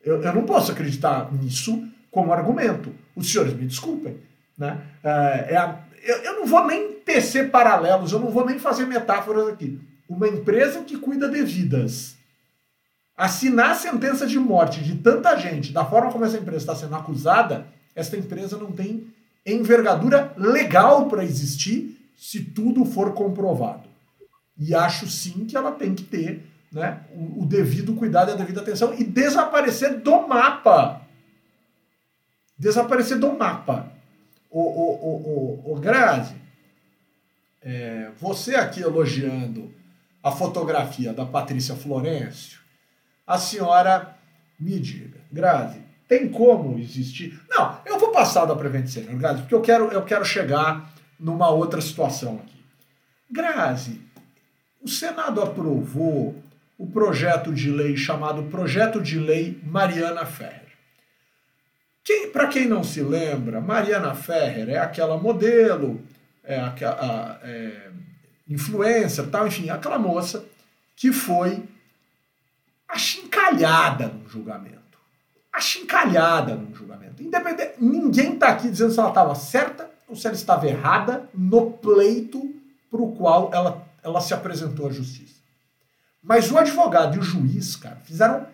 Eu, 0.02 0.22
eu 0.22 0.34
não 0.34 0.46
posso 0.46 0.72
acreditar 0.72 1.32
nisso 1.34 1.84
como 2.10 2.32
argumento. 2.32 2.94
Os 3.16 3.32
senhores 3.32 3.54
me 3.54 3.66
desculpem. 3.66 4.18
Né? 4.58 4.82
É, 5.04 5.56
é 5.56 5.80
eu, 6.04 6.18
eu 6.18 6.40
não 6.40 6.46
vou 6.46 6.66
nem 6.68 6.94
tecer 6.94 7.50
paralelos, 7.50 8.12
eu 8.12 8.20
não 8.20 8.30
vou 8.30 8.46
nem 8.46 8.60
fazer 8.60 8.86
metáforas 8.86 9.48
aqui. 9.48 9.80
Uma 10.08 10.28
empresa 10.28 10.84
que 10.84 10.98
cuida 10.98 11.30
de 11.30 11.44
vidas 11.44 12.16
assinar 13.16 13.72
a 13.72 13.76
sentença 13.76 14.26
de 14.26 14.40
morte 14.40 14.84
de 14.84 14.96
tanta 14.96 15.36
gente, 15.38 15.72
da 15.72 15.86
forma 15.86 16.12
como 16.12 16.26
essa 16.26 16.38
empresa 16.38 16.58
está 16.58 16.76
sendo 16.76 16.96
acusada, 16.96 17.68
essa 17.96 18.18
empresa 18.18 18.58
não 18.58 18.72
tem 18.72 19.08
envergadura 19.46 20.34
legal 20.38 21.08
para 21.08 21.24
existir 21.24 22.00
se 22.18 22.44
tudo 22.44 22.86
for 22.86 23.14
comprovado. 23.14 23.89
E 24.58 24.74
acho 24.74 25.08
sim 25.08 25.46
que 25.46 25.58
ela 25.58 25.72
tem 25.72 25.94
que 25.94 26.04
ter 26.04 26.46
né, 26.72 27.02
o, 27.14 27.44
o 27.44 27.46
devido 27.46 27.96
cuidado 27.96 28.30
e 28.30 28.34
a 28.34 28.38
devida 28.38 28.62
atenção 28.62 28.94
e 28.94 29.04
desaparecer 29.04 30.00
do 30.00 30.28
mapa. 30.28 31.02
Desaparecer 32.58 33.20
do 33.20 33.34
mapa. 33.34 33.91
O, 34.50 34.62
o, 34.62 35.64
o, 35.68 35.74
o, 35.74 35.80
Grazi, 35.80 36.36
é, 37.62 38.12
você 38.20 38.56
aqui 38.56 38.82
elogiando 38.82 39.74
a 40.22 40.32
fotografia 40.32 41.12
da 41.12 41.26
Patrícia 41.26 41.76
Florencio, 41.76 42.60
a 43.26 43.38
senhora 43.38 44.16
me 44.60 44.80
diga, 44.80 45.20
Grazi, 45.32 45.82
tem 46.08 46.30
como 46.30 46.78
existir? 46.78 47.39
Não, 47.50 47.80
eu 47.86 47.98
passar 48.14 48.45
da 48.45 48.55
Prevent 48.55 48.88
Senior, 48.88 49.18
Grazi, 49.18 49.41
porque 49.41 49.55
eu 49.55 49.61
quero, 49.61 49.91
eu 49.91 50.03
quero 50.03 50.24
chegar 50.24 50.93
numa 51.20 51.49
outra 51.49 51.82
situação 51.82 52.36
aqui. 52.36 52.64
Grazi, 53.30 53.99
o 54.82 54.88
Senado 54.88 55.41
aprovou 55.41 56.41
o 56.78 56.88
projeto 56.88 57.51
de 57.51 57.72
lei 57.72 57.97
chamado 57.97 58.43
Projeto 58.43 59.01
de 59.01 59.20
Lei 59.20 59.59
Mariana 59.64 60.26
Ferrer. 60.26 60.61
Quem, 62.03 62.30
Para 62.32 62.47
quem 62.47 62.68
não 62.68 62.84
se 62.84 63.01
lembra, 63.01 63.61
Mariana 63.61 64.14
Ferrer 64.14 64.70
é 64.70 64.78
aquela 64.78 65.18
modelo, 65.18 66.01
é 66.43 66.59
aquela 66.59 67.39
é, 67.43 67.89
influencer, 68.47 69.28
tal, 69.30 69.47
enfim, 69.47 69.70
aquela 69.70 69.97
moça 69.97 70.45
que 70.95 71.11
foi 71.14 71.64
achincalhada 72.88 74.07
no 74.09 74.28
julgamento. 74.28 74.83
Achincalhada 75.54 76.56
no 76.56 76.74
julgamento. 76.74 77.22
Independente, 77.22 77.76
ninguém 77.80 78.34
está 78.34 78.49
aqui 78.49 78.70
dizendo 78.70 78.91
se 78.91 78.99
ela 78.99 79.10
estava 79.10 79.36
certa 79.36 79.89
ou 80.08 80.16
se 80.16 80.26
ela 80.26 80.36
estava 80.36 80.68
errada 80.68 81.30
no 81.34 81.72
pleito 81.72 82.54
para 82.89 83.01
o 83.01 83.12
qual 83.14 83.51
ela, 83.54 83.88
ela 84.04 84.20
se 84.20 84.34
apresentou 84.34 84.88
à 84.88 84.91
justiça. 84.91 85.41
Mas 86.22 86.51
o 86.51 86.58
advogado 86.58 87.16
e 87.16 87.20
o 87.20 87.24
juiz, 87.24 87.76
cara, 87.76 87.97
fizeram 87.97 88.47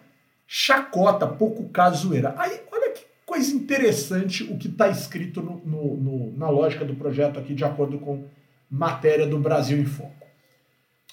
chacota, 0.48 1.28
pouco 1.28 1.70
casoeira. 1.70 2.34
Aí, 2.38 2.60
olha 2.72 2.92
que 2.92 3.06
coisa 3.26 3.54
interessante 3.54 4.44
o 4.44 4.58
que 4.58 4.68
está 4.68 4.88
escrito 4.88 5.42
no, 5.42 5.62
no, 5.64 5.98
no, 5.98 6.38
na 6.38 6.50
lógica 6.50 6.84
do 6.84 6.96
projeto 6.96 7.40
aqui, 7.40 7.54
de 7.54 7.64
acordo 7.64 8.00
com 8.00 8.26
matéria 8.70 9.28
do 9.28 9.38
Brasil 9.38 9.78
em 9.78 9.86
Foco. 9.86 10.26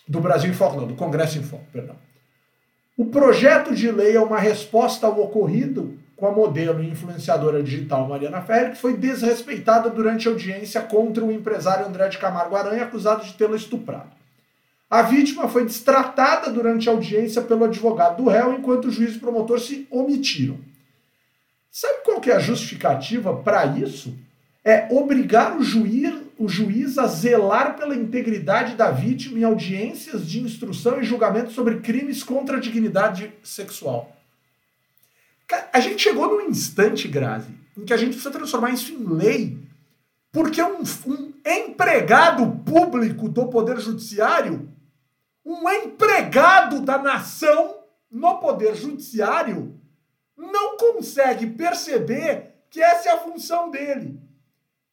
Do 0.09 0.21
Brasil 0.21 0.51
em 0.51 0.55
Foco, 0.55 0.77
não, 0.77 0.87
do 0.87 0.95
Congresso 0.95 1.39
em 1.39 1.43
Foco, 1.43 1.67
perdão. 1.71 1.97
O 2.97 3.05
projeto 3.05 3.75
de 3.75 3.91
lei 3.91 4.17
é 4.17 4.21
uma 4.21 4.39
resposta 4.39 5.07
ao 5.07 5.21
ocorrido 5.21 5.99
com 6.17 6.27
a 6.27 6.33
modelo 6.33 6.83
e 6.83 6.89
influenciadora 6.89 7.63
digital 7.63 8.09
Mariana 8.09 8.41
Ferreira, 8.41 8.71
que 8.71 8.79
foi 8.79 8.97
desrespeitada 8.97 9.91
durante 9.91 10.27
audiência 10.27 10.81
contra 10.81 11.23
o 11.23 11.31
empresário 11.31 11.87
André 11.87 12.09
de 12.09 12.17
Camargo 12.17 12.57
Aranha, 12.57 12.85
acusado 12.85 13.23
de 13.23 13.35
tê-la 13.35 13.55
estuprado. 13.55 14.17
A 14.89 15.03
vítima 15.03 15.47
foi 15.47 15.65
destratada 15.65 16.51
durante 16.51 16.89
a 16.89 16.93
audiência 16.93 17.43
pelo 17.43 17.65
advogado 17.65 18.23
do 18.23 18.31
réu, 18.31 18.55
enquanto 18.55 18.87
o 18.87 18.91
juiz 18.91 19.13
e 19.13 19.19
o 19.19 19.21
promotor 19.21 19.61
se 19.61 19.87
omitiram. 19.91 20.57
Sabe 21.71 21.99
qual 22.03 22.19
que 22.19 22.31
é 22.31 22.37
a 22.37 22.39
justificativa 22.39 23.37
para 23.37 23.67
isso? 23.67 24.17
É 24.65 24.89
obrigar 24.91 25.59
o 25.59 25.63
juiz, 25.63 26.15
o 26.39 26.49
juiz 26.49 26.99
a 26.99 27.07
zelar 27.07 27.77
pela 27.77 27.97
integridade 27.97 28.75
da 28.75 28.91
vítima 28.91 29.39
em 29.39 29.45
audiências 29.45 30.27
de 30.27 30.41
instrução 30.41 31.01
e 31.01 31.05
julgamento 31.05 31.51
sobre 31.53 31.81
crimes 31.81 32.23
contra 32.23 32.59
a 32.59 32.61
dignidade 32.61 33.33
sexual. 33.43 34.15
A 35.73 35.81
gente 35.81 36.03
chegou 36.03 36.29
num 36.29 36.49
instante, 36.49 37.09
Grazi, 37.09 37.55
em 37.77 37.85
que 37.85 37.93
a 37.93 37.97
gente 37.97 38.11
precisa 38.11 38.31
transformar 38.31 38.71
isso 38.71 38.93
em 38.93 39.05
lei, 39.07 39.59
porque 40.31 40.63
um, 40.63 40.83
um 41.07 41.33
empregado 41.47 42.47
público 42.65 43.29
do 43.29 43.47
Poder 43.47 43.79
Judiciário, 43.81 44.69
um 45.45 45.69
empregado 45.71 46.81
da 46.81 46.99
nação 46.99 47.77
no 48.11 48.39
Poder 48.39 48.75
Judiciário, 48.75 49.81
não 50.37 50.77
consegue 50.77 51.47
perceber 51.47 52.57
que 52.69 52.83
essa 52.83 53.09
é 53.09 53.13
a 53.13 53.21
função 53.21 53.71
dele. 53.71 54.21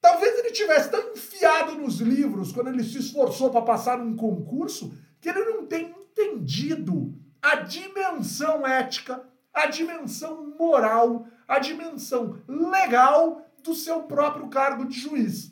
Talvez 0.04 0.38
ele 0.38 0.50
tivesse 0.50 0.90
tão 0.90 1.14
enfiado 1.14 1.76
nos 1.76 1.98
livros 1.98 2.52
quando 2.52 2.68
ele 2.68 2.84
se 2.84 2.98
esforçou 2.98 3.48
para 3.48 3.62
passar 3.62 3.98
um 3.98 4.14
concurso 4.14 4.94
que 5.18 5.30
ele 5.30 5.46
não 5.46 5.64
tenha 5.64 5.88
entendido 5.88 7.18
a 7.40 7.54
dimensão 7.56 8.66
ética, 8.66 9.26
a 9.50 9.64
dimensão 9.64 10.54
moral, 10.58 11.26
a 11.48 11.58
dimensão 11.58 12.38
legal 12.46 13.50
do 13.62 13.74
seu 13.74 14.02
próprio 14.02 14.48
cargo 14.48 14.84
de 14.84 15.00
juiz. 15.00 15.50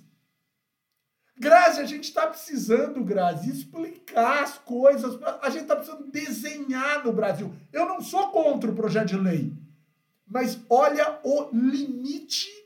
Grazi, 1.38 1.80
a 1.80 1.86
gente 1.86 2.04
está 2.04 2.26
precisando, 2.26 3.02
Grazi, 3.02 3.50
explicar 3.50 4.42
as 4.42 4.58
coisas. 4.58 5.18
A 5.40 5.48
gente 5.48 5.62
está 5.62 5.76
precisando 5.76 6.10
desenhar 6.10 7.02
no 7.02 7.12
Brasil. 7.14 7.54
Eu 7.72 7.86
não 7.86 8.02
sou 8.02 8.28
contra 8.28 8.70
o 8.70 8.74
projeto 8.74 9.08
de 9.08 9.16
lei, 9.16 9.50
mas 10.26 10.60
olha 10.68 11.20
o 11.24 11.48
limite 11.50 12.61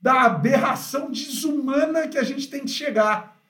da 0.00 0.22
aberração 0.22 1.10
desumana 1.10 2.08
que 2.08 2.18
a 2.18 2.22
gente 2.22 2.48
tem 2.48 2.60
que 2.60 2.70
chegar. 2.70 3.40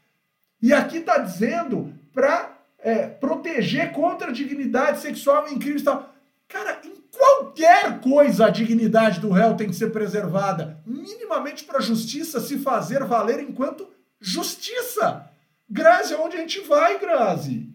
E 0.62 0.72
aqui 0.72 0.98
está 0.98 1.18
dizendo 1.18 1.92
para 2.12 2.56
é, 2.78 3.06
proteger 3.06 3.92
contra 3.92 4.28
a 4.28 4.32
dignidade 4.32 5.00
sexual 5.00 5.48
em 5.48 5.58
crimes 5.58 5.82
e 5.82 5.84
tal. 5.84 6.14
Cara, 6.48 6.80
em 6.84 6.96
qualquer 7.10 8.00
coisa 8.00 8.46
a 8.46 8.50
dignidade 8.50 9.20
do 9.20 9.30
réu 9.30 9.56
tem 9.56 9.68
que 9.68 9.74
ser 9.74 9.90
preservada, 9.90 10.80
minimamente 10.86 11.64
para 11.64 11.78
a 11.78 11.82
justiça 11.82 12.40
se 12.40 12.58
fazer 12.58 13.04
valer 13.04 13.40
enquanto 13.40 13.88
justiça. 14.20 15.28
Grazi, 15.68 16.14
aonde 16.14 16.36
a 16.36 16.40
gente 16.40 16.60
vai, 16.60 16.98
Grazi? 16.98 17.68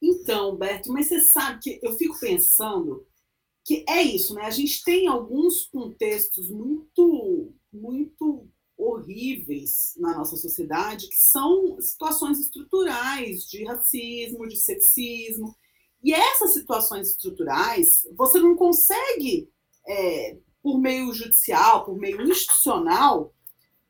Então, 0.00 0.56
Berto, 0.56 0.92
mas 0.92 1.08
você 1.08 1.20
sabe 1.20 1.58
que 1.60 1.80
eu 1.82 1.92
fico 1.96 2.18
pensando 2.20 3.04
que 3.68 3.84
é 3.86 4.00
isso, 4.00 4.34
né? 4.34 4.46
A 4.46 4.50
gente 4.50 4.82
tem 4.82 5.08
alguns 5.08 5.66
contextos 5.66 6.48
muito, 6.48 7.52
muito 7.70 8.48
horríveis 8.78 9.92
na 9.98 10.16
nossa 10.16 10.36
sociedade, 10.36 11.06
que 11.06 11.18
são 11.18 11.78
situações 11.78 12.40
estruturais 12.40 13.46
de 13.46 13.64
racismo, 13.64 14.48
de 14.48 14.56
sexismo. 14.56 15.54
E 16.02 16.14
essas 16.14 16.54
situações 16.54 17.10
estruturais, 17.10 18.08
você 18.16 18.40
não 18.40 18.56
consegue, 18.56 19.50
é, 19.86 20.38
por 20.62 20.80
meio 20.80 21.12
judicial, 21.12 21.84
por 21.84 21.98
meio 21.98 22.22
institucional, 22.22 23.34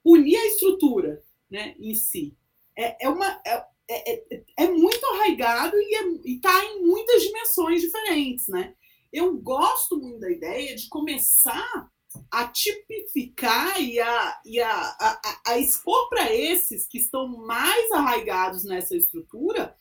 punir 0.02 0.38
a 0.38 0.46
estrutura 0.48 1.22
né, 1.48 1.76
em 1.78 1.94
si. 1.94 2.36
É, 2.76 3.06
é, 3.06 3.08
uma, 3.08 3.40
é, 3.46 3.64
é, 3.88 4.42
é 4.56 4.68
muito 4.72 5.06
arraigado 5.06 5.76
e 5.76 6.34
está 6.34 6.64
em 6.64 6.84
muitas 6.84 7.22
dimensões 7.22 7.80
diferentes, 7.80 8.48
né? 8.48 8.74
Eu 9.12 9.36
gosto 9.36 9.98
muito 9.98 10.20
da 10.20 10.30
ideia 10.30 10.76
de 10.76 10.88
começar 10.88 11.90
a 12.30 12.48
tipificar 12.48 13.80
e 13.80 14.00
a, 14.00 14.40
e 14.44 14.60
a, 14.60 14.72
a, 14.72 15.40
a 15.46 15.58
expor 15.58 16.08
para 16.08 16.34
esses 16.34 16.86
que 16.86 16.98
estão 16.98 17.28
mais 17.28 17.92
arraigados 17.92 18.64
nessa 18.64 18.96
estrutura, 18.96 19.76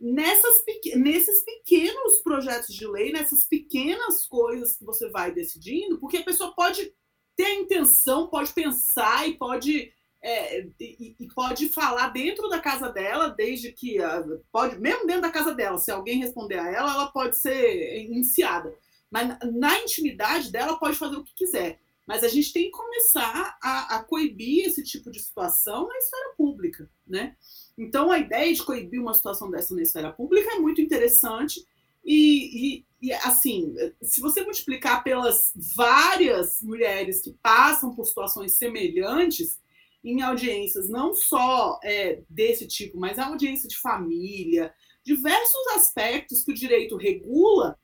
nessas, 0.00 0.62
nesses 0.96 1.44
pequenos 1.44 2.18
projetos 2.22 2.74
de 2.74 2.86
lei, 2.86 3.12
nessas 3.12 3.46
pequenas 3.46 4.26
coisas 4.26 4.76
que 4.76 4.84
você 4.84 5.08
vai 5.10 5.32
decidindo, 5.32 5.98
porque 5.98 6.18
a 6.18 6.24
pessoa 6.24 6.54
pode 6.54 6.92
ter 7.36 7.44
a 7.44 7.54
intenção, 7.54 8.28
pode 8.28 8.52
pensar 8.52 9.28
e 9.28 9.36
pode 9.36 9.92
é, 10.26 10.66
e, 10.80 11.14
e, 11.20 11.28
pode 11.34 11.68
falar 11.68 12.08
dentro 12.08 12.48
da 12.48 12.58
casa 12.58 12.88
dela, 12.88 13.28
desde 13.28 13.70
que 13.72 13.98
pode, 14.50 14.78
mesmo 14.78 15.06
dentro 15.06 15.20
da 15.20 15.30
casa 15.30 15.54
dela, 15.54 15.76
se 15.76 15.90
alguém 15.90 16.18
responder 16.18 16.58
a 16.58 16.66
ela, 16.66 16.94
ela 16.94 17.06
pode 17.08 17.36
ser 17.36 18.02
iniciada. 18.02 18.74
Mas 19.10 19.36
na 19.52 19.78
intimidade 19.80 20.50
dela 20.50 20.78
pode 20.78 20.96
fazer 20.96 21.16
o 21.16 21.22
que 21.22 21.34
quiser. 21.34 21.78
Mas 22.06 22.24
a 22.24 22.28
gente 22.28 22.54
tem 22.54 22.64
que 22.64 22.70
começar 22.70 23.58
a, 23.62 23.96
a 23.96 24.02
coibir 24.02 24.66
esse 24.66 24.82
tipo 24.82 25.10
de 25.10 25.20
situação 25.20 25.86
na 25.86 25.96
esfera 25.98 26.34
pública, 26.38 26.90
né? 27.06 27.36
Então 27.76 28.10
a 28.10 28.18
ideia 28.18 28.52
de 28.52 28.62
coibir 28.62 29.00
uma 29.00 29.12
situação 29.12 29.50
dessa 29.50 29.74
na 29.74 29.82
esfera 29.82 30.10
pública 30.10 30.54
é 30.54 30.58
muito 30.58 30.80
interessante 30.80 31.66
e, 32.04 32.76
e, 32.76 32.84
e, 33.00 33.12
assim, 33.12 33.74
se 34.02 34.20
você 34.20 34.42
multiplicar 34.42 35.02
pelas 35.02 35.52
várias 35.74 36.60
mulheres 36.62 37.22
que 37.22 37.32
passam 37.42 37.94
por 37.94 38.04
situações 38.04 38.58
semelhantes, 38.58 39.58
em 40.04 40.20
audiências 40.20 40.88
não 40.88 41.14
só 41.14 41.80
é, 41.82 42.22
desse 42.28 42.66
tipo, 42.66 42.98
mas 42.98 43.18
a 43.18 43.26
audiência 43.26 43.68
de 43.68 43.78
família, 43.78 44.72
diversos 45.02 45.66
aspectos 45.74 46.44
que 46.44 46.52
o 46.52 46.54
direito 46.54 46.96
regula, 46.96 47.78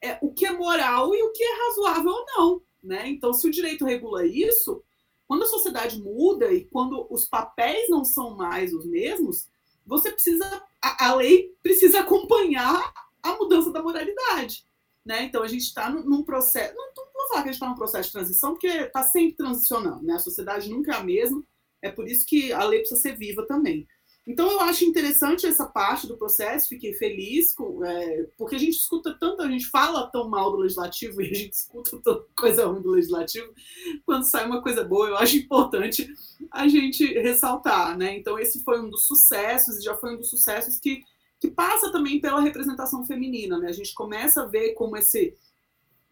é, 0.00 0.18
o 0.22 0.32
que 0.32 0.46
é 0.46 0.52
moral 0.52 1.14
e 1.14 1.22
o 1.22 1.32
que 1.32 1.42
é 1.42 1.66
razoável 1.66 2.12
ou 2.12 2.26
não. 2.36 2.62
Né? 2.82 3.08
Então, 3.08 3.32
se 3.32 3.48
o 3.48 3.50
direito 3.50 3.84
regula 3.84 4.26
isso, 4.26 4.82
quando 5.26 5.44
a 5.44 5.48
sociedade 5.48 6.00
muda 6.00 6.52
e 6.52 6.64
quando 6.66 7.06
os 7.10 7.24
papéis 7.24 7.88
não 7.88 8.04
são 8.04 8.36
mais 8.36 8.72
os 8.72 8.86
mesmos, 8.86 9.48
você 9.86 10.12
precisa, 10.12 10.62
a, 10.82 11.08
a 11.08 11.14
lei 11.14 11.54
precisa 11.62 12.00
acompanhar 12.00 12.92
a 13.22 13.36
mudança 13.36 13.72
da 13.72 13.82
moralidade. 13.82 14.64
Né? 15.04 15.24
Então 15.24 15.42
a 15.42 15.48
gente 15.48 15.62
está 15.62 15.90
num 15.90 16.22
processo, 16.22 16.74
não, 16.74 16.86
não 16.96 17.12
vou 17.12 17.28
falar 17.28 17.42
que 17.42 17.48
a 17.48 17.52
gente 17.52 17.60
está 17.60 17.68
num 17.68 17.74
processo 17.74 18.08
de 18.08 18.12
transição, 18.12 18.52
porque 18.52 18.68
está 18.68 19.02
sempre 19.02 19.36
transicionando, 19.36 20.02
né? 20.02 20.14
A 20.14 20.18
sociedade 20.18 20.70
nunca 20.70 20.92
é 20.92 20.96
a 20.96 21.04
mesma, 21.04 21.42
é 21.84 21.90
por 21.90 22.08
isso 22.08 22.26
que 22.26 22.50
a 22.52 22.64
lei 22.64 22.80
precisa 22.80 23.00
ser 23.00 23.16
viva 23.16 23.46
também. 23.46 23.86
Então, 24.26 24.50
eu 24.50 24.60
acho 24.60 24.86
interessante 24.86 25.44
essa 25.44 25.66
parte 25.66 26.06
do 26.06 26.16
processo, 26.16 26.70
fiquei 26.70 26.94
feliz, 26.94 27.54
com, 27.54 27.84
é, 27.84 28.22
porque 28.38 28.56
a 28.56 28.58
gente 28.58 28.78
escuta 28.78 29.14
tanto, 29.20 29.42
a 29.42 29.50
gente 29.50 29.66
fala 29.66 30.10
tão 30.10 30.30
mal 30.30 30.50
do 30.50 30.56
legislativo 30.56 31.20
e 31.20 31.30
a 31.30 31.34
gente 31.34 31.52
escuta 31.52 31.90
tanta 32.02 32.24
coisa 32.34 32.64
ruim 32.64 32.80
do 32.80 32.92
legislativo, 32.92 33.52
quando 34.06 34.24
sai 34.24 34.46
uma 34.46 34.62
coisa 34.62 34.82
boa, 34.82 35.08
eu 35.08 35.16
acho 35.18 35.36
importante 35.36 36.10
a 36.50 36.66
gente 36.66 37.04
ressaltar. 37.20 37.98
Né? 37.98 38.16
Então, 38.16 38.38
esse 38.38 38.64
foi 38.64 38.80
um 38.80 38.88
dos 38.88 39.06
sucessos, 39.06 39.76
e 39.76 39.82
já 39.82 39.94
foi 39.94 40.14
um 40.14 40.18
dos 40.18 40.30
sucessos 40.30 40.78
que, 40.78 41.02
que 41.38 41.50
passa 41.50 41.92
também 41.92 42.18
pela 42.18 42.40
representação 42.40 43.04
feminina. 43.04 43.58
Né? 43.58 43.68
A 43.68 43.72
gente 43.72 43.92
começa 43.92 44.42
a 44.42 44.46
ver 44.46 44.72
como 44.72 44.96
esse 44.96 45.36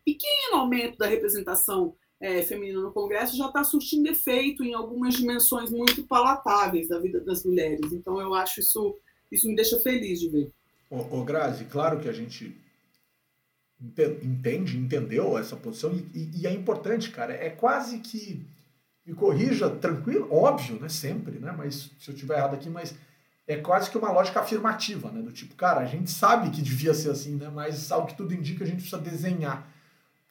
pequeno 0.04 0.56
aumento 0.56 0.98
da 0.98 1.06
representação 1.06 1.96
é, 2.22 2.40
feminina 2.40 2.80
no 2.80 2.92
Congresso 2.92 3.36
já 3.36 3.48
está 3.48 3.64
surtindo 3.64 4.08
efeito 4.08 4.62
em 4.62 4.72
algumas 4.72 5.14
dimensões 5.14 5.70
muito 5.70 6.04
palatáveis 6.04 6.88
da 6.88 7.00
vida 7.00 7.20
das 7.20 7.44
mulheres. 7.44 7.92
Então, 7.92 8.20
eu 8.20 8.32
acho 8.32 8.60
isso, 8.60 8.96
isso 9.30 9.48
me 9.48 9.56
deixa 9.56 9.80
feliz 9.80 10.20
de 10.20 10.28
ver. 10.28 10.52
Ô, 10.88 11.18
ô 11.18 11.24
Grazi, 11.24 11.64
claro 11.64 11.98
que 11.98 12.08
a 12.08 12.12
gente 12.12 12.56
entende, 14.22 14.78
entendeu 14.78 15.36
essa 15.36 15.56
posição 15.56 15.92
e, 15.92 16.30
e, 16.36 16.46
é 16.46 16.52
importante, 16.52 17.10
cara. 17.10 17.34
É 17.34 17.50
quase 17.50 17.98
que 17.98 18.46
me 19.04 19.14
corrija 19.14 19.68
tranquilo, 19.68 20.28
óbvio, 20.30 20.78
né? 20.78 20.88
Sempre, 20.88 21.40
né? 21.40 21.52
Mas 21.58 21.90
se 21.98 22.08
eu 22.08 22.14
tiver 22.14 22.36
errado 22.38 22.54
aqui, 22.54 22.70
mas 22.70 22.94
é 23.48 23.56
quase 23.56 23.90
que 23.90 23.98
uma 23.98 24.12
lógica 24.12 24.38
afirmativa, 24.38 25.10
né? 25.10 25.20
Do 25.20 25.32
tipo, 25.32 25.56
cara, 25.56 25.80
a 25.80 25.86
gente 25.86 26.08
sabe 26.08 26.50
que 26.50 26.62
devia 26.62 26.94
ser 26.94 27.10
assim, 27.10 27.34
né? 27.34 27.50
Mas 27.52 27.90
ao 27.90 28.06
que 28.06 28.16
tudo 28.16 28.32
indica, 28.32 28.62
a 28.62 28.66
gente 28.66 28.82
precisa 28.82 29.02
desenhar 29.02 29.71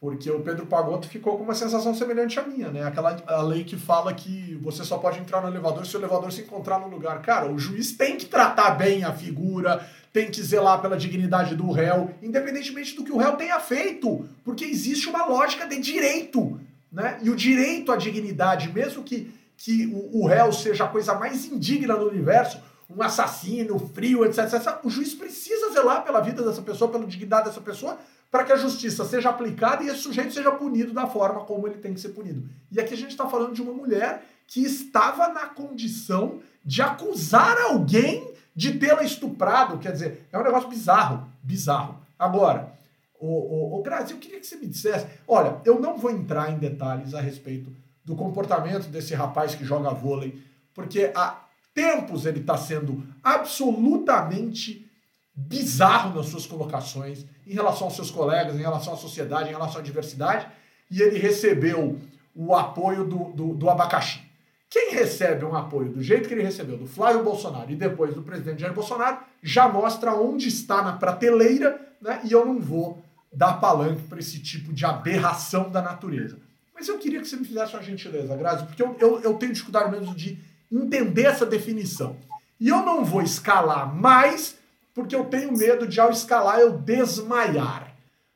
porque 0.02 0.32
o 0.32 0.40
Pedro 0.40 0.66
Pagotto 0.66 1.08
ficou 1.08 1.38
com 1.38 1.44
uma 1.44 1.54
sensação 1.54 1.94
semelhante 1.94 2.40
à 2.40 2.44
minha, 2.44 2.72
né? 2.72 2.84
Aquela 2.84 3.22
a 3.28 3.44
lei 3.44 3.64
que 3.64 3.78
fala 3.78 4.12
que 4.12 4.60
você 4.60 4.84
só 4.84 4.98
pode 4.98 5.20
entrar 5.20 5.42
no 5.42 5.48
elevador 5.48 5.86
se 5.86 5.96
o 5.96 6.00
elevador 6.00 6.32
se 6.32 6.42
encontrar 6.42 6.80
no 6.80 6.88
lugar. 6.88 7.22
Cara, 7.22 7.52
o 7.52 7.60
juiz 7.60 7.92
tem 7.92 8.18
que 8.18 8.26
tratar 8.26 8.72
bem 8.72 9.04
a 9.04 9.14
figura, 9.14 9.88
tem 10.12 10.32
que 10.32 10.42
zelar 10.42 10.82
pela 10.82 10.98
dignidade 10.98 11.56
do 11.56 11.70
réu, 11.70 12.10
independentemente 12.20 12.96
do 12.96 13.04
que 13.04 13.12
o 13.12 13.18
réu 13.18 13.34
tenha 13.34 13.60
feito, 13.60 14.28
porque 14.44 14.66
existe 14.66 15.08
uma 15.08 15.24
lógica 15.24 15.68
de 15.68 15.80
direito, 15.80 16.60
né? 16.92 17.20
E 17.22 17.30
o 17.30 17.36
direito 17.36 17.92
à 17.92 17.96
dignidade, 17.96 18.74
mesmo 18.74 19.04
que, 19.04 19.32
que 19.56 19.86
o, 19.86 20.24
o 20.24 20.26
réu 20.26 20.52
seja 20.52 20.86
a 20.86 20.88
coisa 20.88 21.14
mais 21.14 21.46
indigna 21.46 21.96
do 21.96 22.10
universo, 22.10 22.60
um 22.90 23.04
assassino, 23.04 23.78
frio, 23.94 24.26
etc, 24.26 24.52
etc, 24.52 24.80
o 24.84 24.90
juiz 24.90 25.14
precisa 25.14 25.72
zelar 25.72 26.04
pela 26.04 26.22
vida 26.22 26.42
dessa 26.42 26.64
pessoa, 26.64 26.90
pela 26.90 27.06
dignidade 27.06 27.46
dessa 27.46 27.62
pessoa, 27.62 28.00
para 28.32 28.46
que 28.46 28.54
a 28.54 28.58
justiça 28.58 29.04
seja 29.04 29.30
aplicada 29.30 29.84
e 29.84 29.88
esse 29.88 30.00
sujeito 30.00 30.34
seja 30.34 30.52
punido 30.52 30.94
da 30.94 31.06
forma 31.06 31.42
como 31.42 31.68
ele 31.68 31.80
tem 31.80 31.94
que 31.94 32.00
ser 32.00 32.10
punido. 32.10 32.50
E 32.72 32.80
aqui 32.80 32.94
a 32.94 32.98
gente 32.98 33.12
está 33.12 33.28
falando 33.28 33.54
de 33.54 33.62
uma 33.62 33.74
mulher 33.74 34.24
que 34.48 34.62
estava 34.62 35.28
na 35.28 35.48
condição 35.48 36.40
de 36.64 36.82
acusar 36.82 37.58
alguém 37.60 38.34
de 38.56 38.80
tê-la 38.80 39.04
estuprado. 39.04 39.78
Quer 39.80 39.92
dizer, 39.92 40.28
é 40.32 40.40
um 40.40 40.44
negócio 40.44 40.70
bizarro, 40.70 41.28
bizarro. 41.44 42.00
Agora, 42.18 42.72
o, 43.20 43.28
o, 43.28 43.80
o 43.80 43.84
Grazi, 43.84 44.14
eu 44.14 44.18
queria 44.18 44.40
que 44.40 44.48
você 44.48 44.56
me 44.56 44.68
dissesse. 44.68 45.06
Olha, 45.28 45.58
eu 45.66 45.80
não 45.80 45.98
vou 45.98 46.10
entrar 46.10 46.52
em 46.52 46.58
detalhes 46.58 47.14
a 47.14 47.20
respeito 47.20 47.70
do 48.06 48.16
comportamento 48.16 48.88
desse 48.88 49.14
rapaz 49.14 49.56
que 49.56 49.66
joga 49.66 49.92
vôlei, 49.92 50.42
porque 50.74 51.12
há 51.14 51.42
tempos 51.74 52.26
ele 52.26 52.40
está 52.40 52.58
sendo 52.58 53.04
absolutamente 53.22 54.90
bizarro 55.36 56.16
nas 56.16 56.28
suas 56.28 56.46
colocações 56.46 57.26
em 57.48 57.54
relação 57.54 57.88
aos 57.88 57.96
seus 57.96 58.12
colegas, 58.12 58.56
em 58.56 58.62
relação 58.62 58.94
à 58.94 58.98
sociedade, 58.98 59.50
em 59.50 59.54
relação 59.54 59.80
à 59.80 59.84
diversidade, 59.84 60.48
e 60.90 61.02
ele 61.02 61.18
recebeu 61.18 62.00
o 62.36 62.56
apoio 62.56 63.06
do, 63.06 63.26
do, 63.32 63.54
do 63.54 63.70
abacaxi. 63.70 64.22
Quem 64.70 64.94
recebe 64.94 65.44
um 65.44 65.56
apoio 65.56 65.90
do 65.90 66.02
jeito 66.02 66.30
que 66.30 66.34
ele 66.34 66.44
recebeu 66.44 66.78
do 66.78 66.88
Flávio 66.88 67.24
Bolsonaro 67.24 67.70
e 67.70 67.76
depois 67.76 68.14
do 68.14 68.22
presidente 68.22 68.62
Jair 68.62 68.74
Bolsonaro 68.74 69.20
já 69.44 69.68
mostra 69.68 70.14
onde 70.14 70.48
está 70.48 70.82
na 70.82 70.94
prateleira, 70.94 71.80
né? 72.02 72.22
E 72.24 72.32
eu 72.32 72.46
não 72.46 72.60
vou 72.60 73.04
dar 73.34 73.60
palanque 73.60 74.04
para 74.04 74.20
esse 74.20 74.40
tipo 74.40 74.72
de 74.72 74.86
aberração 74.86 75.70
da 75.70 75.82
natureza. 75.82 76.38
Mas 76.74 76.88
eu 76.88 76.98
queria 76.98 77.20
que 77.20 77.28
você 77.28 77.36
me 77.36 77.46
fizesse 77.46 77.74
uma 77.74 77.84
gentileza, 77.84 78.36
Grazi, 78.36 78.66
porque 78.66 78.82
eu, 78.82 78.96
eu, 78.98 79.20
eu 79.20 79.34
tenho 79.34 79.52
dificuldade 79.52 79.92
mesmo 79.92 80.16
de 80.16 80.40
entender 80.72 81.24
essa 81.24 81.46
definição. 81.46 82.16
E 82.60 82.70
eu 82.70 82.86
não 82.86 83.04
vou 83.04 83.22
escalar 83.22 83.94
mais 83.94 84.58
porque 84.94 85.16
eu 85.16 85.26
tenho 85.26 85.56
medo 85.56 85.88
de, 85.88 86.00
ao 86.00 86.12
escalar, 86.12 86.60
eu 86.60 86.78
desmaiar. 86.78 87.96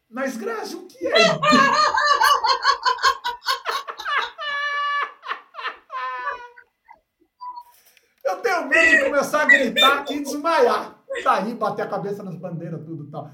Mas, 0.10 0.36
Grazi, 0.38 0.76
o 0.76 0.88
que 0.88 1.06
é? 1.06 1.12
eu 8.26 8.38
tenho 8.38 8.68
medo 8.68 8.92
de 8.92 9.04
começar 9.04 9.42
a 9.42 9.46
gritar 9.46 10.06
e 10.10 10.24
desmaiar. 10.24 10.96
Sair, 11.24 11.56
bater 11.56 11.84
a 11.84 11.90
cabeça 11.90 12.22
nas 12.24 12.36
bandeiras, 12.36 12.84
tudo 12.86 13.08
e 13.08 13.12
tal. 13.12 13.30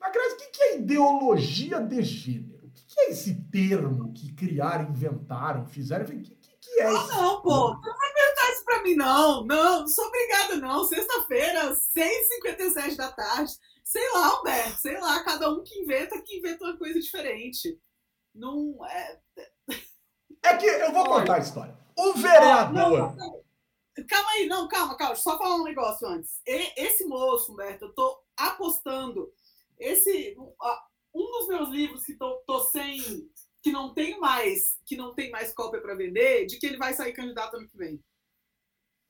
Mas, 0.00 0.12
Grazi, 0.12 0.34
o 0.34 0.38
que 0.38 0.62
é 0.62 0.78
ideologia 0.78 1.80
de 1.80 2.02
gênero? 2.02 2.66
O 2.66 2.70
que 2.70 3.00
é 3.00 3.10
esse 3.10 3.34
termo 3.50 4.12
que 4.12 4.32
criaram, 4.32 4.90
inventaram, 4.90 5.66
fizeram? 5.66 6.04
O 6.04 6.08
que, 6.08 6.36
que 6.60 6.80
é 6.80 6.92
isso? 6.92 7.12
Ah, 7.12 7.16
não, 7.16 7.42
pô 7.42 7.76
mim, 8.84 8.94
não. 8.94 9.44
Não, 9.44 9.80
não 9.80 9.88
sou 9.88 10.06
obrigada, 10.06 10.56
não. 10.56 10.84
Sexta-feira, 10.84 11.74
6h57 11.74 12.96
da 12.96 13.10
tarde. 13.10 13.52
Sei 13.82 14.08
lá, 14.12 14.40
Humberto, 14.40 14.78
sei 14.78 14.98
lá, 15.00 15.22
cada 15.24 15.50
um 15.50 15.62
que 15.62 15.78
inventa, 15.80 16.20
que 16.22 16.38
inventa 16.38 16.64
uma 16.64 16.76
coisa 16.76 17.00
diferente. 17.00 17.78
Não 18.34 18.78
é. 18.86 19.20
É 20.42 20.56
que 20.56 20.66
eu 20.66 20.92
vou 20.92 21.04
contar 21.04 21.36
a 21.36 21.38
história. 21.38 21.76
O 21.96 22.12
vereador. 22.14 23.16
Não, 23.16 23.44
calma 24.08 24.30
aí, 24.32 24.46
não, 24.46 24.68
calma, 24.68 24.96
calma. 24.96 25.14
Só 25.16 25.38
falar 25.38 25.56
um 25.56 25.64
negócio 25.64 26.06
antes. 26.06 26.40
Esse 26.46 27.04
moço, 27.04 27.52
Humberto, 27.52 27.86
eu 27.86 27.94
tô 27.94 28.22
apostando. 28.36 29.32
Esse. 29.78 30.36
Um 31.14 31.30
dos 31.30 31.48
meus 31.48 31.68
livros 31.68 32.04
que 32.04 32.14
tô, 32.14 32.42
tô 32.46 32.60
sem. 32.64 33.30
que 33.62 33.70
não 33.70 33.94
tem 33.94 34.18
mais, 34.18 34.78
que 34.84 34.96
não 34.96 35.14
tem 35.14 35.30
mais 35.30 35.54
cópia 35.54 35.80
para 35.80 35.94
vender, 35.94 36.46
de 36.46 36.58
que 36.58 36.66
ele 36.66 36.76
vai 36.76 36.92
sair 36.92 37.12
candidato 37.12 37.56
ano 37.56 37.68
que 37.68 37.76
vem. 37.76 38.02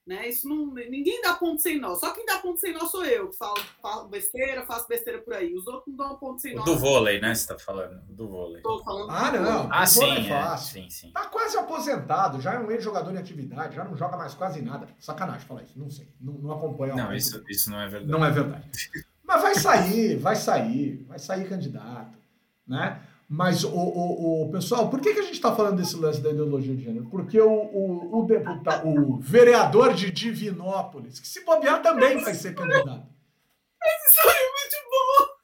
Né? 0.06 0.28
Isso 0.28 0.46
não, 0.46 0.66
ninguém 0.66 1.22
dá 1.22 1.32
ponto 1.32 1.62
sem 1.62 1.80
nó. 1.80 1.94
Só 1.94 2.12
quem 2.12 2.26
dá 2.26 2.38
ponto 2.38 2.60
sem 2.60 2.74
nó 2.74 2.86
sou 2.86 3.06
eu, 3.06 3.30
que 3.30 3.38
falo, 3.38 3.56
falo 3.80 4.08
besteira, 4.08 4.66
faço 4.66 4.86
besteira 4.86 5.18
por 5.22 5.32
aí. 5.32 5.54
Os 5.54 5.66
outros 5.66 5.86
não 5.86 5.96
dão 5.96 6.18
ponto 6.18 6.42
sem 6.42 6.54
nó. 6.54 6.62
Do 6.62 6.78
vôlei, 6.78 7.20
né? 7.22 7.34
Você 7.34 7.46
tá 7.46 7.58
falando? 7.58 8.02
Do 8.10 8.28
vôlei. 8.28 8.60
Tô 8.60 8.84
falando 8.84 9.10
ah, 9.10 9.32
não. 9.32 9.68
Ah, 9.72 9.86
sim, 9.86 10.26
é 10.26 10.28
fácil. 10.28 10.78
É, 10.78 10.82
sim, 10.82 10.90
sim. 10.90 11.10
Tá 11.10 11.26
quase 11.28 11.56
aposentado, 11.56 12.38
já 12.38 12.52
é 12.52 12.58
um 12.58 12.70
ex-jogador 12.70 13.14
em 13.14 13.18
atividade, 13.18 13.76
já 13.76 13.84
não 13.84 13.96
joga 13.96 14.18
mais 14.18 14.34
quase 14.34 14.60
nada. 14.60 14.86
Sacanagem 14.98 15.46
falar 15.46 15.62
isso, 15.62 15.78
não 15.78 15.90
sei. 15.90 16.12
Não, 16.20 16.34
não 16.34 16.52
acompanha. 16.52 16.94
Não, 16.94 17.14
isso, 17.14 17.42
isso 17.48 17.70
não 17.70 17.80
é 17.80 17.88
verdade. 17.88 18.12
Não 18.12 18.24
é 18.24 18.30
verdade. 18.30 18.70
Mas 19.24 19.40
vai 19.40 19.54
sair, 19.54 20.16
vai 20.18 20.36
sair, 20.36 21.02
vai 21.08 21.18
sair 21.18 21.48
candidato, 21.48 22.18
né? 22.68 23.00
Mas, 23.28 23.64
o, 23.64 23.70
o, 23.70 24.42
o, 24.44 24.52
pessoal, 24.52 24.90
por 24.90 25.00
que, 25.00 25.14
que 25.14 25.20
a 25.20 25.24
gente 25.24 25.34
está 25.34 25.54
falando 25.54 25.76
desse 25.76 25.96
lance 25.96 26.20
da 26.20 26.30
ideologia 26.30 26.74
de 26.74 26.84
gênero? 26.84 27.06
Porque 27.06 27.40
o, 27.40 27.50
o, 27.50 28.20
o, 28.20 28.26
deputado, 28.26 28.86
o 28.86 29.18
vereador 29.18 29.94
de 29.94 30.10
Divinópolis, 30.10 31.18
que 31.18 31.26
se 31.26 31.44
bobear 31.44 31.82
também 31.82 32.22
vai 32.22 32.34
ser 32.34 32.54
candidato. 32.54 33.08
História 34.08 34.38
é 34.38 34.50
muito 34.52 34.76
boa! 34.90 35.34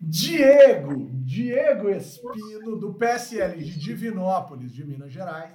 Diego, 0.00 1.10
Diego 1.24 1.90
Espino, 1.90 2.76
do 2.76 2.94
PSL 2.94 3.62
de 3.62 3.78
Divinópolis, 3.78 4.72
de 4.72 4.84
Minas 4.84 5.12
Gerais, 5.12 5.52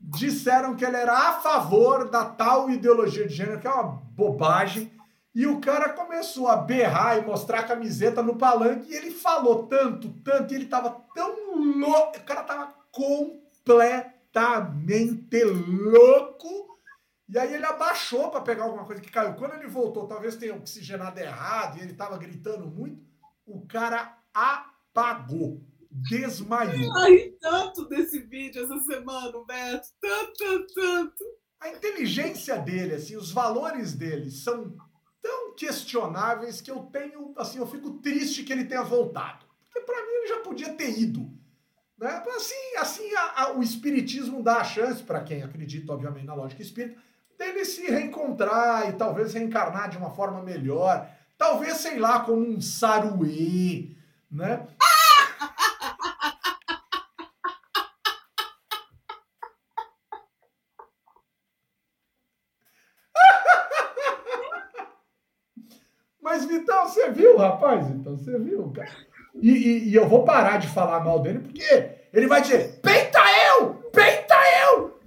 disseram 0.00 0.74
que 0.74 0.84
ele 0.84 0.96
era 0.96 1.28
a 1.28 1.40
favor 1.40 2.10
da 2.10 2.24
tal 2.24 2.70
ideologia 2.70 3.26
de 3.26 3.34
gênero, 3.34 3.60
que 3.60 3.66
é 3.66 3.70
uma 3.70 3.84
bobagem, 3.84 4.90
e 5.34 5.46
o 5.46 5.60
cara 5.60 5.90
começou 5.90 6.48
a 6.48 6.56
berrar 6.56 7.18
e 7.18 7.24
mostrar 7.24 7.60
a 7.60 7.64
camiseta 7.64 8.22
no 8.22 8.36
palanque, 8.36 8.90
e 8.90 8.94
ele 8.94 9.10
falou 9.10 9.66
tanto, 9.66 10.10
tanto, 10.22 10.52
e 10.52 10.56
ele 10.56 10.66
tava 10.66 10.90
tão 11.14 11.54
louco, 11.56 12.18
o 12.18 12.24
cara 12.24 12.42
tava 12.42 12.74
completamente 12.90 14.12
louco, 15.44 16.78
e 17.28 17.38
aí 17.38 17.54
ele 17.54 17.64
abaixou 17.64 18.30
para 18.30 18.42
pegar 18.42 18.64
alguma 18.64 18.84
coisa 18.84 19.00
que 19.00 19.10
caiu. 19.10 19.34
Quando 19.34 19.54
ele 19.54 19.66
voltou, 19.66 20.06
talvez 20.06 20.36
tenha 20.36 20.54
oxigenado 20.54 21.18
errado, 21.18 21.78
e 21.78 21.80
ele 21.80 21.94
tava 21.94 22.18
gritando 22.18 22.66
muito, 22.66 23.02
o 23.46 23.66
cara 23.66 24.18
apagou, 24.34 25.62
desmaiou. 25.90 26.94
Ai, 26.98 27.32
tanto 27.40 27.88
desse 27.88 28.20
vídeo 28.20 28.62
essa 28.64 28.78
semana, 28.80 29.32
Beto, 29.46 29.88
tanto, 29.98 30.32
tanto, 30.38 30.74
tanto. 30.74 31.24
A 31.58 31.68
inteligência 31.70 32.58
dele, 32.58 32.96
assim, 32.96 33.16
os 33.16 33.30
valores 33.30 33.94
dele 33.94 34.30
são 34.30 34.76
tão 35.22 35.54
questionáveis 35.54 36.60
que 36.60 36.70
eu 36.70 36.80
tenho, 36.92 37.32
assim, 37.36 37.58
eu 37.58 37.66
fico 37.66 37.92
triste 37.98 38.42
que 38.42 38.52
ele 38.52 38.64
tenha 38.64 38.82
voltado. 38.82 39.46
Porque 39.66 39.80
para 39.80 40.02
mim 40.02 40.12
ele 40.12 40.28
já 40.28 40.40
podia 40.40 40.74
ter 40.74 40.98
ido. 40.98 41.30
Né? 41.96 42.22
Assim, 42.36 42.76
assim 42.78 43.14
a, 43.14 43.42
a, 43.42 43.52
o 43.52 43.62
espiritismo 43.62 44.42
dá 44.42 44.56
a 44.56 44.64
chance 44.64 45.02
para 45.02 45.22
quem 45.22 45.42
acredita, 45.42 45.92
obviamente, 45.92 46.26
na 46.26 46.34
lógica 46.34 46.60
espírita, 46.60 47.00
dele 47.38 47.64
se 47.64 47.86
reencontrar 47.86 48.88
e 48.88 48.92
talvez 48.92 49.32
reencarnar 49.32 49.88
de 49.88 49.96
uma 49.96 50.10
forma 50.10 50.42
melhor. 50.42 51.08
Talvez, 51.38 51.78
sei 51.78 51.98
lá, 51.98 52.20
como 52.20 52.42
um 52.42 52.60
saruê, 52.60 53.96
né? 54.30 54.66
Mas, 66.20 66.44
Vitão, 66.46 66.88
você 67.02 67.10
viu, 67.10 67.36
rapaz? 67.36 67.90
Então, 67.90 68.16
você 68.16 68.38
viu, 68.38 68.70
cara. 68.70 68.90
E, 69.40 69.50
e, 69.50 69.88
e, 69.88 69.94
eu 69.94 70.08
vou 70.08 70.24
parar 70.24 70.58
de 70.58 70.68
falar 70.68 71.00
mal 71.00 71.20
dele, 71.20 71.40
porque 71.40 71.90
ele 72.12 72.26
vai 72.26 72.42
dizer: 72.42 72.80
peita 72.82 73.18
eu! 73.48 73.74
Peita 73.92 74.34
eu! 74.66 75.00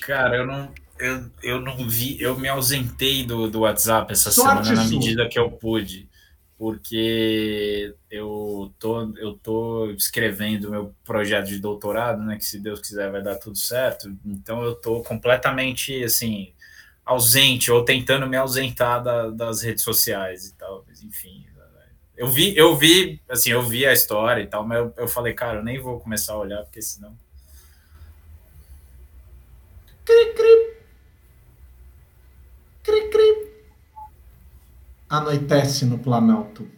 Cara, 0.00 0.36
eu 0.36 0.46
não, 0.46 0.72
eu, 0.98 1.30
eu 1.42 1.60
não 1.60 1.88
vi, 1.88 2.20
eu 2.20 2.38
me 2.38 2.48
ausentei 2.48 3.24
do, 3.24 3.50
do 3.50 3.60
WhatsApp 3.60 4.12
essa 4.12 4.30
Sorte 4.30 4.68
semana 4.68 4.84
na 4.84 4.88
medida 4.88 5.28
que 5.28 5.38
eu 5.38 5.50
pude, 5.50 6.08
porque 6.56 7.94
eu 8.10 8.72
tô, 8.78 9.12
eu 9.16 9.34
tô 9.34 9.90
escrevendo 9.90 10.70
meu 10.70 10.94
projeto 11.04 11.48
de 11.48 11.58
doutorado, 11.58 12.22
né? 12.22 12.36
Que 12.36 12.44
se 12.44 12.60
Deus 12.60 12.80
quiser 12.80 13.10
vai 13.10 13.22
dar 13.22 13.36
tudo 13.36 13.58
certo. 13.58 14.12
Então 14.24 14.62
eu 14.62 14.74
tô 14.74 15.02
completamente 15.02 16.02
assim 16.04 16.52
ausente 17.12 17.70
ou 17.70 17.84
tentando 17.84 18.26
me 18.26 18.36
ausentar 18.36 19.02
da, 19.02 19.30
das 19.30 19.62
redes 19.62 19.82
sociais 19.82 20.46
e 20.46 20.54
tal, 20.54 20.84
mas 20.86 21.02
enfim. 21.02 21.46
Eu 22.16 22.28
vi, 22.28 22.56
eu 22.56 22.76
vi, 22.76 23.20
assim, 23.28 23.50
eu 23.50 23.62
vi 23.62 23.86
a 23.86 23.92
história 23.92 24.42
e 24.42 24.46
tal, 24.46 24.66
mas 24.66 24.78
eu, 24.78 24.94
eu 24.96 25.08
falei, 25.08 25.32
cara, 25.34 25.58
eu 25.58 25.64
nem 25.64 25.80
vou 25.80 25.98
começar 25.98 26.34
a 26.34 26.38
olhar, 26.38 26.62
porque 26.62 26.82
senão. 26.82 27.16
Cri, 30.04 30.34
cri. 30.34 30.76
Cri, 32.82 33.10
cri. 33.10 33.52
Anoitece 35.08 35.84
no 35.84 35.98
Planalto. 35.98 36.68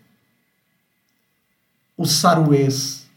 Os 1.97 2.13
saruês 2.13 3.11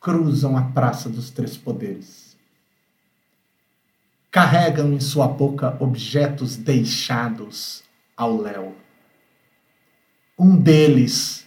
cruzam 0.00 0.56
a 0.56 0.62
Praça 0.62 1.08
dos 1.08 1.30
Três 1.30 1.56
Poderes 1.56 2.23
carregam 4.34 4.92
em 4.92 4.98
sua 4.98 5.28
boca 5.28 5.76
objetos 5.78 6.56
deixados 6.56 7.84
ao 8.16 8.36
léu. 8.36 8.76
Um 10.36 10.56
deles, 10.56 11.46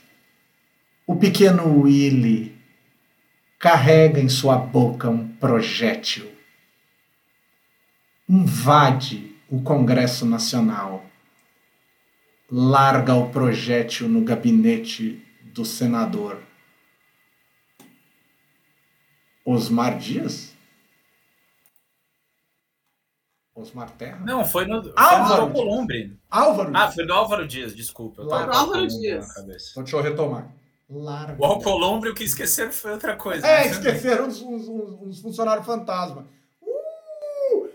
o 1.05 1.17
pequeno 1.17 1.81
Willy, 1.81 2.57
carrega 3.59 4.21
em 4.21 4.29
sua 4.29 4.57
boca 4.57 5.09
um 5.09 5.27
projétil. 5.27 6.31
Invade 8.29 9.35
o 9.49 9.61
Congresso 9.61 10.25
Nacional, 10.25 11.05
larga 12.49 13.15
o 13.15 13.29
projétil 13.31 14.07
no 14.07 14.21
gabinete 14.21 15.21
do 15.43 15.65
senador. 15.65 16.41
Osmar 19.43 19.97
Dias? 19.97 20.56
Osmar 23.57 23.89
Terra? 23.91 24.23
Não, 24.23 24.45
foi 24.45 24.65
no, 24.65 24.93
Álvaro 24.95 25.41
Alcolumbre. 25.43 26.15
Álvaro 26.29 26.71
Ah, 26.75 26.91
foi 26.91 27.05
do 27.05 27.13
Álvaro 27.13 27.47
Dias, 27.47 27.75
desculpa. 27.75 28.21
Eu 28.21 28.31
Álvaro 28.31 28.87
Dias. 28.87 29.29
Então 29.31 29.83
deixa 29.83 29.97
eu 29.97 30.01
retomar. 30.01 30.53
Larga. 30.89 31.41
O 31.41 31.45
Alcolumbre, 31.45 32.09
o 32.09 32.13
que 32.13 32.23
esqueceram 32.23 32.71
foi 32.71 32.91
outra 32.91 33.15
coisa. 33.15 33.45
É, 33.45 33.65
né? 33.65 33.71
esqueceram 33.71 34.27
uns, 34.27 34.41
uns, 34.41 34.67
uns 34.69 35.21
funcionários 35.21 35.65
fantasma. 35.65 36.27
Uh! 36.61 37.69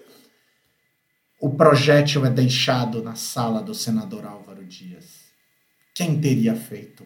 O 1.41 1.51
projétil 1.51 2.25
é 2.25 2.31
deixado 2.31 3.03
na 3.03 3.17
sala 3.17 3.61
do 3.61 3.75
senador 3.75 4.25
Álvaro 4.25 4.65
Dias. 4.65 5.33
Quem 5.95 6.19
teria 6.21 6.55
feito? 6.55 7.05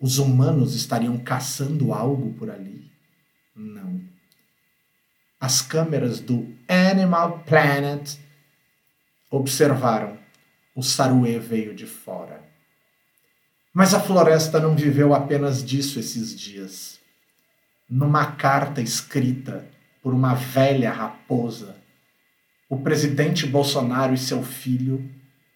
Os 0.00 0.18
humanos 0.18 0.74
estariam 0.74 1.16
caçando 1.18 1.92
algo 1.92 2.34
por 2.34 2.50
ali? 2.50 2.92
Não 3.54 4.15
as 5.40 5.60
câmeras 5.60 6.20
do 6.20 6.54
Animal 6.68 7.40
Planet 7.40 8.16
observaram 9.30 10.18
o 10.74 10.82
saruê 10.82 11.38
veio 11.38 11.74
de 11.74 11.86
fora. 11.86 12.44
Mas 13.72 13.92
a 13.92 14.00
floresta 14.00 14.58
não 14.58 14.74
viveu 14.74 15.14
apenas 15.14 15.64
disso 15.64 15.98
esses 15.98 16.38
dias. 16.38 16.98
Numa 17.88 18.32
carta 18.32 18.80
escrita 18.80 19.66
por 20.02 20.14
uma 20.14 20.34
velha 20.34 20.90
raposa, 20.90 21.76
o 22.68 22.78
presidente 22.78 23.46
Bolsonaro 23.46 24.14
e 24.14 24.18
seu 24.18 24.42
filho 24.42 25.08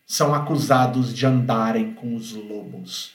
são 0.06 0.34
acusados 0.34 1.14
de 1.14 1.26
andarem 1.26 1.94
com 1.94 2.14
os 2.14 2.32
lobos. 2.32 3.14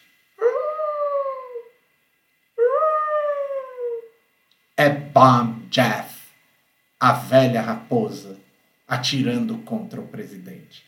É 4.77 4.89
Bomb 4.89 5.67
Jeff 5.69 6.04
a 6.99 7.13
velha 7.13 7.61
raposa 7.61 8.37
atirando 8.87 9.57
contra 9.59 9.99
o 9.99 10.07
presidente. 10.07 10.83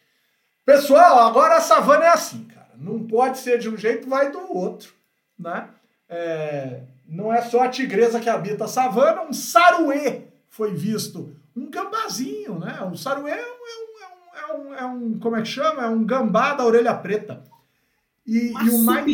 Pessoal, 0.65 1.19
agora 1.27 1.57
a 1.57 1.61
savana 1.61 2.05
é 2.05 2.09
assim, 2.09 2.43
cara. 2.45 2.71
Não 2.77 3.07
pode 3.07 3.39
ser 3.39 3.57
de 3.57 3.69
um 3.69 3.77
jeito, 3.77 4.09
vai 4.09 4.31
do 4.31 4.53
outro, 4.55 4.93
né? 5.37 5.69
É, 6.09 6.81
não 7.07 7.33
é 7.33 7.41
só 7.41 7.63
a 7.63 7.69
tigresa 7.69 8.19
que 8.19 8.29
habita 8.29 8.65
a 8.65 8.67
savana, 8.67 9.23
um 9.23 9.33
saruê 9.33 10.27
foi 10.49 10.73
visto, 10.73 11.35
um 11.55 11.69
gambazinho, 11.69 12.59
né? 12.59 12.81
O 12.81 12.95
saruê 12.95 13.31
é 13.31 13.35
um, 13.35 14.03
é 14.03 14.07
um, 14.07 14.35
é 14.35 14.53
um, 14.53 14.75
é 14.75 14.85
um 14.85 15.19
como 15.19 15.35
é 15.35 15.41
que 15.41 15.47
chama? 15.47 15.83
É 15.83 15.87
um 15.87 16.03
gambá 16.03 16.53
da 16.53 16.65
orelha 16.65 16.93
preta. 16.95 17.43
E, 18.25 18.51
e 18.51 18.69
o 18.69 18.79
mais 18.79 19.05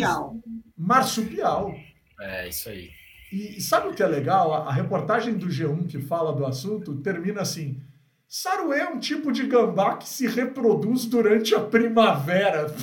marsupial. 0.78 1.76
É, 2.20 2.48
isso 2.48 2.70
aí. 2.70 2.90
E, 3.34 3.60
sabe 3.60 3.88
o 3.88 3.96
que 3.96 4.04
é 4.04 4.06
legal? 4.06 4.54
A, 4.54 4.72
reportagem 4.72 5.34
do 5.34 5.48
G1 5.48 5.88
que 5.88 6.00
fala 6.00 6.36
do 6.36 6.46
assunto 6.46 6.98
termina 6.98 7.42
assim: 7.42 7.82
Saruê 8.28 8.82
é 8.82 8.88
um 8.88 9.00
tipo 9.00 9.32
de 9.32 9.48
gambá 9.48 9.98
que 9.98 10.08
se 10.08 10.28
reproduz 10.28 11.06
durante 11.06 11.56
a 11.56 11.60
primavera. 11.60 12.68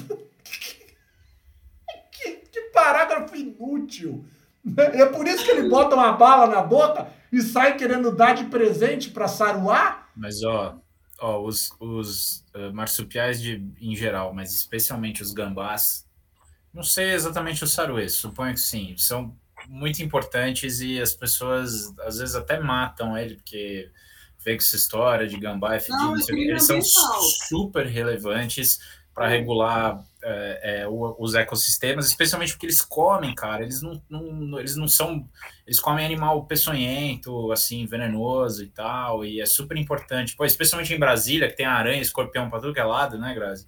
que, 2.11 2.33
que 2.51 2.63
parágrafo 2.73 3.37
inútil! 3.37 4.25
É 4.77 5.07
por 5.07 5.25
isso 5.29 5.45
que 5.45 5.53
ele 5.53 5.69
bota 5.69 5.95
uma 5.95 6.15
bala 6.15 6.49
na 6.49 6.63
boca 6.63 7.07
e 7.31 7.41
sai 7.41 7.77
querendo 7.77 8.11
dar 8.11 8.35
de 8.35 8.47
presente 8.47 9.11
para 9.11 9.29
Saruá? 9.29 10.09
Mas, 10.17 10.43
ó, 10.43 10.81
ó 11.21 11.45
os, 11.45 11.71
os 11.79 12.45
uh, 12.57 12.75
marsupiais 12.75 13.41
de, 13.41 13.65
em 13.81 13.95
geral, 13.95 14.35
mas 14.35 14.53
especialmente 14.53 15.23
os 15.23 15.33
gambás, 15.33 16.05
não 16.75 16.83
sei 16.83 17.13
exatamente 17.13 17.63
os 17.63 17.73
saruês, 17.73 18.15
suponho 18.15 18.55
que 18.55 18.61
sim, 18.61 18.97
são 18.99 19.39
muito 19.69 20.03
importantes 20.03 20.81
e 20.81 21.01
as 21.01 21.15
pessoas 21.15 21.93
às 22.01 22.19
vezes 22.19 22.35
até 22.35 22.59
matam 22.59 23.17
ele, 23.17 23.37
porque 23.37 23.91
vê 24.45 24.57
que 24.57 24.63
essa 24.63 24.77
história 24.77 25.27
de 25.27 25.39
gambá 25.39 25.75
é 25.75 25.81
fedido, 25.81 26.15
eles 26.31 26.67
são 26.67 26.81
super 26.83 27.87
relevantes 27.87 28.81
para 29.15 29.29
regular 29.29 30.03
é, 30.23 30.83
é, 30.83 30.89
os 30.89 31.35
ecossistemas, 31.35 32.07
especialmente 32.07 32.53
porque 32.53 32.67
eles 32.67 32.81
comem, 32.81 33.35
cara, 33.35 33.63
eles 33.63 33.83
não, 33.83 34.01
não, 34.09 34.59
eles 34.59 34.77
não 34.77 34.89
são, 34.89 35.29
eles 35.67 35.81
comem 35.81 36.07
animal 36.07 36.47
peçonhento, 36.47 37.53
assim, 37.53 37.85
venenoso 37.87 38.63
e 38.63 38.69
tal, 38.69 39.25
e 39.25 39.41
é 39.41 39.47
super 39.47 39.77
importante, 39.77 40.37
pô, 40.37 40.45
especialmente 40.45 40.95
em 40.95 40.99
Brasília, 40.99 41.49
que 41.49 41.57
tem 41.57 41.67
aranha, 41.67 42.01
escorpião 42.01 42.49
para 42.49 42.61
tudo 42.61 42.73
que 42.73 42.81
é 42.81 42.85
lado, 42.85 43.19
né, 43.19 43.35
Grazi? 43.35 43.67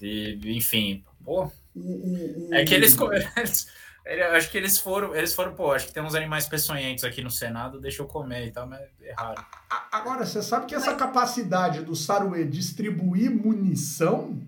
E, 0.00 0.38
enfim, 0.44 1.02
Pô. 1.24 1.50
É 2.52 2.64
que 2.64 2.74
eles. 2.74 2.96
Eu 2.96 3.10
acho 4.36 4.50
que 4.50 4.58
eles 4.58 4.78
foram, 4.78 5.14
eles 5.14 5.34
foram, 5.34 5.54
pô, 5.54 5.72
acho 5.72 5.86
que 5.86 5.92
tem 5.92 6.02
uns 6.02 6.14
animais 6.14 6.46
peçonhentos 6.46 7.04
aqui 7.04 7.22
no 7.22 7.30
Senado, 7.30 7.80
deixa 7.80 8.02
eu 8.02 8.06
comer 8.06 8.46
e 8.46 8.52
tal, 8.52 8.66
mas 8.66 8.80
é 9.00 9.12
raro. 9.12 9.44
Agora, 9.90 10.26
você 10.26 10.42
sabe 10.42 10.66
que 10.66 10.74
essa 10.74 10.94
capacidade 10.94 11.82
do 11.82 11.96
Saruê 11.96 12.44
distribuir 12.44 13.30
munição 13.30 14.40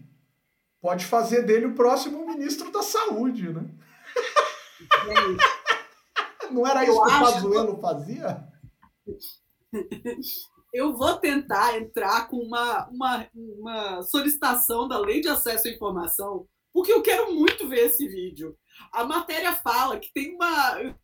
pode 0.80 1.06
fazer 1.06 1.42
dele 1.42 1.66
o 1.66 1.74
próximo 1.74 2.26
ministro 2.26 2.70
da 2.70 2.82
Saúde, 2.82 3.48
né? 3.48 3.64
Não 6.50 6.66
era 6.66 6.84
isso 6.84 6.92
eu 6.92 7.02
que 7.02 7.12
o 7.12 7.20
Pazuello 7.20 7.80
fazia? 7.80 8.46
Eu 10.72 10.96
vou 10.96 11.16
tentar 11.16 11.78
entrar 11.78 12.28
com 12.28 12.36
uma, 12.36 12.86
uma, 12.88 13.26
uma 13.34 14.02
solicitação 14.02 14.86
da 14.86 14.98
Lei 14.98 15.20
de 15.20 15.28
Acesso 15.28 15.66
à 15.66 15.70
Informação, 15.70 16.46
porque 16.76 16.92
eu 16.92 17.00
quero 17.00 17.32
muito 17.32 17.66
ver 17.66 17.86
esse 17.86 18.06
vídeo. 18.06 18.54
A 18.92 19.02
matéria 19.02 19.56
fala 19.56 19.98
que 19.98 20.12
tem 20.12 20.34
uma 20.34 20.94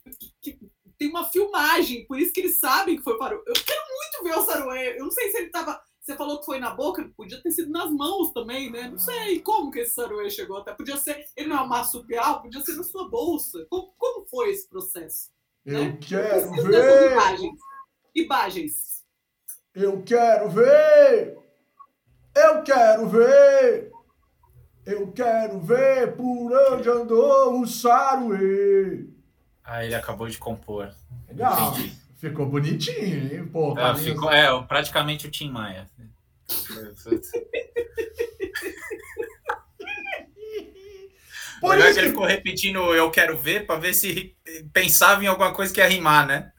que 0.43 0.61
tem 0.99 1.09
uma 1.09 1.25
filmagem, 1.25 2.07
por 2.07 2.19
isso 2.19 2.31
que 2.31 2.41
eles 2.41 2.59
sabem 2.59 2.99
que 2.99 3.03
foi 3.03 3.17
para 3.17 3.35
o. 3.35 3.39
Eu 3.39 3.55
quero 3.55 3.81
muito 3.89 4.23
ver 4.23 4.39
o 4.39 4.45
Saruê. 4.45 4.99
Eu 4.99 5.05
não 5.05 5.11
sei 5.11 5.31
se 5.31 5.39
ele 5.39 5.47
estava. 5.47 5.83
Você 5.99 6.15
falou 6.15 6.41
que 6.41 6.45
foi 6.45 6.59
na 6.59 6.75
boca, 6.75 7.11
podia 7.17 7.43
ter 7.43 7.53
sido 7.53 7.71
nas 7.71 7.91
mãos 7.91 8.35
também, 8.35 8.71
né? 8.71 8.87
Não 8.91 8.99
sei 8.99 9.41
como 9.41 9.71
que 9.71 9.79
esse 9.79 9.95
Saruê 9.95 10.29
chegou 10.29 10.59
até. 10.59 10.75
Podia 10.75 10.99
ser. 10.99 11.25
Ele 11.35 11.49
não 11.49 11.57
é 11.57 11.63
um 11.63 11.69
marsupial, 11.69 12.43
podia 12.43 12.61
ser 12.61 12.75
na 12.75 12.83
sua 12.83 13.09
bolsa. 13.09 13.67
Como, 13.71 13.95
como 13.97 14.27
foi 14.27 14.51
esse 14.51 14.69
processo? 14.69 15.31
Eu 15.65 15.85
né? 15.85 15.99
quero 16.03 16.55
eu 16.55 16.65
ver! 16.67 17.13
Imagens. 17.13 17.61
imagens. 18.15 19.05
Eu 19.75 20.03
quero 20.03 20.51
ver! 20.51 21.39
Eu 22.37 22.63
quero 22.63 23.09
ver! 23.09 23.92
Eu 24.85 25.13
quero 25.13 25.61
ver 25.61 26.17
por 26.17 26.53
onde 26.73 26.89
andou 26.89 27.61
o 27.61 27.67
Saruê. 27.67 29.07
Ah, 29.65 29.85
ele 29.85 29.95
acabou 29.95 30.29
de 30.29 30.39
compor. 30.39 30.93
Legal. 31.29 31.73
Entendi. 31.73 31.93
Ficou 32.17 32.47
bonitinho, 32.47 33.35
hein? 33.35 33.47
Pô, 33.47 33.79
é, 33.79 33.95
ficou, 33.97 34.31
é, 34.31 34.63
praticamente 34.63 35.27
o 35.27 35.31
Tim 35.31 35.51
Maia. 35.51 35.89
Por 41.61 41.79
isso 41.79 41.95
que 41.95 42.01
ele 42.01 42.09
ficou 42.09 42.27
repetindo 42.27 42.79
eu 42.93 43.09
quero 43.09 43.39
ver 43.39 43.67
para 43.67 43.79
ver 43.79 43.95
se 43.95 44.35
pensava 44.73 45.23
em 45.23 45.29
alguma 45.29 45.53
coisa 45.53 45.73
que 45.73 45.81
ia 45.81 45.87
rimar, 45.87 46.27
né? 46.27 46.51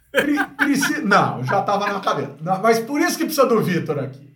Preci... 0.57 1.01
Não, 1.01 1.43
já 1.43 1.59
estava 1.59 1.91
na 1.91 1.99
cabeça. 1.99 2.38
Não, 2.39 2.61
mas 2.61 2.80
por 2.80 3.01
isso 3.01 3.17
que 3.17 3.26
precisa 3.26 3.45
do 3.45 3.61
Vitor 3.61 3.99
aqui. 3.99 4.32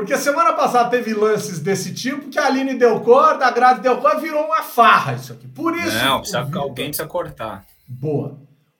Porque 0.00 0.16
semana 0.16 0.54
passada 0.54 0.88
teve 0.88 1.12
lances 1.12 1.60
desse 1.60 1.92
tipo 1.92 2.30
que 2.30 2.38
a 2.38 2.46
Aline 2.46 2.74
deu 2.74 3.00
corda, 3.00 3.44
a 3.44 3.50
Grazi 3.50 3.82
deu 3.82 3.98
corda, 3.98 4.18
virou 4.18 4.46
uma 4.46 4.62
farra 4.62 5.12
isso 5.12 5.34
aqui. 5.34 5.46
Por 5.46 5.76
isso. 5.76 5.94
Não, 6.02 6.20
precisa, 6.20 6.38
alguém 6.38 6.86
precisa 6.86 7.06
cortar. 7.06 7.66
Boa. 7.86 8.38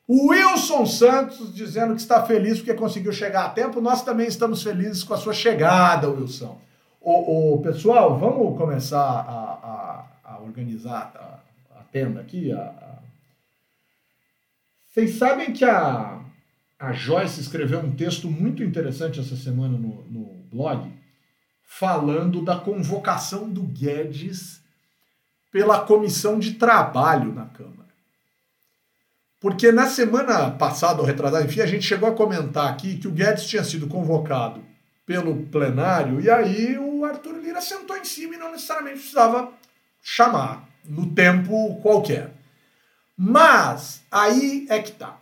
O 0.08 0.30
Wilson 0.30 0.86
Santos 0.86 1.54
dizendo 1.54 1.94
que 1.94 2.00
está 2.00 2.24
feliz 2.24 2.56
porque 2.56 2.72
conseguiu 2.72 3.12
chegar 3.12 3.44
a 3.44 3.48
tempo. 3.50 3.82
Nós 3.82 4.02
também 4.02 4.26
estamos 4.26 4.62
felizes 4.62 5.04
com 5.04 5.12
a 5.12 5.18
sua 5.18 5.34
chegada, 5.34 6.08
Wilson. 6.08 6.58
O, 7.02 7.54
o 7.54 7.62
pessoal, 7.62 8.18
vamos 8.18 8.56
começar 8.56 8.98
a, 8.98 10.06
a, 10.24 10.36
a 10.36 10.40
organizar 10.40 11.12
a, 11.14 11.80
a, 11.80 11.82
tenda 11.92 12.20
aqui. 12.20 12.50
Vocês 14.88 15.18
sabem 15.18 15.52
que 15.52 15.66
a, 15.66 16.18
a 16.78 16.92
Joyce 16.92 17.42
escreveu 17.42 17.80
um 17.80 17.92
texto 17.92 18.26
muito 18.30 18.64
interessante 18.64 19.20
essa 19.20 19.36
semana 19.36 19.76
no, 19.76 20.02
no 20.10 20.24
blog 20.50 20.99
falando 21.72 22.42
da 22.42 22.56
convocação 22.56 23.48
do 23.48 23.62
Guedes 23.62 24.60
pela 25.52 25.78
comissão 25.80 26.36
de 26.36 26.54
trabalho 26.54 27.32
na 27.32 27.46
Câmara. 27.46 27.88
Porque 29.38 29.70
na 29.70 29.86
semana 29.86 30.50
passada, 30.50 31.00
ou 31.00 31.06
retrasada, 31.06 31.44
enfim, 31.44 31.60
a 31.60 31.66
gente 31.66 31.86
chegou 31.86 32.08
a 32.08 32.14
comentar 32.14 32.68
aqui 32.68 32.98
que 32.98 33.06
o 33.06 33.12
Guedes 33.12 33.46
tinha 33.46 33.62
sido 33.62 33.86
convocado 33.86 34.60
pelo 35.06 35.46
plenário 35.46 36.20
e 36.20 36.28
aí 36.28 36.76
o 36.76 37.04
Arthur 37.04 37.38
Lira 37.38 37.60
sentou 37.60 37.96
em 37.96 38.04
cima 38.04 38.34
e 38.34 38.38
não 38.38 38.50
necessariamente 38.50 38.98
precisava 38.98 39.52
chamar 40.02 40.68
no 40.84 41.14
tempo 41.14 41.80
qualquer. 41.80 42.34
Mas 43.16 44.02
aí 44.10 44.66
é 44.68 44.80
que 44.82 44.92
tá. 44.92 45.16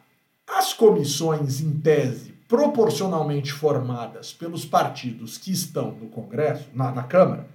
As 0.49 0.73
comissões, 0.73 1.61
em 1.61 1.79
tese, 1.79 2.28
proporcionalmente 2.49 3.53
formadas 3.53 4.33
pelos 4.33 4.65
partidos 4.65 5.37
que 5.37 5.53
estão 5.53 5.93
no 5.93 6.09
Congresso, 6.09 6.69
na, 6.73 6.91
na 6.91 7.03
Câmara, 7.03 7.47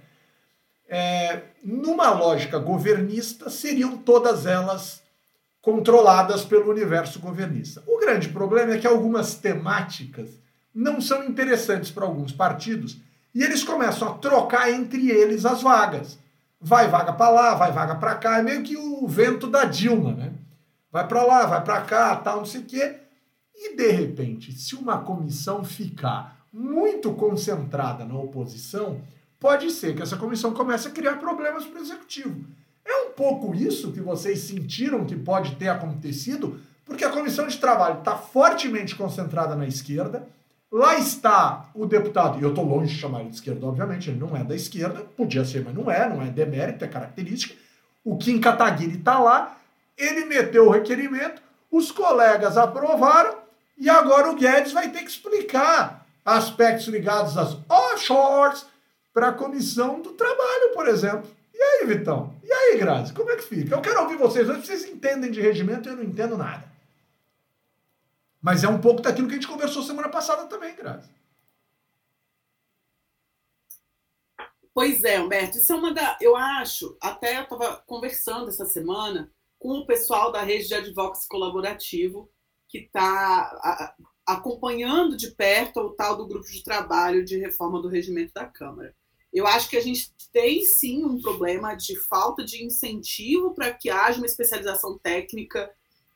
é, 0.88 1.42
numa 1.64 2.10
lógica 2.10 2.58
governista, 2.58 3.50
seriam 3.50 3.98
todas 3.98 4.46
elas 4.46 5.02
controladas 5.60 6.44
pelo 6.44 6.70
universo 6.70 7.18
governista. 7.18 7.82
O 7.86 7.98
grande 7.98 8.28
problema 8.28 8.74
é 8.74 8.78
que 8.78 8.86
algumas 8.86 9.34
temáticas 9.34 10.30
não 10.72 11.00
são 11.00 11.24
interessantes 11.24 11.90
para 11.90 12.04
alguns 12.04 12.30
partidos 12.30 12.98
e 13.34 13.42
eles 13.42 13.64
começam 13.64 14.08
a 14.08 14.14
trocar 14.18 14.70
entre 14.70 15.10
eles 15.10 15.44
as 15.44 15.62
vagas. 15.62 16.18
Vai 16.60 16.88
vaga 16.88 17.12
para 17.12 17.30
lá, 17.30 17.54
vai 17.54 17.72
vaga 17.72 17.96
para 17.96 18.14
cá, 18.14 18.38
é 18.38 18.42
meio 18.42 18.62
que 18.62 18.76
o 18.76 19.08
vento 19.08 19.48
da 19.48 19.64
Dilma, 19.64 20.12
né? 20.12 20.32
Vai 20.92 21.08
para 21.08 21.24
lá, 21.24 21.46
vai 21.46 21.64
para 21.64 21.80
cá, 21.80 22.14
tal, 22.16 22.38
não 22.38 22.46
sei 22.46 22.60
o 22.60 22.64
quê. 22.64 23.00
E, 23.54 23.76
de 23.76 23.90
repente, 23.90 24.52
se 24.52 24.74
uma 24.74 24.98
comissão 24.98 25.64
ficar 25.64 26.44
muito 26.52 27.12
concentrada 27.12 28.04
na 28.04 28.16
oposição, 28.16 29.00
pode 29.38 29.70
ser 29.70 29.94
que 29.94 30.02
essa 30.02 30.16
comissão 30.16 30.52
comece 30.52 30.88
a 30.88 30.90
criar 30.90 31.16
problemas 31.16 31.64
para 31.64 31.78
o 31.78 31.82
executivo. 31.82 32.44
É 32.84 33.06
um 33.06 33.10
pouco 33.10 33.54
isso 33.54 33.92
que 33.92 34.00
vocês 34.00 34.40
sentiram 34.40 35.04
que 35.04 35.16
pode 35.16 35.56
ter 35.56 35.68
acontecido, 35.68 36.60
porque 36.84 37.04
a 37.04 37.10
comissão 37.10 37.46
de 37.46 37.56
trabalho 37.58 37.98
está 37.98 38.16
fortemente 38.16 38.94
concentrada 38.94 39.56
na 39.56 39.66
esquerda. 39.66 40.28
Lá 40.70 40.98
está 40.98 41.70
o 41.72 41.86
deputado, 41.86 42.38
e 42.38 42.42
eu 42.42 42.48
estou 42.48 42.64
longe 42.64 42.92
de 42.92 43.00
chamar 43.00 43.20
ele 43.20 43.30
de 43.30 43.36
esquerda, 43.36 43.64
obviamente, 43.64 44.10
ele 44.10 44.18
não 44.18 44.36
é 44.36 44.42
da 44.42 44.56
esquerda, 44.56 45.02
podia 45.16 45.44
ser, 45.44 45.64
mas 45.64 45.74
não 45.74 45.88
é, 45.90 46.08
não 46.08 46.20
é 46.20 46.26
demérito, 46.26 46.84
é 46.84 46.88
característica. 46.88 47.54
O 48.04 48.16
Kim 48.16 48.40
Kataguiri 48.40 48.98
está 48.98 49.18
lá, 49.18 49.56
ele 49.96 50.24
meteu 50.24 50.66
o 50.66 50.70
requerimento, 50.70 51.40
os 51.70 51.92
colegas 51.92 52.56
aprovaram, 52.56 53.43
e 53.76 53.90
agora 53.90 54.30
o 54.30 54.34
Guedes 54.34 54.72
vai 54.72 54.90
ter 54.90 55.00
que 55.00 55.10
explicar 55.10 56.06
aspectos 56.24 56.86
ligados 56.86 57.36
às 57.36 57.56
offshores 57.68 58.66
para 59.12 59.28
a 59.28 59.32
comissão 59.32 60.00
do 60.00 60.12
trabalho, 60.12 60.72
por 60.74 60.88
exemplo. 60.88 61.30
E 61.52 61.62
aí, 61.62 61.86
Vitão? 61.86 62.34
E 62.42 62.52
aí, 62.52 62.78
Grazi? 62.78 63.12
Como 63.12 63.30
é 63.30 63.36
que 63.36 63.42
fica? 63.42 63.74
Eu 63.74 63.80
quero 63.80 64.02
ouvir 64.02 64.16
vocês 64.16 64.48
hoje, 64.48 64.66
vocês 64.66 64.84
entendem 64.86 65.30
de 65.30 65.40
regimento 65.40 65.88
eu 65.88 65.96
não 65.96 66.02
entendo 66.02 66.36
nada. 66.36 66.64
Mas 68.40 68.64
é 68.64 68.68
um 68.68 68.80
pouco 68.80 69.00
daquilo 69.00 69.28
que 69.28 69.34
a 69.34 69.36
gente 69.36 69.48
conversou 69.48 69.82
semana 69.82 70.08
passada 70.08 70.46
também, 70.46 70.74
Grazi. 70.74 71.08
Pois 74.74 75.04
é, 75.04 75.20
Humberto, 75.20 75.56
isso 75.56 75.72
é 75.72 75.76
uma 75.76 75.94
da. 75.94 76.18
Eu 76.20 76.34
acho, 76.34 76.98
até 77.00 77.38
eu 77.38 77.44
estava 77.44 77.76
conversando 77.86 78.48
essa 78.48 78.66
semana 78.66 79.30
com 79.56 79.78
o 79.78 79.86
pessoal 79.86 80.32
da 80.32 80.42
rede 80.42 80.66
de 80.66 80.74
advocacy 80.74 81.28
colaborativo, 81.28 82.28
que 82.74 82.78
está 82.78 83.94
acompanhando 84.26 85.16
de 85.16 85.30
perto 85.30 85.78
o 85.78 85.90
tal 85.90 86.16
do 86.16 86.26
grupo 86.26 86.50
de 86.50 86.64
trabalho 86.64 87.24
de 87.24 87.38
reforma 87.38 87.80
do 87.80 87.86
regimento 87.86 88.34
da 88.34 88.46
Câmara. 88.46 88.92
Eu 89.32 89.46
acho 89.46 89.70
que 89.70 89.76
a 89.76 89.80
gente 89.80 90.12
tem 90.32 90.64
sim 90.64 91.04
um 91.04 91.22
problema 91.22 91.76
de 91.76 91.96
falta 91.96 92.44
de 92.44 92.64
incentivo 92.64 93.54
para 93.54 93.72
que 93.72 93.90
haja 93.90 94.18
uma 94.18 94.26
especialização 94.26 94.98
técnica 94.98 95.70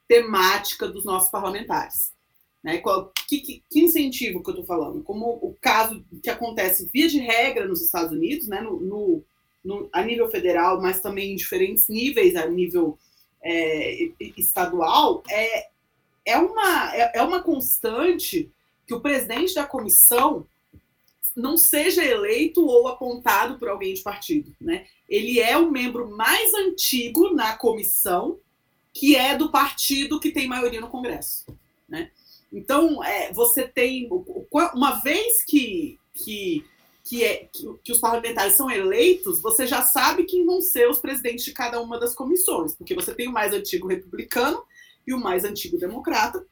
temática 0.09 0.89
dos 0.89 1.05
nossos 1.05 1.31
parlamentares. 1.31 2.13
Né? 2.61 2.83
Que, 3.29 3.41
que, 3.41 3.63
que, 3.71 3.81
incentivo 3.81 4.43
que 4.43 4.51
eu 4.51 4.55
estou 4.55 4.67
falando? 4.67 5.01
Como 5.05 5.39
o 5.41 5.57
caso 5.61 6.05
que 6.21 6.31
acontece 6.31 6.91
via 6.93 7.07
de 7.07 7.21
regra 7.21 7.69
nos 7.69 7.83
Estados 7.83 8.11
Unidos, 8.11 8.49
né? 8.49 8.61
no, 8.63 8.81
no, 8.81 9.25
no 9.65 9.89
a 9.93 10.03
nível 10.03 10.29
federal, 10.29 10.81
mas 10.83 11.01
também 11.01 11.33
em 11.33 11.37
diferentes 11.37 11.87
níveis 11.87 12.35
a 12.35 12.47
nível 12.47 12.99
é, 13.45 14.09
estadual, 14.37 15.23
é 15.31 15.69
é 16.29 16.37
uma, 16.37 16.95
é, 16.95 17.13
é 17.15 17.23
uma 17.23 17.43
constante 17.43 18.51
que 18.87 18.95
o 18.95 19.01
presidente 19.01 19.55
da 19.55 19.67
comissão 19.67 20.47
não 21.35 21.57
seja 21.57 22.05
eleito 22.05 22.67
ou 22.67 22.87
apontado 22.89 23.59
por 23.59 23.69
alguém 23.69 23.95
de 23.95 24.03
partido. 24.03 24.55
Né? 24.61 24.87
Ele 25.09 25.41
é 25.41 25.57
o 25.57 25.71
membro 25.71 26.11
mais 26.11 26.53
antigo 26.53 27.33
na 27.33 27.57
comissão, 27.57 28.39
que 28.93 29.17
é 29.17 29.37
do 29.37 29.51
partido 29.51 30.21
que 30.21 30.31
tem 30.31 30.47
maioria 30.47 30.81
no 30.81 30.89
Congresso. 30.89 31.47
Né? 31.89 32.11
Então, 32.53 33.03
é, 33.03 33.33
você 33.33 33.67
tem. 33.67 34.09
Uma 34.75 35.01
vez 35.01 35.43
que, 35.45 35.99
que, 36.13 36.65
que, 37.05 37.25
é, 37.25 37.49
que, 37.51 37.67
que, 37.85 37.93
os 37.93 38.01
parlamentares 38.01 38.55
são 38.55 38.71
eleitos, 38.71 39.41
você 39.41 39.67
já 39.67 39.83
sabe 39.83 40.25
quem 40.25 40.45
vão 40.45 40.61
ser 40.61 40.91
os 40.91 40.99
presidentes 40.99 41.45
de 41.45 41.53
cada 41.53 41.81
uma 41.81 41.99
das 41.99 42.15
comissões, 42.15 42.75
porque 42.75 42.95
você 42.95 43.15
tem 43.15 43.29
o 43.29 43.33
mais 43.33 43.53
antigo 43.53 43.87
republicano 43.87 44.63
e 45.09 45.15
o 45.15 45.19
mais 45.19 45.45
antigo 45.45 45.79
democrata. 45.79 46.47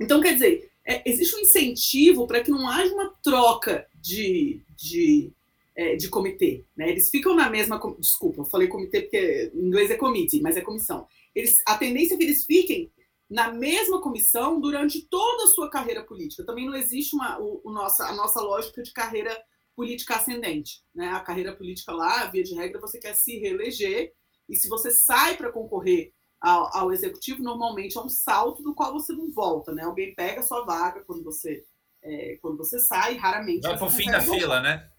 Então, 0.00 0.20
quer 0.20 0.32
dizer, 0.32 0.70
é, 0.84 1.02
existe 1.08 1.36
um 1.36 1.40
incentivo 1.40 2.26
para 2.26 2.42
que 2.42 2.50
não 2.50 2.68
haja 2.68 2.92
uma 2.94 3.10
troca 3.22 3.86
de, 4.00 4.62
de 4.74 5.30
é, 5.78 5.94
de 5.94 6.08
comitê. 6.08 6.64
Né? 6.76 6.90
Eles 6.90 7.08
ficam 7.08 7.36
na 7.36 7.48
mesma. 7.48 7.80
Desculpa, 8.00 8.40
eu 8.40 8.44
falei 8.46 8.66
comitê 8.66 9.02
porque 9.02 9.52
em 9.54 9.66
inglês 9.66 9.90
é 9.92 9.96
committee, 9.96 10.40
mas 10.40 10.56
é 10.56 10.60
comissão. 10.60 11.06
Eles, 11.32 11.62
a 11.64 11.78
tendência 11.78 12.14
é 12.14 12.16
que 12.16 12.24
eles 12.24 12.44
fiquem 12.44 12.90
na 13.30 13.52
mesma 13.52 14.00
comissão 14.00 14.58
durante 14.58 15.02
toda 15.02 15.44
a 15.44 15.48
sua 15.48 15.70
carreira 15.70 16.02
política. 16.02 16.44
Também 16.44 16.66
não 16.66 16.74
existe 16.74 17.14
uma, 17.14 17.38
o, 17.38 17.60
o 17.62 17.70
nossa, 17.70 18.06
a 18.06 18.14
nossa 18.14 18.40
lógica 18.40 18.82
de 18.82 18.92
carreira 18.92 19.40
política 19.76 20.16
ascendente. 20.16 20.82
Né? 20.92 21.08
A 21.10 21.20
carreira 21.20 21.54
política 21.54 21.92
lá, 21.92 22.24
via 22.26 22.42
de 22.42 22.54
regra, 22.54 22.80
você 22.80 22.98
quer 22.98 23.14
se 23.14 23.38
reeleger, 23.38 24.12
e 24.48 24.56
se 24.56 24.68
você 24.68 24.90
sai 24.90 25.36
para 25.36 25.52
concorrer 25.52 26.12
ao, 26.40 26.76
ao, 26.76 26.92
executivo, 26.92 27.42
normalmente 27.42 27.96
é 27.96 28.00
um 28.00 28.08
salto 28.08 28.62
do 28.62 28.74
qual 28.74 28.92
você 28.92 29.12
não 29.12 29.30
volta. 29.30 29.72
Né? 29.72 29.82
Alguém 29.82 30.14
pega 30.14 30.40
a 30.40 30.44
sua 30.44 30.64
vaga 30.64 31.02
quando 31.04 31.22
você, 31.24 31.64
é, 32.02 32.38
quando 32.40 32.56
você 32.56 32.78
sai, 32.78 33.16
raramente. 33.16 33.62
Vai 33.62 33.76
para 33.76 33.86
o 33.86 33.90
fim 33.90 34.10
da 34.10 34.18
voltar. 34.18 34.40
fila, 34.40 34.60
né? 34.60 34.90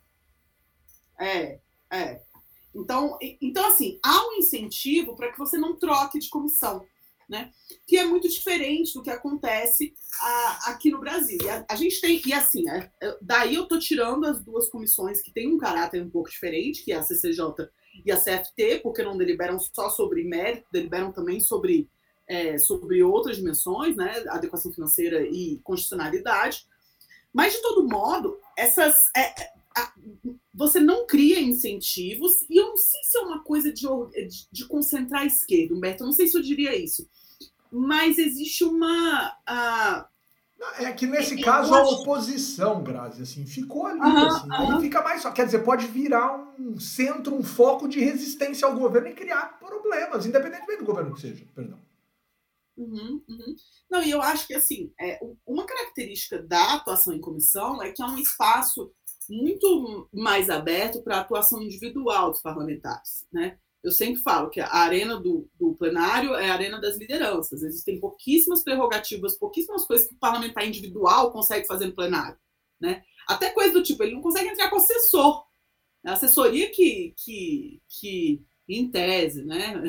É, 1.20 1.60
é. 1.92 2.22
Então, 2.76 3.18
então, 3.42 3.68
assim, 3.68 4.00
há 4.04 4.28
um 4.28 4.34
incentivo 4.34 5.16
para 5.16 5.32
que 5.32 5.40
você 5.40 5.58
não 5.58 5.76
troque 5.76 6.20
de 6.20 6.30
comissão 6.30 6.86
né? 7.30 7.52
Que 7.86 7.98
é 7.98 8.04
muito 8.04 8.28
diferente 8.28 8.94
do 8.96 9.04
que 9.04 9.10
acontece 9.12 9.94
a, 10.20 10.72
aqui 10.72 10.90
no 10.90 11.00
Brasil. 11.00 11.38
E 11.44 11.50
a, 11.50 11.64
a, 11.70 11.76
gente 11.76 12.02
tem, 12.02 12.20
e 12.26 12.34
assim, 12.34 12.68
é, 12.68 12.92
é, 13.02 13.18
daí 13.22 13.54
eu 13.54 13.64
estou 13.64 13.78
tirando 13.78 14.26
as 14.26 14.44
duas 14.44 14.68
comissões 14.68 15.22
que 15.22 15.32
têm 15.32 15.54
um 15.54 15.58
caráter 15.58 16.02
um 16.02 16.10
pouco 16.10 16.30
diferente, 16.30 16.84
que 16.84 16.92
é 16.92 16.96
a 16.96 17.04
CCJ 17.04 17.70
e 18.06 18.12
a 18.12 18.18
CFT, 18.18 18.80
porque 18.82 19.04
não 19.04 19.18
deliberam 19.18 19.60
só 19.60 19.90
sobre 19.90 20.24
mérito, 20.24 20.68
deliberam 20.72 21.12
também 21.12 21.40
sobre, 21.40 21.90
é, 22.28 22.58
sobre 22.58 23.04
outras 23.04 23.38
dimensões, 23.38 23.96
né? 23.96 24.24
Adequação 24.30 24.72
financeira 24.72 25.22
e 25.22 25.60
constitucionalidade. 25.64 26.66
Mas, 27.34 27.54
de 27.54 27.62
todo 27.62 27.88
modo, 27.88 28.38
essas. 28.58 28.96
É, 29.16 29.52
a, 29.78 29.94
você 30.54 30.80
não 30.80 31.08
cria 31.08 31.40
incentivos, 31.40 32.34
e 32.50 32.58
eu 32.58 32.68
não 32.68 32.78
sei 32.78 33.02
se 33.04 33.18
é 33.18 33.22
uma 33.22 33.44
coisa 33.44 33.72
de, 33.72 33.88
de, 34.28 34.48
de 34.52 34.68
concentrar 34.68 35.22
a 35.22 35.26
esquerda, 35.26 35.74
Humberto, 35.74 36.04
eu 36.04 36.08
não 36.08 36.14
sei 36.14 36.28
se 36.28 36.38
eu 36.38 36.42
diria 36.42 36.76
isso 36.76 37.08
mas 37.72 38.18
existe 38.18 38.64
uma. 38.64 39.36
É 40.78 40.92
que 40.92 41.08
nesse 41.08 41.42
caso 41.42 41.74
a 41.74 41.84
oposição, 41.84 42.84
Grazi, 42.84 43.22
assim, 43.22 43.46
ficou 43.46 43.86
ali. 43.86 44.00
assim, 44.02 44.48
Aí 44.52 44.82
fica 44.82 45.02
mais 45.02 45.22
só. 45.22 45.32
Quer 45.32 45.46
dizer, 45.46 45.64
pode 45.64 45.88
virar 45.88 46.54
um 46.60 46.78
centro, 46.80 47.34
um 47.34 47.44
foco 47.44 47.88
de 47.88 48.00
resistência 48.00 48.68
ao 48.68 48.76
governo 48.76 49.08
e 49.08 49.14
criar 49.14 49.58
problemas, 49.58 50.26
independentemente 50.26 50.80
do 50.80 50.86
governo 50.86 51.16
que 51.16 51.22
seja. 51.22 51.46
Perdão. 51.56 51.80
Uhum, 52.76 53.22
uhum. 53.28 53.56
Não, 53.90 54.04
e 54.04 54.10
eu 54.10 54.22
acho 54.22 54.48
que 54.48 54.54
assim, 54.54 54.92
é, 55.00 55.20
uma 55.46 55.66
característica 55.66 56.42
da 56.42 56.76
atuação 56.76 57.14
em 57.14 57.22
comissão 57.22 57.82
é 57.82 57.92
que 57.92 58.02
é 58.02 58.06
um 58.06 58.18
espaço 58.18 58.92
muito 59.30 60.10
mais 60.14 60.50
aberto 60.50 61.02
para 61.04 61.18
a 61.18 61.22
atuação 61.22 61.62
individual 61.62 62.32
dos 62.32 62.42
parlamentares, 62.42 63.28
né? 63.32 63.58
Eu 63.84 63.92
sempre 63.92 64.22
falo 64.22 64.50
que 64.50 64.60
a 64.60 64.74
arena 64.74 65.18
do, 65.18 65.50
do, 65.58 65.74
plenário 65.76 66.36
é 66.36 66.50
a 66.50 66.54
arena 66.54 66.80
das 66.80 66.98
lideranças. 66.98 67.64
Existem 67.64 68.00
pouquíssimas 68.00 68.64
prerrogativas, 68.64 69.38
pouquíssimas 69.38 69.86
coisas 69.86 70.08
que 70.08 70.14
o 70.14 70.20
parlamentar 70.20 70.68
individual 70.68 71.32
consegue 71.32 71.66
fazer 71.66 71.86
no 71.86 71.96
plenário. 71.96 72.38
Né? 72.80 73.04
Até 73.28 73.52
coisa 73.52 73.74
do 73.74 73.84
tipo, 73.84 74.04
ele 74.04 74.16
não 74.16 74.22
consegue 74.22 74.50
entrar 74.50 74.70
com 74.70 74.76
assessor. 74.76 75.46
A 76.06 76.14
assessoria 76.14 76.70
que, 76.72 77.14
que, 77.18 77.82
que 77.88 78.42
em 78.68 78.90
tese, 78.90 79.44
né? 79.44 79.82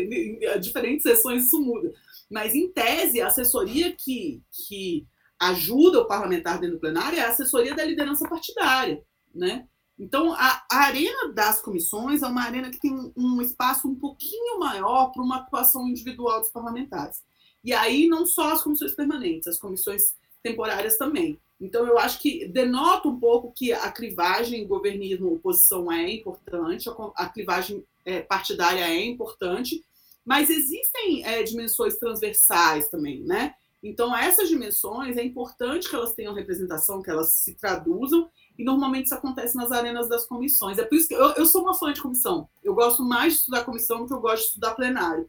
Diferentes 0.60 1.02
sessões 1.02 1.46
isso 1.46 1.60
muda. 1.60 1.92
Mas, 2.30 2.54
em 2.54 2.70
tese, 2.72 3.20
a 3.20 3.28
assessoria 3.28 3.94
que, 3.94 4.42
que 4.50 5.06
ajuda 5.38 6.00
o 6.00 6.06
parlamentar 6.06 6.58
dentro 6.58 6.76
do 6.76 6.80
plenário 6.80 7.18
é 7.18 7.22
a 7.22 7.28
assessoria 7.28 7.74
da 7.74 7.84
liderança 7.84 8.28
partidária. 8.28 9.02
Né? 9.34 9.66
Então, 9.98 10.32
a, 10.34 10.64
a, 10.70 10.76
arena 10.84 11.32
das 11.32 11.60
comissões 11.60 12.22
é 12.22 12.26
uma 12.26 12.42
arena 12.42 12.70
que 12.70 12.80
tem 12.80 13.12
um 13.16 13.40
espaço 13.40 13.86
um 13.86 13.94
pouquinho 13.94 14.58
maior 14.58 15.12
para 15.12 15.22
uma 15.22 15.36
atuação 15.36 15.86
individual 15.86 16.40
dos 16.40 16.50
parlamentares. 16.50 17.22
E 17.62 17.72
aí, 17.72 18.08
não 18.08 18.26
só 18.26 18.52
as 18.52 18.62
comissões 18.62 18.92
permanentes, 18.92 19.46
as 19.46 19.58
comissões 19.58 20.16
temporárias 20.42 20.98
também. 20.98 21.38
Então, 21.60 21.86
eu 21.86 21.98
acho 21.98 22.20
que 22.20 22.46
denota 22.48 23.08
um 23.08 23.18
pouco 23.18 23.52
que 23.52 23.72
a 23.72 23.90
clivagem 23.90 24.66
governismo-oposição 24.66 25.90
é 25.90 26.10
importante, 26.10 26.90
a 27.14 27.28
clivagem 27.28 27.84
é, 28.04 28.20
partidária 28.20 28.86
é 28.86 29.04
importante, 29.04 29.84
mas 30.24 30.50
existem 30.50 31.24
é, 31.24 31.42
dimensões 31.42 31.96
transversais 31.96 32.88
também, 32.88 33.22
né? 33.22 33.54
Então, 33.82 34.16
essas 34.16 34.48
dimensões, 34.48 35.18
é 35.18 35.22
importante 35.22 35.88
que 35.88 35.94
elas 35.94 36.14
tenham 36.14 36.32
representação, 36.32 37.02
que 37.02 37.10
elas 37.10 37.34
se 37.34 37.54
traduzam, 37.54 38.30
e 38.58 38.64
normalmente 38.64 39.06
isso 39.06 39.14
acontece 39.14 39.56
nas 39.56 39.72
arenas 39.72 40.08
das 40.08 40.26
comissões. 40.26 40.78
É 40.78 40.84
por 40.84 40.94
isso 40.94 41.08
que 41.08 41.14
eu, 41.14 41.30
eu 41.32 41.46
sou 41.46 41.62
uma 41.62 41.74
fã 41.74 41.92
de 41.92 42.00
comissão. 42.00 42.48
Eu 42.62 42.74
gosto 42.74 43.02
mais 43.02 43.34
de 43.34 43.38
estudar 43.40 43.64
comissão 43.64 44.00
do 44.00 44.06
que 44.06 44.12
eu 44.12 44.20
gosto 44.20 44.42
de 44.42 44.48
estudar 44.48 44.74
plenário, 44.74 45.28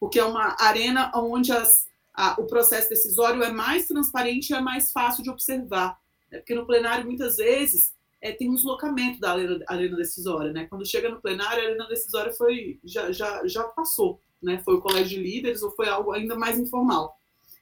porque 0.00 0.18
é 0.18 0.24
uma 0.24 0.56
arena 0.58 1.10
onde 1.14 1.52
as, 1.52 1.86
a, 2.12 2.40
o 2.40 2.46
processo 2.46 2.88
decisório 2.88 3.42
é 3.42 3.50
mais 3.50 3.86
transparente 3.86 4.50
e 4.50 4.54
é 4.54 4.60
mais 4.60 4.90
fácil 4.92 5.22
de 5.22 5.30
observar. 5.30 5.98
Né? 6.30 6.38
Porque 6.38 6.54
no 6.54 6.66
plenário, 6.66 7.04
muitas 7.04 7.36
vezes, 7.36 7.94
é, 8.20 8.32
tem 8.32 8.50
um 8.50 8.54
deslocamento 8.54 9.20
da 9.20 9.32
arena, 9.32 9.64
arena, 9.68 9.96
decisória. 9.96 10.52
Né? 10.52 10.66
Quando 10.66 10.86
chega 10.86 11.08
no 11.08 11.20
plenário, 11.20 11.62
a 11.62 11.66
arena 11.66 11.86
decisória 11.86 12.32
foi, 12.32 12.80
já, 12.82 13.12
já, 13.12 13.46
já 13.46 13.64
passou. 13.64 14.20
Né? 14.42 14.60
Foi 14.64 14.74
o 14.74 14.80
colégio 14.80 15.18
de 15.18 15.22
líderes 15.22 15.62
ou 15.62 15.70
foi 15.70 15.88
algo 15.88 16.12
ainda 16.12 16.34
mais 16.34 16.58
informal. 16.58 17.16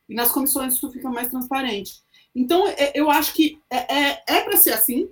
E 0.08 0.14
nas 0.14 0.30
comissões 0.30 0.74
isso 0.74 0.90
fica 0.90 1.10
mais 1.10 1.28
transparente. 1.28 2.02
Então, 2.34 2.66
é, 2.66 2.92
eu 2.94 3.10
acho 3.10 3.34
que 3.34 3.60
é, 3.70 3.94
é, 3.94 4.22
é 4.26 4.40
para 4.42 4.56
ser 4.56 4.72
assim, 4.72 5.08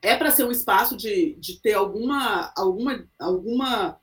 é 0.00 0.16
para 0.16 0.30
ser 0.30 0.44
um 0.44 0.50
espaço 0.50 0.96
de, 0.96 1.34
de 1.34 1.60
ter 1.60 1.74
alguma, 1.74 2.52
alguma, 2.56 3.04
alguma 3.18 3.98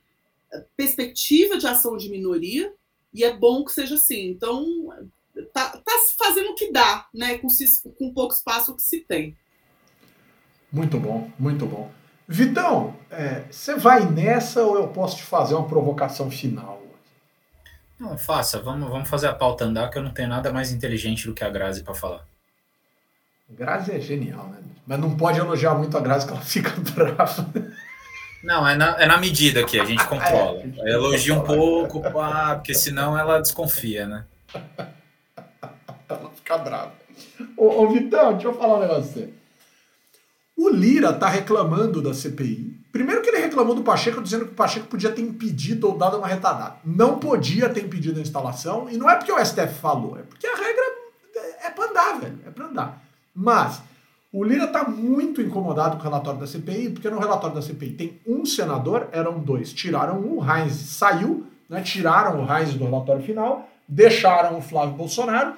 perspectiva 0.76 1.58
de 1.58 1.68
ação 1.68 1.98
de 1.98 2.10
minoria, 2.10 2.74
e 3.14 3.24
é 3.24 3.36
bom 3.36 3.64
que 3.64 3.72
seja 3.72 3.96
assim. 3.96 4.30
Então, 4.30 4.66
tá, 5.54 5.78
tá 5.78 5.92
fazendo 6.18 6.52
o 6.52 6.56
que 6.56 6.72
dá, 6.72 7.08
né? 7.14 7.38
Com, 7.38 7.48
com 7.98 8.14
pouco 8.14 8.34
espaço 8.34 8.76
que 8.76 8.82
se 8.82 9.00
tem. 9.02 9.36
Muito 10.72 11.00
bom, 11.00 11.30
muito 11.38 11.66
bom. 11.66 11.92
Vitão, 12.28 12.96
é, 13.10 13.46
você 13.50 13.76
vai 13.76 14.06
nessa 14.06 14.64
ou 14.64 14.76
eu 14.76 14.88
posso 14.90 15.18
te 15.18 15.24
fazer 15.24 15.56
uma 15.56 15.68
provocação 15.68 16.30
final? 16.30 16.84
Não, 18.00 18.18
faça. 18.18 18.62
Vamos, 18.62 18.88
vamos 18.88 19.10
fazer 19.10 19.28
a 19.28 19.34
pauta 19.34 19.66
andar, 19.66 19.90
que 19.90 19.98
eu 19.98 20.04
não 20.04 20.14
tenho 20.14 20.30
nada 20.30 20.54
mais 20.54 20.72
inteligente 20.72 21.26
do 21.26 21.34
que 21.34 21.44
a 21.44 21.50
Grazi 21.50 21.84
para 21.84 21.96
falar. 21.96 22.29
Grazi 23.50 23.92
é 23.92 24.00
genial, 24.00 24.48
né? 24.50 24.58
Mas 24.86 25.00
não 25.00 25.16
pode 25.16 25.40
elogiar 25.40 25.76
muito 25.76 25.98
a 25.98 26.02
Grazi 26.02 26.26
que 26.26 26.34
ela 26.34 26.42
fica 26.46 26.72
brava. 26.94 27.50
Não, 28.44 28.68
é 28.68 28.76
na, 28.76 29.02
é 29.02 29.06
na 29.06 29.18
medida 29.18 29.64
que 29.64 29.80
a 29.80 29.86
gente 29.86 30.06
controla. 30.08 30.62
É, 30.80 30.92
Elogia 30.94 31.34
um 31.34 31.42
pouco, 31.42 32.02
pá, 32.02 32.56
porque 32.56 32.74
senão 32.74 33.18
ela 33.18 33.40
desconfia, 33.40 34.08
né? 34.08 34.26
ela 36.10 36.32
fica 36.36 36.58
brava. 36.58 36.94
Ô, 37.58 37.84
ô, 37.84 37.90
Vitão, 37.90 38.34
deixa 38.34 38.48
eu 38.48 38.54
falar 38.54 38.78
um 38.78 38.82
negócio 38.82 39.12
pra 39.12 39.22
você. 39.22 39.34
O 40.56 40.70
Lira 40.70 41.14
tá 41.14 41.30
reclamando 41.30 42.02
da 42.02 42.14
CPI. 42.14 42.80
Primeiro 42.92 43.22
que 43.22 43.30
ele 43.30 43.38
reclamou 43.38 43.76
do 43.76 43.84
Pacheco, 43.84 44.22
dizendo 44.22 44.46
que 44.46 44.52
o 44.52 44.56
Pacheco 44.56 44.88
podia 44.88 45.12
ter 45.12 45.22
impedido 45.22 45.88
ou 45.88 45.98
dado 45.98 46.18
uma 46.18 46.28
retardada. 46.28 46.78
Não 46.84 47.20
podia 47.20 47.70
ter 47.70 47.84
impedido 47.86 48.20
a 48.20 48.22
instalação, 48.22 48.90
e 48.90 48.98
não 48.98 49.10
é 49.10 49.16
porque 49.16 49.32
o 49.32 49.46
STF 49.46 49.76
falou, 49.76 50.18
é 50.18 50.24
porque 50.24 50.48
a 50.48 50.56
regra 50.56 50.84
é 51.64 51.70
pra 51.70 51.86
andar, 51.86 52.20
velho. 52.20 52.40
É 52.46 52.50
pra 52.50 52.66
andar. 52.66 53.09
Mas 53.40 53.82
o 54.34 54.44
Lira 54.44 54.66
está 54.66 54.84
muito 54.84 55.42
incomodado 55.42 55.96
com 55.96 56.02
o 56.02 56.04
relatório 56.04 56.42
da 56.42 56.46
CPI, 56.46 56.90
porque 56.90 57.10
no 57.10 57.20
relatório 57.20 57.56
da 57.56 57.62
CPI 57.62 57.92
tem 57.92 58.22
um 58.28 58.46
senador, 58.46 59.08
eram 59.14 59.40
dois. 59.40 59.72
Tiraram 59.72 60.20
um, 60.20 60.40
o 60.40 60.44
Heinz 60.44 60.74
saiu, 60.74 61.48
né, 61.70 61.82
tiraram 61.82 62.44
o 62.44 62.54
Heinz 62.54 62.74
do 62.74 62.84
relatório 62.84 63.24
final, 63.24 63.70
deixaram 63.88 64.58
o 64.58 64.62
Flávio 64.62 64.96
Bolsonaro 64.96 65.54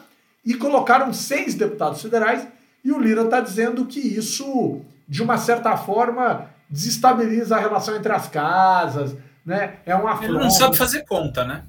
e 0.45 0.53
colocaram 0.53 1.11
seis 1.11 1.55
deputados 1.55 2.03
federais. 2.03 2.47
E 2.85 2.91
o 2.91 2.99
Lira 2.99 3.23
está 3.23 3.41
dizendo 3.41 3.87
que 3.87 3.99
isso, 3.99 4.81
de 5.07 5.23
uma 5.23 5.39
certa 5.39 5.75
forma, 5.75 6.45
desestabiliza 6.69 7.55
a 7.55 7.59
relação 7.59 7.95
entre 7.95 8.11
as 8.11 8.27
casas, 8.27 9.15
né? 9.43 9.77
É 9.87 9.95
uma 9.95 10.23
Ele 10.23 10.33
não 10.33 10.51
sabe 10.51 10.77
fazer 10.77 11.03
conta, 11.05 11.43
né? 11.43 11.63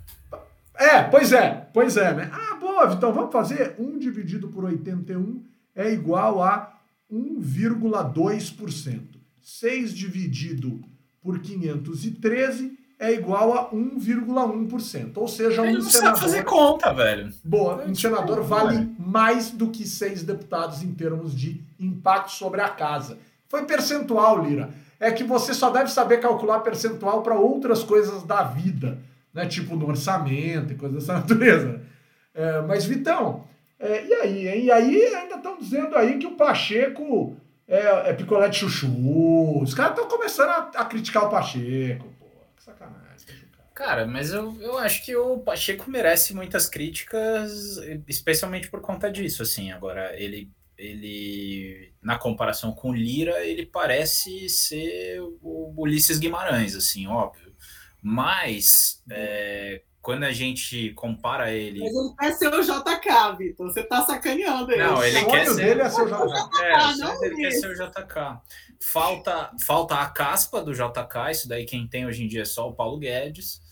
É, 0.75 1.03
pois 1.03 1.33
é, 1.33 1.67
pois 1.73 1.97
é, 1.97 2.13
né? 2.13 2.31
Ah, 2.33 2.55
boa, 2.57 2.93
então 2.93 3.15
vamos 3.15 3.33
fazer 3.33 3.75
um 3.79 3.99
dividido 3.99 4.49
por 4.49 4.65
81 4.65 5.52
é 5.75 5.93
igual 5.93 6.43
a 6.43 6.79
1,2%. 7.11 9.01
6 9.41 9.95
dividido 9.95 10.81
por 11.21 11.41
513 11.41 12.79
é 12.99 13.13
igual 13.13 13.53
a 13.53 13.71
1,1%. 13.71 15.17
Ou 15.17 15.27
seja, 15.27 15.63
Ele 15.67 15.73
um 15.73 15.81
não 15.81 15.91
senador. 15.91 16.19
Sabe 16.19 16.31
fazer 16.31 16.45
conta, 16.45 16.93
velho. 16.93 17.33
Boa, 17.43 17.85
um 17.85 17.95
senador 17.95 18.43
vale 18.45 18.89
mais 18.99 19.51
do 19.51 19.69
que 19.71 19.85
seis 19.87 20.23
deputados 20.23 20.83
em 20.83 20.93
termos 20.93 21.35
de 21.35 21.61
impacto 21.81 22.31
sobre 22.31 22.61
a 22.61 22.69
casa. 22.69 23.19
Foi 23.49 23.65
percentual, 23.65 24.45
Lira. 24.45 24.71
É 25.01 25.11
que 25.11 25.25
você 25.25 25.53
só 25.53 25.69
deve 25.71 25.91
saber 25.91 26.19
calcular 26.19 26.61
percentual 26.61 27.23
para 27.23 27.35
outras 27.35 27.83
coisas 27.83 28.23
da 28.23 28.45
vida, 28.45 28.99
né? 29.35 29.47
Tipo 29.47 29.75
no 29.75 29.89
orçamento 29.89 30.73
e 30.73 30.77
coisas 30.77 31.01
dessa 31.01 31.15
natureza. 31.19 31.83
É, 32.33 32.63
mas, 32.63 32.85
Vitão, 32.85 33.45
é, 33.83 34.07
e 34.07 34.15
aí, 34.15 34.49
hein? 34.49 34.65
E 34.67 34.71
aí 34.71 35.15
ainda 35.15 35.35
estão 35.35 35.59
dizendo 35.59 35.97
aí 35.97 36.17
que 36.17 36.27
o 36.27 36.37
Pacheco 36.37 37.37
é, 37.67 38.11
é 38.11 38.13
picolé 38.13 38.49
de 38.49 38.59
chuchu. 38.59 39.61
Os 39.61 39.75
caras 39.75 39.99
estão 39.99 40.09
começando 40.09 40.51
a, 40.51 40.71
a, 40.83 40.85
criticar 40.85 41.25
o 41.25 41.31
Pacheco, 41.31 42.07
pô. 42.21 42.27
Que 42.57 42.63
sacanagem. 42.63 43.03
Cara, 43.75 44.07
mas 44.07 44.33
eu, 44.33 44.57
eu 44.61 44.79
acho 44.79 45.05
que 45.05 45.17
o 45.17 45.39
Pacheco 45.41 45.91
merece 45.91 46.33
muitas 46.33 46.69
críticas, 46.69 47.79
especialmente 48.07 48.71
por 48.71 48.81
conta 48.81 49.11
disso, 49.11 49.43
assim. 49.43 49.73
Agora, 49.73 50.15
ele, 50.17 50.49
ele 50.79 51.93
na 52.01 52.17
comparação 52.17 52.71
com 52.73 52.91
o 52.91 52.95
Lira, 52.95 53.45
ele 53.45 53.67
parece 53.67 54.49
ser 54.49 55.21
o 55.43 55.75
Ulisses 55.77 56.21
Guimarães, 56.21 56.77
assim, 56.77 57.09
óbvio. 57.09 57.53
Mas, 58.01 59.03
é, 59.11 59.83
quando 60.03 60.25
a 60.25 60.33
gente 60.33 60.93
compara 60.95 61.53
ele. 61.53 61.79
Mas 61.79 61.95
ele 61.95 62.15
quer 62.19 62.33
ser 62.33 62.49
o 62.49 62.61
JK, 62.61 63.37
Vitor. 63.39 63.73
Você 63.73 63.85
tá 63.85 64.03
sacaneando 64.03 64.73
ele. 64.73 64.83
Não, 64.83 65.03
ele 65.03 65.19
o 65.19 65.27
quer 65.29 65.47
ser. 65.47 65.55
dele 65.55 65.81
é 65.83 65.89
ser 65.89 66.03
o 66.03 66.07
JK. 66.07 66.63
É, 66.63 66.97
não 66.97 67.25
ele 67.25 67.37
quer 67.37 67.51
ser 67.53 67.69
o 67.69 67.75
JK. 67.75 68.41
Falta, 68.81 69.53
falta 69.61 69.95
a 69.95 70.11
caspa 70.11 70.61
do 70.61 70.75
JK, 70.75 71.31
isso 71.31 71.49
daí 71.49 71.65
quem 71.65 71.87
tem 71.87 72.05
hoje 72.05 72.25
em 72.25 72.27
dia 72.27 72.43
é 72.43 72.45
só 72.45 72.69
o 72.69 72.75
Paulo 72.75 72.99
Guedes, 72.99 73.63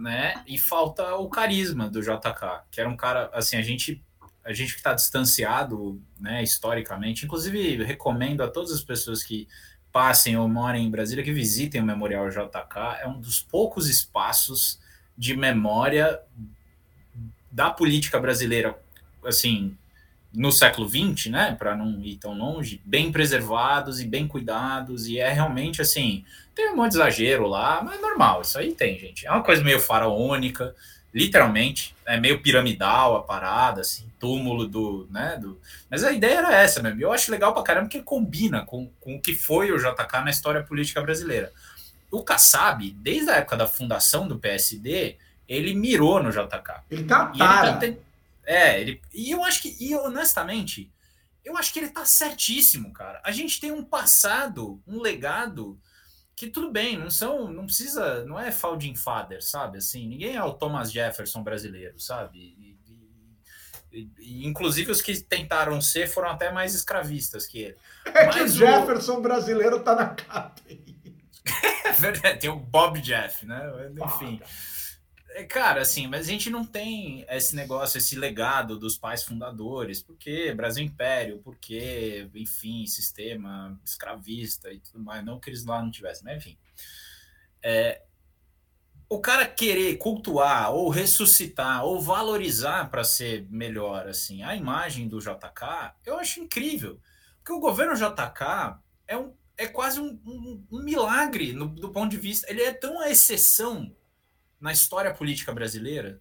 né? 0.00 0.42
E 0.44 0.58
falta 0.58 1.14
o 1.14 1.28
carisma 1.28 1.88
do 1.88 2.02
JK, 2.02 2.64
que 2.68 2.80
era 2.80 2.90
um 2.90 2.96
cara, 2.96 3.30
assim, 3.32 3.56
a 3.56 3.62
gente 3.62 4.04
a 4.44 4.52
gente 4.52 4.72
que 4.72 4.78
está 4.78 4.94
distanciado, 4.94 6.00
né, 6.20 6.40
historicamente, 6.40 7.24
inclusive 7.24 7.82
recomendo 7.82 8.44
a 8.44 8.48
todas 8.48 8.70
as 8.70 8.80
pessoas 8.80 9.20
que 9.20 9.48
passem 9.90 10.36
ou 10.36 10.48
morem 10.48 10.86
em 10.86 10.90
Brasília 10.90 11.24
que 11.24 11.32
visitem 11.32 11.80
o 11.80 11.84
Memorial 11.84 12.30
JK, 12.30 13.00
é 13.00 13.08
um 13.08 13.20
dos 13.20 13.40
poucos 13.40 13.88
espaços 13.88 14.78
de 15.16 15.36
memória 15.36 16.20
da 17.50 17.70
política 17.70 18.20
brasileira, 18.20 18.78
assim, 19.24 19.76
no 20.32 20.52
século 20.52 20.86
XX, 20.86 21.30
né, 21.30 21.56
para 21.58 21.74
não 21.74 22.02
ir 22.02 22.16
tão 22.16 22.36
longe, 22.36 22.80
bem 22.84 23.10
preservados 23.10 24.00
e 24.00 24.06
bem 24.06 24.28
cuidados, 24.28 25.08
e 25.08 25.18
é 25.18 25.32
realmente 25.32 25.80
assim, 25.80 26.24
tem 26.54 26.70
um 26.70 26.76
monte 26.76 26.92
de 26.92 26.98
exagero 26.98 27.46
lá, 27.46 27.82
mas 27.82 27.98
é 27.98 28.02
normal, 28.02 28.42
isso 28.42 28.58
aí 28.58 28.72
tem, 28.72 28.98
gente. 28.98 29.26
É 29.26 29.30
uma 29.30 29.42
coisa 29.42 29.64
meio 29.64 29.80
faraônica, 29.80 30.74
literalmente, 31.14 31.96
é 32.04 32.20
meio 32.20 32.42
piramidal 32.42 33.16
a 33.16 33.22
parada, 33.22 33.80
assim, 33.80 34.04
túmulo 34.20 34.66
do, 34.66 35.08
né, 35.10 35.38
do... 35.40 35.58
Mas 35.90 36.04
a 36.04 36.12
ideia 36.12 36.38
era 36.38 36.54
essa 36.54 36.82
mesmo, 36.82 37.00
eu 37.00 37.12
acho 37.12 37.30
legal 37.30 37.54
pra 37.54 37.62
caramba 37.62 37.88
que 37.88 38.02
combina 38.02 38.62
com, 38.66 38.90
com 39.00 39.16
o 39.16 39.20
que 39.20 39.34
foi 39.34 39.72
o 39.72 39.78
JK 39.78 40.20
na 40.22 40.30
história 40.30 40.62
política 40.62 41.00
brasileira 41.00 41.50
o 42.10 42.22
Kassab, 42.22 42.90
desde 42.92 43.30
a 43.30 43.36
época 43.36 43.56
da 43.56 43.66
fundação 43.66 44.26
do 44.26 44.38
PSD, 44.38 45.16
ele 45.48 45.74
mirou 45.74 46.22
no 46.22 46.30
JK. 46.30 46.82
Ele 46.90 47.04
tá 47.04 47.26
para. 47.26 47.84
Ele 47.84 47.94
tá, 47.94 48.02
é, 48.44 48.80
ele, 48.80 49.02
e 49.12 49.32
eu 49.32 49.44
acho 49.44 49.60
que, 49.60 49.76
e 49.80 49.94
honestamente, 49.96 50.90
eu 51.44 51.56
acho 51.56 51.72
que 51.72 51.80
ele 51.80 51.90
tá 51.90 52.04
certíssimo, 52.04 52.92
cara. 52.92 53.20
A 53.24 53.32
gente 53.32 53.60
tem 53.60 53.72
um 53.72 53.84
passado, 53.84 54.80
um 54.86 55.00
legado 55.00 55.78
que 56.36 56.48
tudo 56.48 56.70
bem, 56.70 56.98
não 56.98 57.10
são, 57.10 57.50
não 57.50 57.64
precisa, 57.64 58.24
não 58.24 58.38
é 58.38 58.52
founding 58.52 58.94
father, 58.94 59.42
sabe? 59.42 59.78
Assim, 59.78 60.06
ninguém 60.06 60.36
é 60.36 60.44
o 60.44 60.52
Thomas 60.52 60.92
Jefferson 60.92 61.42
brasileiro, 61.42 61.98
sabe? 61.98 62.38
E, 62.38 62.78
e, 63.90 64.10
e, 64.18 64.46
inclusive 64.46 64.92
os 64.92 65.00
que 65.00 65.18
tentaram 65.18 65.80
ser 65.80 66.06
foram 66.06 66.28
até 66.28 66.52
mais 66.52 66.74
escravistas 66.74 67.46
que 67.46 67.58
ele. 67.60 67.76
É 68.04 68.26
Mas 68.26 68.34
que 68.34 68.42
o 68.42 68.48
Jefferson 68.48 69.22
brasileiro 69.22 69.80
tá 69.80 69.94
na 69.94 70.08
capa. 70.10 70.60
Verdade, 70.68 70.95
tem 72.40 72.50
o 72.50 72.56
Bob 72.56 73.00
Jeff, 73.00 73.46
né? 73.46 73.62
Enfim. 74.04 74.40
É, 75.30 75.44
cara, 75.44 75.82
assim, 75.82 76.06
mas 76.06 76.26
a 76.26 76.30
gente 76.30 76.48
não 76.48 76.64
tem 76.64 77.26
esse 77.28 77.54
negócio, 77.54 77.98
esse 77.98 78.16
legado 78.16 78.78
dos 78.78 78.96
pais 78.96 79.22
fundadores, 79.22 80.02
porque 80.02 80.52
Brasil 80.54 80.82
Império, 80.82 81.40
porque, 81.44 82.28
enfim, 82.34 82.86
sistema 82.86 83.78
escravista 83.84 84.72
e 84.72 84.80
tudo 84.80 85.00
mais, 85.00 85.24
não 85.24 85.38
que 85.38 85.50
eles 85.50 85.64
lá 85.64 85.82
não 85.82 85.90
tivessem, 85.90 86.24
né? 86.24 86.36
Enfim. 86.36 86.56
É, 87.62 88.02
o 89.08 89.20
cara 89.20 89.46
querer 89.46 89.96
cultuar 89.98 90.72
ou 90.72 90.88
ressuscitar 90.88 91.84
ou 91.84 92.00
valorizar 92.00 92.90
para 92.90 93.04
ser 93.04 93.46
melhor 93.50 94.08
assim 94.08 94.42
a 94.42 94.56
imagem 94.56 95.06
do 95.06 95.20
JK, 95.20 95.94
eu 96.04 96.18
acho 96.18 96.40
incrível. 96.40 97.00
Porque 97.36 97.52
o 97.52 97.60
governo 97.60 97.94
JK 97.94 98.80
é 99.06 99.16
um 99.16 99.32
é 99.56 99.66
quase 99.66 100.00
um, 100.00 100.18
um, 100.26 100.66
um 100.70 100.82
milagre 100.82 101.52
no, 101.52 101.66
do 101.66 101.90
ponto 101.90 102.10
de 102.10 102.16
vista. 102.16 102.50
Ele 102.50 102.62
é 102.62 102.72
tão 102.72 103.00
a 103.00 103.10
exceção 103.10 103.94
na 104.60 104.72
história 104.72 105.12
política 105.12 105.52
brasileira. 105.52 106.20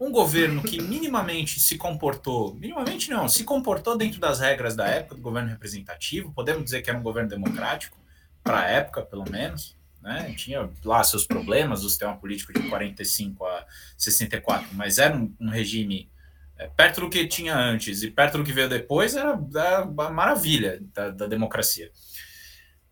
Um 0.00 0.12
governo 0.12 0.62
que 0.62 0.80
minimamente 0.82 1.60
se 1.60 1.76
comportou, 1.76 2.54
minimamente 2.54 3.10
não, 3.10 3.28
se 3.28 3.44
comportou 3.44 3.96
dentro 3.96 4.20
das 4.20 4.40
regras 4.40 4.76
da 4.76 4.86
época 4.86 5.16
do 5.16 5.22
governo 5.22 5.48
representativo, 5.48 6.32
podemos 6.32 6.64
dizer 6.64 6.82
que 6.82 6.90
era 6.90 6.98
um 6.98 7.02
governo 7.02 7.28
democrático, 7.28 7.98
para 8.42 8.60
a 8.60 8.68
época, 8.70 9.02
pelo 9.02 9.28
menos, 9.28 9.76
né? 10.00 10.32
Tinha 10.36 10.70
lá 10.84 11.04
seus 11.04 11.26
problemas 11.26 11.82
do 11.82 11.88
sistema 11.88 12.16
político 12.16 12.52
de 12.52 12.66
45 12.68 13.44
a 13.44 13.66
64, 13.96 14.68
mas 14.72 14.98
era 14.98 15.14
um, 15.14 15.34
um 15.38 15.50
regime 15.50 16.10
é, 16.56 16.66
perto 16.68 17.02
do 17.02 17.10
que 17.10 17.26
tinha 17.26 17.54
antes 17.56 18.02
e 18.02 18.10
perto 18.10 18.38
do 18.38 18.44
que 18.44 18.52
veio 18.52 18.68
depois, 18.68 19.14
era, 19.14 19.38
era 19.54 19.82
a 19.82 20.10
maravilha 20.10 20.80
da, 20.94 21.10
da 21.10 21.26
democracia. 21.26 21.90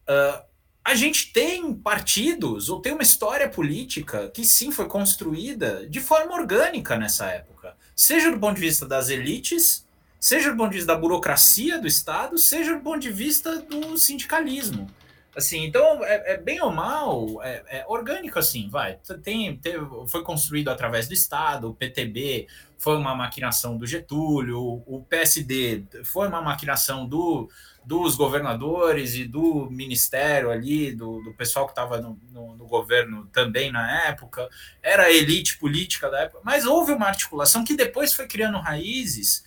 Uh, 0.08 0.46
a 0.84 0.94
gente 0.94 1.32
tem 1.32 1.74
partidos 1.74 2.68
ou 2.68 2.80
tem 2.80 2.92
uma 2.92 3.02
história 3.02 3.48
política 3.48 4.30
que 4.32 4.44
sim 4.44 4.70
foi 4.70 4.86
construída 4.86 5.84
de 5.88 5.98
forma 5.98 6.32
orgânica 6.32 6.96
nessa 6.96 7.26
época, 7.26 7.76
seja 7.94 8.30
do 8.30 8.38
ponto 8.38 8.54
de 8.54 8.60
vista 8.60 8.86
das 8.86 9.08
elites, 9.08 9.84
seja 10.20 10.52
do 10.52 10.56
ponto 10.56 10.70
de 10.70 10.76
vista 10.76 10.94
da 10.94 10.98
burocracia 10.98 11.80
do 11.80 11.88
Estado, 11.88 12.38
seja 12.38 12.74
do 12.74 12.80
ponto 12.82 13.00
de 13.00 13.10
vista 13.10 13.58
do 13.58 13.98
sindicalismo. 13.98 14.88
Assim, 15.36 15.64
então 15.64 16.02
é, 16.02 16.32
é 16.32 16.36
bem 16.38 16.62
ou 16.62 16.72
mal, 16.72 17.42
é, 17.42 17.62
é, 17.68 17.84
orgânico 17.86 18.38
assim, 18.38 18.70
vai. 18.70 18.98
Tem, 19.22 19.60
foi 20.08 20.22
construído 20.22 20.70
através 20.70 21.06
do 21.06 21.12
Estado, 21.12 21.68
o 21.68 21.74
PTB 21.74 22.46
foi 22.78 22.96
uma 22.96 23.14
maquinação 23.14 23.76
do 23.76 23.86
Getúlio, 23.86 24.58
o 24.86 25.04
PSD 25.06 25.84
foi 26.04 26.28
uma 26.28 26.40
maquinação 26.40 27.06
do, 27.06 27.50
dos 27.84 28.16
governadores 28.16 29.14
e 29.14 29.24
do 29.24 29.68
ministério 29.70 30.50
ali, 30.50 30.92
do, 30.92 31.22
do 31.22 31.34
pessoal 31.34 31.66
que 31.66 31.72
estava 31.72 32.00
no, 32.00 32.18
no, 32.32 32.56
no, 32.56 32.66
governo 32.66 33.26
também 33.26 33.70
na 33.70 34.06
época, 34.06 34.48
era 34.82 35.02
a 35.02 35.12
elite 35.12 35.58
política 35.58 36.08
da 36.08 36.20
época, 36.20 36.40
mas 36.42 36.64
houve 36.64 36.92
uma 36.92 37.08
articulação 37.08 37.62
que 37.62 37.76
depois 37.76 38.14
foi 38.14 38.26
criando 38.26 38.58
raízes 38.58 39.44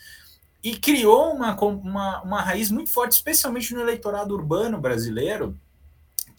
e 0.64 0.78
criou 0.78 1.34
uma, 1.34 1.60
uma, 1.60 2.22
uma 2.22 2.42
raiz 2.42 2.70
muito 2.70 2.92
forte, 2.92 3.14
especialmente 3.14 3.74
no 3.74 3.82
eleitorado 3.82 4.36
urbano 4.36 4.80
brasileiro, 4.80 5.60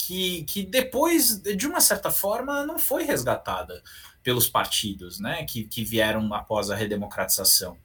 que, 0.01 0.45
que 0.45 0.63
depois, 0.63 1.41
de 1.43 1.67
uma 1.67 1.81
certa 1.81 2.11
forma, 2.11 2.65
não 2.65 2.79
foi 2.79 3.05
resgatada 3.05 3.83
pelos 4.23 4.49
partidos 4.49 5.21
né, 5.21 5.45
que, 5.45 5.65
que 5.65 5.85
vieram 5.85 6.33
após 6.33 6.71
a 6.71 6.75
redemocratização. 6.75 7.77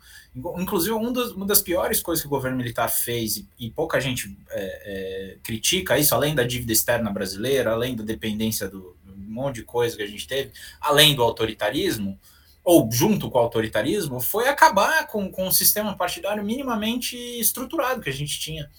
Inclusive, 0.57 0.93
um 0.93 1.11
dos, 1.11 1.32
uma 1.32 1.45
das 1.45 1.61
piores 1.61 2.01
coisas 2.01 2.22
que 2.22 2.28
o 2.28 2.30
governo 2.30 2.57
militar 2.57 2.89
fez, 2.89 3.38
e, 3.38 3.49
e 3.59 3.70
pouca 3.70 3.99
gente 3.99 4.38
é, 4.49 5.34
é, 5.34 5.38
critica 5.43 5.97
isso, 5.97 6.16
além 6.16 6.34
da 6.34 6.43
dívida 6.43 6.72
externa 6.74 7.11
brasileira, 7.11 7.72
além 7.72 7.95
da 7.95 8.03
dependência 8.03 8.68
do 8.68 8.95
um 9.07 9.34
monte 9.36 9.55
de 9.55 9.63
coisa 9.63 9.97
que 9.97 10.03
a 10.03 10.07
gente 10.07 10.26
teve, 10.26 10.51
além 10.80 11.16
do 11.16 11.22
autoritarismo, 11.22 12.18
ou 12.63 12.89
junto 12.91 13.30
com 13.30 13.38
o 13.38 13.41
autoritarismo, 13.41 14.22
foi 14.22 14.47
acabar 14.47 15.07
com, 15.07 15.30
com 15.30 15.47
o 15.47 15.51
sistema 15.51 15.95
partidário 15.95 16.43
minimamente 16.43 17.18
estruturado 17.39 18.01
que 18.01 18.09
a 18.09 18.13
gente 18.13 18.39
tinha. 18.39 18.70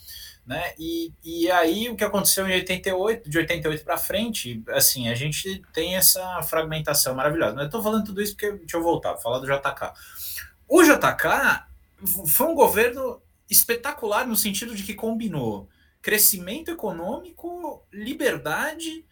Né? 0.46 0.74
E, 0.78 1.12
e 1.24 1.50
aí 1.50 1.88
o 1.88 1.96
que 1.96 2.04
aconteceu 2.04 2.46
em 2.46 2.52
88, 2.52 3.28
de 3.28 3.38
88 3.38 3.84
para 3.84 3.98
frente, 3.98 4.62
assim, 4.68 5.08
a 5.08 5.14
gente 5.14 5.60
tem 5.72 5.96
essa 5.96 6.40
fragmentação 6.42 7.14
maravilhosa. 7.16 7.54
Mas 7.54 7.62
eu 7.62 7.66
estou 7.66 7.82
falando 7.82 8.04
tudo 8.04 8.22
isso 8.22 8.34
porque 8.34 8.52
deixa 8.52 8.76
eu 8.76 8.82
voltar, 8.82 9.16
falar 9.16 9.40
do 9.40 9.46
JK. 9.46 9.92
O 10.68 10.82
JK 10.84 11.66
foi 12.28 12.46
um 12.46 12.54
governo 12.54 13.20
espetacular 13.50 14.26
no 14.26 14.36
sentido 14.36 14.74
de 14.74 14.84
que 14.84 14.94
combinou 14.94 15.68
crescimento 16.00 16.70
econômico, 16.70 17.84
liberdade, 17.92 19.04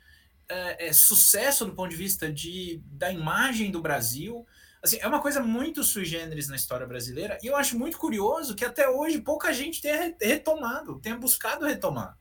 é, 0.49 0.89
é, 0.89 0.93
sucesso 0.93 1.65
do 1.65 1.73
ponto 1.73 1.91
de 1.91 1.97
vista 1.97 2.31
de, 2.31 2.81
da 2.87 3.13
imagem 3.13 3.73
do 3.73 3.81
Brasil. 3.81 4.47
Assim, 4.85 4.99
é 5.01 5.09
uma 5.09 5.23
coisa 5.23 5.41
muito 5.41 5.83
sui 5.83 6.05
generis 6.05 6.47
na 6.47 6.57
história 6.57 6.87
brasileira 6.87 7.39
e 7.43 7.47
eu 7.47 7.57
acho 7.57 7.79
muito 7.79 7.97
curioso 7.97 8.55
que 8.55 8.67
até 8.67 8.87
hoje 8.87 9.19
pouca 9.19 9.51
gente 9.51 9.81
tenha 9.81 10.15
retomado, 10.21 11.01
tenha 11.01 11.17
buscado 11.17 11.65
retomar. 11.65 12.19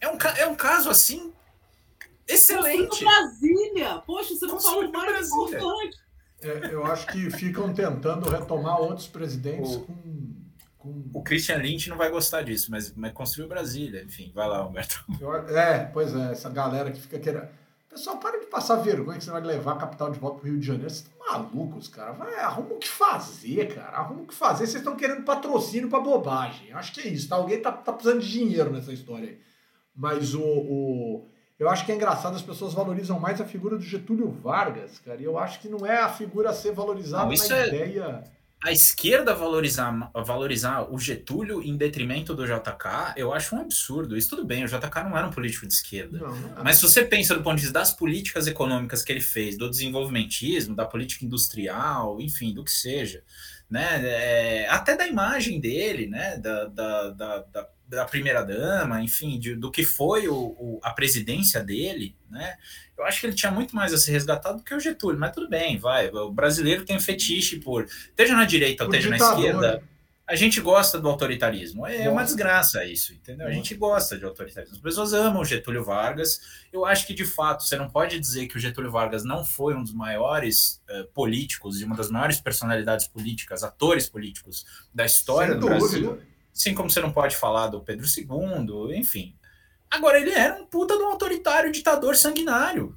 É 0.00 0.08
um, 0.08 0.16
é 0.38 0.46
um 0.46 0.54
caso 0.54 0.88
assim 0.88 1.34
excelente. 2.26 3.04
Brasília! 3.04 4.02
Poxa, 4.06 4.34
você 4.34 4.46
não 4.46 4.58
falou 4.58 4.90
mais 4.90 5.12
Brasília. 5.12 5.58
importante. 5.58 5.98
É, 6.40 6.72
eu 6.72 6.86
acho 6.86 7.06
que 7.08 7.30
ficam 7.30 7.74
tentando 7.74 8.26
retomar 8.26 8.80
outros 8.80 9.06
presidentes 9.06 9.74
o, 9.74 9.80
com, 9.80 10.34
com, 10.78 11.10
O 11.12 11.22
Christian 11.22 11.58
Lynch 11.58 11.90
não 11.90 11.98
vai 11.98 12.10
gostar 12.10 12.40
disso, 12.40 12.70
mas, 12.70 12.90
mas 12.94 13.12
construiu 13.12 13.48
Brasília. 13.48 14.02
Enfim, 14.02 14.32
vai 14.34 14.48
lá, 14.48 14.66
Humberto. 14.66 15.04
Eu, 15.20 15.34
é, 15.34 15.84
pois 15.92 16.14
é, 16.14 16.32
essa 16.32 16.48
galera 16.48 16.90
que 16.90 17.02
fica 17.02 17.18
querendo. 17.18 17.46
Pessoal, 17.96 18.18
para 18.18 18.38
de 18.38 18.44
passar 18.44 18.76
vergonha 18.76 19.16
que 19.16 19.24
você 19.24 19.30
vai 19.30 19.40
levar 19.40 19.72
a 19.72 19.76
capital 19.76 20.10
de 20.10 20.18
volta 20.18 20.40
pro 20.40 20.50
Rio 20.50 20.60
de 20.60 20.66
Janeiro. 20.66 20.90
Vocês 20.90 21.08
estão 21.08 21.32
malucos, 21.32 21.88
cara. 21.88 22.12
Vai, 22.12 22.34
arruma 22.40 22.74
o 22.74 22.78
que 22.78 22.86
fazer, 22.86 23.74
cara. 23.74 23.96
Arruma 23.96 24.20
o 24.20 24.26
que 24.26 24.34
fazer. 24.34 24.66
Vocês 24.66 24.82
estão 24.82 24.94
querendo 24.94 25.24
patrocínio 25.24 25.88
pra 25.88 25.98
bobagem. 25.98 26.74
Acho 26.74 26.92
que 26.92 27.00
é 27.00 27.08
isso, 27.08 27.26
tá? 27.26 27.36
Alguém 27.36 27.58
tá, 27.58 27.72
tá 27.72 27.94
precisando 27.94 28.20
de 28.20 28.30
dinheiro 28.30 28.70
nessa 28.70 28.92
história 28.92 29.30
aí. 29.30 29.40
Mas 29.94 30.34
o, 30.34 30.42
o, 30.42 31.26
Eu 31.58 31.70
acho 31.70 31.86
que 31.86 31.92
é 31.92 31.94
engraçado, 31.94 32.36
as 32.36 32.42
pessoas 32.42 32.74
valorizam 32.74 33.18
mais 33.18 33.40
a 33.40 33.46
figura 33.46 33.78
do 33.78 33.82
Getúlio 33.82 34.28
Vargas, 34.28 34.98
cara. 34.98 35.18
E 35.22 35.24
eu 35.24 35.38
acho 35.38 35.58
que 35.58 35.68
não 35.70 35.86
é 35.86 35.96
a 36.02 36.10
figura 36.10 36.50
a 36.50 36.52
ser 36.52 36.72
valorizada 36.72 37.34
Não, 37.34 37.48
na 37.48 37.56
é... 37.56 37.66
ideia 37.66 38.24
a 38.66 38.72
esquerda 38.72 39.32
valorizar, 39.32 40.10
valorizar 40.12 40.92
o 40.92 40.98
Getúlio 40.98 41.62
em 41.62 41.76
detrimento 41.76 42.34
do 42.34 42.44
JK, 42.44 43.14
eu 43.16 43.32
acho 43.32 43.54
um 43.54 43.60
absurdo. 43.60 44.16
Isso 44.16 44.30
tudo 44.30 44.44
bem, 44.44 44.64
o 44.64 44.66
JK 44.66 45.04
não 45.04 45.16
era 45.16 45.28
um 45.28 45.30
político 45.30 45.68
de 45.68 45.72
esquerda. 45.72 46.18
Não, 46.18 46.34
não 46.34 46.64
Mas 46.64 46.78
se 46.78 46.82
você 46.82 47.04
pensa 47.04 47.36
do 47.36 47.44
ponto 47.44 47.54
de 47.54 47.62
vista 47.62 47.78
das 47.78 47.92
políticas 47.92 48.48
econômicas 48.48 49.04
que 49.04 49.12
ele 49.12 49.20
fez, 49.20 49.56
do 49.56 49.70
desenvolvimentismo, 49.70 50.74
da 50.74 50.84
política 50.84 51.24
industrial, 51.24 52.20
enfim, 52.20 52.52
do 52.52 52.64
que 52.64 52.72
seja, 52.72 53.22
né? 53.70 54.00
É, 54.04 54.68
até 54.68 54.96
da 54.96 55.06
imagem 55.06 55.60
dele, 55.60 56.08
né? 56.08 56.36
Da, 56.36 56.64
da, 56.64 57.10
da, 57.10 57.38
da 57.38 57.68
da 57.88 58.04
primeira 58.04 58.42
dama, 58.42 59.02
enfim, 59.02 59.38
de, 59.38 59.54
do 59.54 59.70
que 59.70 59.84
foi 59.84 60.28
o, 60.28 60.34
o, 60.34 60.80
a 60.82 60.92
presidência 60.92 61.62
dele, 61.62 62.16
né? 62.30 62.56
Eu 62.96 63.04
acho 63.04 63.20
que 63.20 63.26
ele 63.26 63.34
tinha 63.34 63.52
muito 63.52 63.76
mais 63.76 63.92
a 63.92 63.98
ser 63.98 64.12
resgatado 64.12 64.58
do 64.58 64.64
que 64.64 64.74
o 64.74 64.80
Getúlio, 64.80 65.20
mas 65.20 65.32
tudo 65.32 65.48
bem, 65.48 65.78
vai. 65.78 66.08
O 66.08 66.32
brasileiro 66.32 66.84
tem 66.84 66.98
fetiche 66.98 67.58
por, 67.58 67.84
esteja 67.84 68.34
na 68.34 68.44
direita 68.44 68.84
ou 68.84 68.90
esteja 68.90 69.10
na 69.10 69.16
esquerda, 69.16 69.82
a 70.26 70.34
gente 70.34 70.60
gosta 70.60 70.98
do 70.98 71.08
autoritarismo. 71.08 71.86
É 71.86 72.10
uma 72.10 72.24
desgraça 72.24 72.84
isso, 72.84 73.12
entendeu? 73.12 73.46
A 73.46 73.52
gente 73.52 73.76
gosta 73.76 74.18
de 74.18 74.24
autoritarismo. 74.24 74.74
As 74.74 74.82
pessoas 74.82 75.12
amam 75.12 75.42
o 75.42 75.44
Getúlio 75.44 75.84
Vargas. 75.84 76.40
Eu 76.72 76.84
acho 76.84 77.06
que, 77.06 77.14
de 77.14 77.24
fato, 77.24 77.62
você 77.62 77.76
não 77.76 77.88
pode 77.88 78.18
dizer 78.18 78.48
que 78.48 78.56
o 78.56 78.60
Getúlio 78.60 78.90
Vargas 78.90 79.24
não 79.24 79.44
foi 79.44 79.74
um 79.74 79.84
dos 79.84 79.92
maiores 79.92 80.82
uh, 80.90 81.06
políticos 81.14 81.80
e 81.80 81.84
uma 81.84 81.94
das 81.94 82.10
maiores 82.10 82.40
personalidades 82.40 83.06
políticas, 83.06 83.62
atores 83.62 84.08
políticos 84.08 84.66
da 84.92 85.04
história 85.04 85.52
Sem 85.52 85.60
do 85.60 85.68
dúvida. 85.68 85.78
Brasil. 85.78 86.22
Assim 86.56 86.74
como 86.74 86.90
você 86.90 87.00
não 87.00 87.12
pode 87.12 87.36
falar 87.36 87.66
do 87.66 87.82
Pedro 87.82 88.06
II, 88.06 88.96
enfim. 88.98 89.36
Agora, 89.90 90.18
ele 90.18 90.30
era 90.30 90.54
um 90.54 90.64
puta 90.64 90.96
de 90.96 91.02
um 91.02 91.08
autoritário 91.08 91.70
ditador 91.70 92.16
sanguinário. 92.16 92.96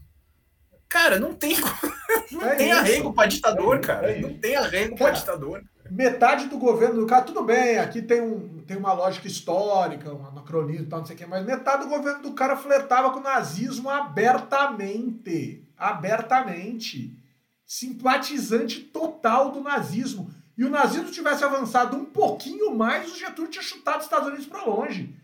Cara, 0.87 1.19
não 1.19 1.33
tem, 1.33 1.57
não 2.31 2.41
é 2.45 2.55
tem 2.55 2.71
arrego 2.71 3.13
para 3.13 3.27
ditador, 3.27 3.75
é 3.75 3.79
cara. 3.79 4.11
É 4.11 4.21
não 4.21 4.33
tem 4.33 4.55
arrego 4.55 4.95
para 4.95 5.11
ditador. 5.11 5.61
Metade 5.91 6.47
do 6.47 6.57
governo 6.57 7.01
do 7.01 7.05
cara, 7.05 7.23
tudo 7.23 7.43
bem, 7.43 7.79
aqui 7.79 8.01
tem, 8.01 8.21
um, 8.21 8.63
tem 8.65 8.77
uma 8.77 8.93
lógica 8.93 9.27
histórica, 9.27 10.13
um 10.13 10.25
anacronismo 10.25 10.85
e 10.85 10.87
tal, 10.87 10.99
não 10.99 11.05
sei 11.05 11.15
o 11.15 11.19
quê, 11.19 11.25
mas 11.25 11.45
metade 11.45 11.83
do 11.83 11.89
governo 11.89 12.21
do 12.21 12.33
cara 12.33 12.55
flertava 12.55 13.11
com 13.11 13.19
o 13.19 13.23
nazismo 13.23 13.89
abertamente. 13.89 15.67
Abertamente. 15.77 17.17
Simpatizante 17.65 18.79
total 18.79 19.51
do 19.51 19.61
nazismo. 19.61 20.31
E 20.59 20.65
o 20.65 20.69
nazismo 20.69 21.09
tivesse 21.09 21.41
avançado 21.41 21.95
um 21.95 22.03
pouquinho 22.03 22.75
mais, 22.75 23.09
o 23.09 23.17
Getúlio 23.17 23.49
tinha 23.49 23.63
chutado 23.63 23.99
os 23.99 24.03
Estados 24.03 24.27
Unidos 24.27 24.45
para 24.45 24.65
longe. 24.65 25.15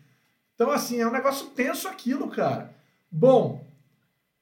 Então, 0.54 0.72
assim, 0.72 1.02
é 1.02 1.06
um 1.06 1.12
negócio 1.12 1.48
tenso 1.48 1.90
aquilo, 1.90 2.30
cara. 2.30 2.74
Bom. 3.12 3.62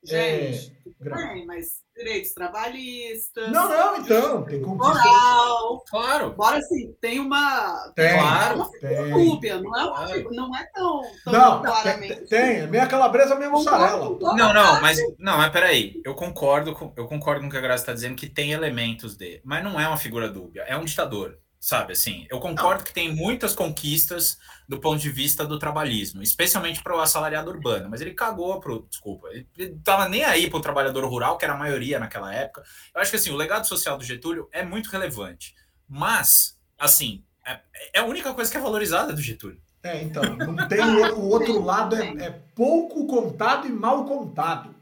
Gente, 0.03 0.72
é... 1.01 1.09
bem, 1.09 1.45
mas 1.45 1.83
direitos 1.95 2.33
trabalhistas. 2.33 3.51
Não, 3.51 3.69
não, 3.69 3.97
então. 3.97 4.43
Tem 4.43 4.59
moral. 4.61 5.83
Claro. 5.89 6.31
Bora 6.31 6.57
assim, 6.57 6.93
tem 6.99 7.19
uma. 7.19 7.91
Tem, 7.95 8.13
claro, 8.13 8.55
uma 8.55 8.71
tem. 8.79 9.09
Dúbia, 9.11 9.59
não 9.59 9.77
é, 9.77 9.85
uma, 9.85 10.31
não 10.31 10.55
é 10.55 10.65
tão, 10.73 11.01
tão 11.23 11.33
não, 11.33 11.61
claramente. 11.61 12.15
Tem, 12.15 12.27
tem, 12.27 12.59
é 12.61 12.67
meia 12.67 12.87
calabresa, 12.87 13.35
meia 13.35 13.49
mussarela. 13.49 14.17
Não, 14.19 14.53
não, 14.53 14.81
mas 14.81 14.99
não, 15.19 15.37
mas 15.37 15.51
peraí. 15.51 16.01
Eu 16.03 16.15
concordo 16.15 16.73
com, 16.73 16.93
eu 16.97 17.07
concordo 17.07 17.41
com 17.41 17.47
o 17.47 17.49
que 17.51 17.57
a 17.57 17.61
Graça 17.61 17.83
está 17.83 17.93
dizendo 17.93 18.15
que 18.15 18.27
tem 18.27 18.51
elementos 18.51 19.15
de. 19.15 19.41
Mas 19.43 19.63
não 19.63 19.79
é 19.79 19.87
uma 19.87 19.97
figura 19.97 20.29
dúbia, 20.29 20.61
é 20.61 20.75
um 20.75 20.85
ditador 20.85 21.37
sabe? 21.63 21.93
Assim, 21.93 22.27
eu 22.29 22.41
concordo 22.41 22.79
não. 22.79 22.85
que 22.85 22.93
tem 22.93 23.15
muitas 23.15 23.55
conquistas 23.55 24.37
do 24.67 24.81
ponto 24.81 25.01
de 25.01 25.09
vista 25.09 25.45
do 25.45 25.57
trabalhismo, 25.57 26.21
especialmente 26.21 26.83
para 26.83 26.93
o 26.93 26.99
assalariado 26.99 27.49
urbano, 27.49 27.89
mas 27.89 28.01
ele 28.01 28.13
cagou 28.13 28.59
pro, 28.59 28.85
desculpa, 28.89 29.29
ele, 29.29 29.47
ele 29.57 29.79
tava 29.81 30.09
nem 30.09 30.25
aí 30.25 30.49
para 30.49 30.59
o 30.59 30.61
trabalhador 30.61 31.05
rural, 31.05 31.37
que 31.37 31.45
era 31.45 31.53
a 31.53 31.57
maioria 31.57 31.99
naquela 31.99 32.35
época. 32.35 32.63
Eu 32.93 32.99
acho 32.99 33.09
que 33.09 33.15
assim, 33.15 33.31
o 33.31 33.37
legado 33.37 33.65
social 33.65 33.97
do 33.97 34.03
Getúlio 34.03 34.49
é 34.51 34.61
muito 34.61 34.89
relevante, 34.89 35.55
mas 35.87 36.59
assim, 36.77 37.23
é, 37.47 37.61
é 37.93 37.99
a 37.99 38.05
única 38.05 38.33
coisa 38.33 38.51
que 38.51 38.57
é 38.57 38.61
valorizada 38.61 39.13
do 39.13 39.21
Getúlio. 39.21 39.61
É, 39.83 40.01
então, 40.01 40.21
não 40.35 40.67
tem 40.67 40.81
o, 40.81 41.15
o 41.15 41.29
outro 41.29 41.63
lado 41.63 41.95
é, 41.95 42.25
é 42.25 42.29
pouco 42.53 43.07
contado 43.07 43.67
e 43.67 43.71
mal 43.71 44.03
contado. 44.03 44.75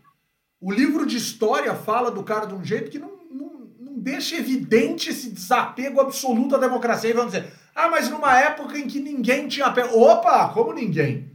O 0.60 0.72
livro 0.72 1.06
de 1.06 1.18
história 1.18 1.76
fala 1.76 2.10
do 2.10 2.24
cara 2.24 2.48
de 2.48 2.56
um 2.56 2.66
jeito 2.66 2.90
que 2.90 2.98
não 2.98 3.21
deixa 4.02 4.36
evidente 4.36 5.10
esse 5.10 5.30
desapego 5.30 6.02
absoluto 6.02 6.56
à 6.56 6.58
democracia. 6.58 7.10
E 7.10 7.14
vamos 7.14 7.34
dizer, 7.34 7.54
ah, 7.76 7.88
mas 7.88 8.10
numa 8.10 8.38
época 8.38 8.78
em 8.78 8.88
que 8.88 9.00
ninguém 9.00 9.48
tinha 9.48 9.68
apego. 9.68 9.98
Opa, 9.98 10.50
como 10.50 10.74
ninguém? 10.74 11.32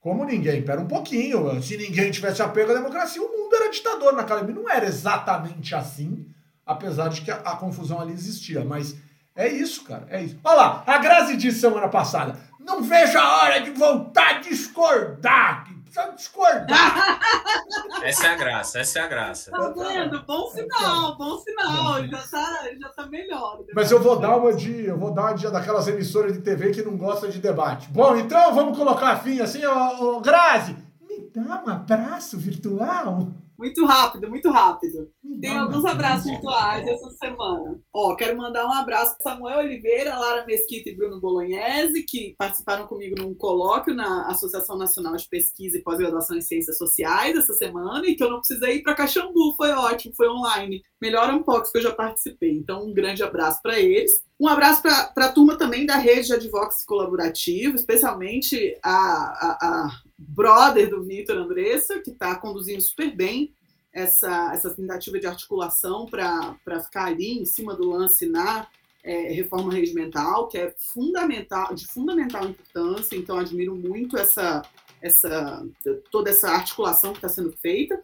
Como 0.00 0.24
ninguém? 0.24 0.62
Pera 0.62 0.80
um 0.80 0.86
pouquinho. 0.86 1.62
Se 1.62 1.76
ninguém 1.76 2.10
tivesse 2.10 2.40
apego 2.40 2.72
à 2.72 2.74
democracia, 2.74 3.22
o 3.22 3.28
mundo 3.30 3.54
era 3.54 3.70
ditador 3.70 4.14
naquela 4.14 4.40
época. 4.40 4.54
Não 4.54 4.68
era 4.68 4.86
exatamente 4.86 5.74
assim, 5.74 6.26
apesar 6.64 7.08
de 7.08 7.20
que 7.20 7.30
a, 7.30 7.36
a 7.36 7.56
confusão 7.56 8.00
ali 8.00 8.14
existia. 8.14 8.64
Mas 8.64 8.96
é 9.36 9.46
isso, 9.46 9.84
cara. 9.84 10.06
É 10.08 10.22
isso. 10.22 10.38
Olha 10.42 10.56
lá, 10.56 10.84
a 10.86 10.98
Grazi 10.98 11.36
disse 11.36 11.60
semana 11.60 11.88
passada: 11.88 12.38
não 12.58 12.82
vejo 12.82 13.18
a 13.18 13.42
hora 13.42 13.60
de 13.60 13.70
voltar 13.72 14.36
a 14.36 14.38
discordar 14.40 15.68
precisa 15.90 16.14
discordar. 16.14 17.20
Essa 18.02 18.28
é 18.28 18.30
a 18.30 18.36
graça, 18.36 18.78
essa 18.78 18.98
é 18.98 19.02
a 19.02 19.06
graça. 19.06 19.50
Tá 19.50 19.68
vendo? 19.68 20.22
Bom 20.24 20.48
sinal, 20.48 21.18
bom 21.18 21.38
sinal. 21.38 22.06
Já 22.06 22.18
tá, 22.18 22.62
já 22.80 22.88
tá 22.88 23.06
melhor. 23.06 23.60
Mas 23.74 23.90
eu 23.90 24.00
vou 24.00 24.18
dar 24.18 24.36
uma 24.36 24.54
de. 24.54 24.86
Eu 24.86 24.96
vou 24.96 25.12
dar 25.12 25.22
uma 25.22 25.34
dia 25.34 25.50
daquelas 25.50 25.86
emissoras 25.86 26.32
de 26.32 26.40
TV 26.40 26.70
que 26.70 26.82
não 26.82 26.96
gostam 26.96 27.28
de 27.28 27.38
debate. 27.38 27.88
Bom, 27.90 28.16
então 28.16 28.54
vamos 28.54 28.78
colocar 28.78 29.16
fim 29.16 29.40
assim, 29.40 29.64
ô, 29.66 30.16
ô 30.16 30.20
Grazi. 30.20 30.76
Me 31.06 31.30
dá 31.34 31.62
um 31.62 31.68
abraço 31.68 32.38
virtual. 32.38 33.28
Muito 33.60 33.84
rápido, 33.84 34.26
muito 34.26 34.48
rápido. 34.48 35.12
Tem 35.38 35.54
alguns 35.54 35.84
abraços 35.84 36.24
virtuais 36.24 36.88
essa 36.88 37.10
semana. 37.10 37.78
Ó, 37.92 38.16
quero 38.16 38.34
mandar 38.34 38.64
um 38.64 38.72
abraço 38.72 39.18
para 39.18 39.34
Samuel 39.34 39.58
Oliveira, 39.58 40.18
Lara 40.18 40.46
Mesquita 40.46 40.88
e 40.88 40.96
Bruno 40.96 41.20
Bolognese, 41.20 42.02
que 42.04 42.34
participaram 42.38 42.86
comigo 42.86 43.16
num 43.18 43.34
colóquio 43.34 43.94
na 43.94 44.28
Associação 44.28 44.78
Nacional 44.78 45.14
de 45.14 45.28
Pesquisa 45.28 45.76
e 45.76 45.82
Pós-Graduação 45.82 46.38
em 46.38 46.40
Ciências 46.40 46.78
Sociais 46.78 47.36
essa 47.36 47.52
semana 47.52 48.06
e 48.06 48.14
que 48.14 48.24
eu 48.24 48.30
não 48.30 48.38
precisei 48.38 48.76
ir 48.76 48.82
para 48.82 48.94
Caxambu, 48.94 49.54
foi 49.54 49.72
ótimo, 49.72 50.14
foi 50.16 50.30
online. 50.30 50.82
Melhor 50.98 51.28
um 51.34 51.42
pouco 51.42 51.70
que 51.70 51.76
eu 51.76 51.82
já 51.82 51.92
participei. 51.92 52.52
Então, 52.52 52.86
um 52.86 52.94
grande 52.94 53.22
abraço 53.22 53.60
para 53.62 53.78
eles. 53.78 54.24
Um 54.40 54.48
abraço 54.48 54.80
para 54.80 55.12
a 55.14 55.32
turma 55.32 55.58
também 55.58 55.84
da 55.84 55.96
rede 55.96 56.28
de 56.28 56.32
advocacy 56.32 56.86
colaborativo, 56.86 57.76
especialmente 57.76 58.74
a, 58.82 58.90
a, 58.90 59.58
a 59.60 59.90
brother 60.20 60.90
do 60.90 61.02
Vitor 61.02 61.36
Andressa, 61.36 62.00
que 62.00 62.10
está 62.10 62.34
conduzindo 62.34 62.80
super 62.82 63.14
bem 63.14 63.54
essa, 63.92 64.52
essa 64.52 64.70
tentativa 64.70 65.18
de 65.18 65.26
articulação 65.26 66.06
para 66.06 66.80
ficar 66.84 67.06
ali 67.06 67.38
em 67.38 67.44
cima 67.44 67.74
do 67.74 67.88
lance 67.88 68.26
na 68.26 68.66
é, 69.02 69.32
reforma 69.32 69.72
regimental, 69.72 70.48
que 70.48 70.58
é 70.58 70.74
fundamental, 70.76 71.74
de 71.74 71.86
fundamental 71.86 72.48
importância, 72.48 73.16
então 73.16 73.38
admiro 73.38 73.74
muito 73.74 74.16
essa, 74.18 74.62
essa 75.00 75.66
toda 76.10 76.30
essa 76.30 76.50
articulação 76.50 77.12
que 77.12 77.18
está 77.18 77.28
sendo 77.28 77.52
feita. 77.52 78.00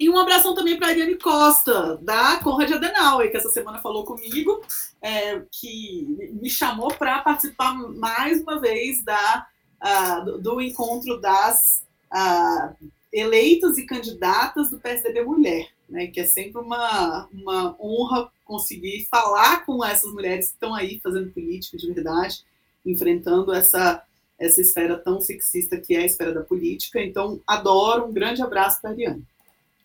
E 0.00 0.08
um 0.08 0.18
abração 0.18 0.54
também 0.54 0.76
para 0.76 0.88
a 0.88 0.90
Ariane 0.90 1.16
Costa, 1.16 1.96
da 1.96 2.36
Conrad 2.36 2.70
Adenauer, 2.70 3.30
que 3.30 3.36
essa 3.36 3.50
semana 3.50 3.80
falou 3.80 4.04
comigo, 4.04 4.60
é, 5.02 5.42
que 5.50 6.30
me 6.40 6.48
chamou 6.48 6.94
para 6.94 7.20
participar 7.20 7.74
mais 7.74 8.40
uma 8.40 8.60
vez 8.60 9.02
da, 9.02 9.46
uh, 9.82 10.24
do, 10.24 10.38
do, 10.38 10.60
encontro 10.60 11.20
das 11.20 11.82
uh, 12.12 12.74
eleitas 13.12 13.78
e 13.78 13.86
candidatas 13.86 14.70
do 14.70 14.78
PSDB 14.78 15.22
Mulher, 15.22 15.68
né, 15.88 16.06
que 16.06 16.20
é 16.20 16.24
sempre 16.24 16.60
uma, 16.60 17.28
uma 17.32 17.76
honra 17.80 18.30
conseguir 18.44 19.06
falar 19.10 19.64
com 19.64 19.84
essas 19.84 20.12
mulheres 20.12 20.48
que 20.48 20.54
estão 20.54 20.74
aí 20.74 21.00
fazendo 21.02 21.30
política 21.30 21.76
de 21.76 21.92
verdade, 21.92 22.44
enfrentando 22.84 23.52
essa, 23.52 24.02
essa 24.38 24.60
esfera 24.60 24.96
tão 24.96 25.20
sexista 25.20 25.76
que 25.76 25.94
é 25.94 26.00
a 26.00 26.06
esfera 26.06 26.32
da 26.32 26.42
política. 26.42 27.00
Então, 27.00 27.40
adoro, 27.46 28.06
um 28.06 28.12
grande 28.12 28.42
abraço 28.42 28.80
para 28.80 28.90
a 28.90 28.92
Ariane. 28.92 29.24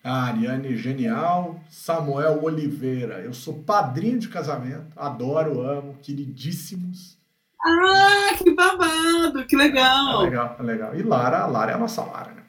A 0.02 0.24
Ariane 0.24 0.76
genial, 0.76 1.58
Samuel 1.70 2.42
Oliveira. 2.44 3.20
Eu 3.20 3.32
sou 3.32 3.62
padrinho 3.62 4.18
de 4.18 4.28
casamento, 4.28 4.92
adoro, 4.96 5.62
amo, 5.62 5.96
queridíssimos. 6.02 7.16
Ah, 7.64 8.36
que 8.36 8.54
babado, 8.54 9.46
que 9.46 9.56
legal. 9.56 10.20
É 10.20 10.24
legal, 10.24 10.56
é 10.58 10.62
legal. 10.62 10.94
E 10.94 11.02
Lara, 11.02 11.40
a 11.40 11.46
Lara 11.46 11.72
é 11.72 11.74
a 11.74 11.78
nossa 11.78 12.04
Lara, 12.04 12.32
né? 12.32 12.42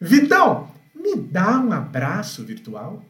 Vitão, 0.00 0.70
me 0.94 1.16
dá 1.16 1.58
um 1.58 1.72
abraço 1.72 2.44
virtual. 2.44 3.02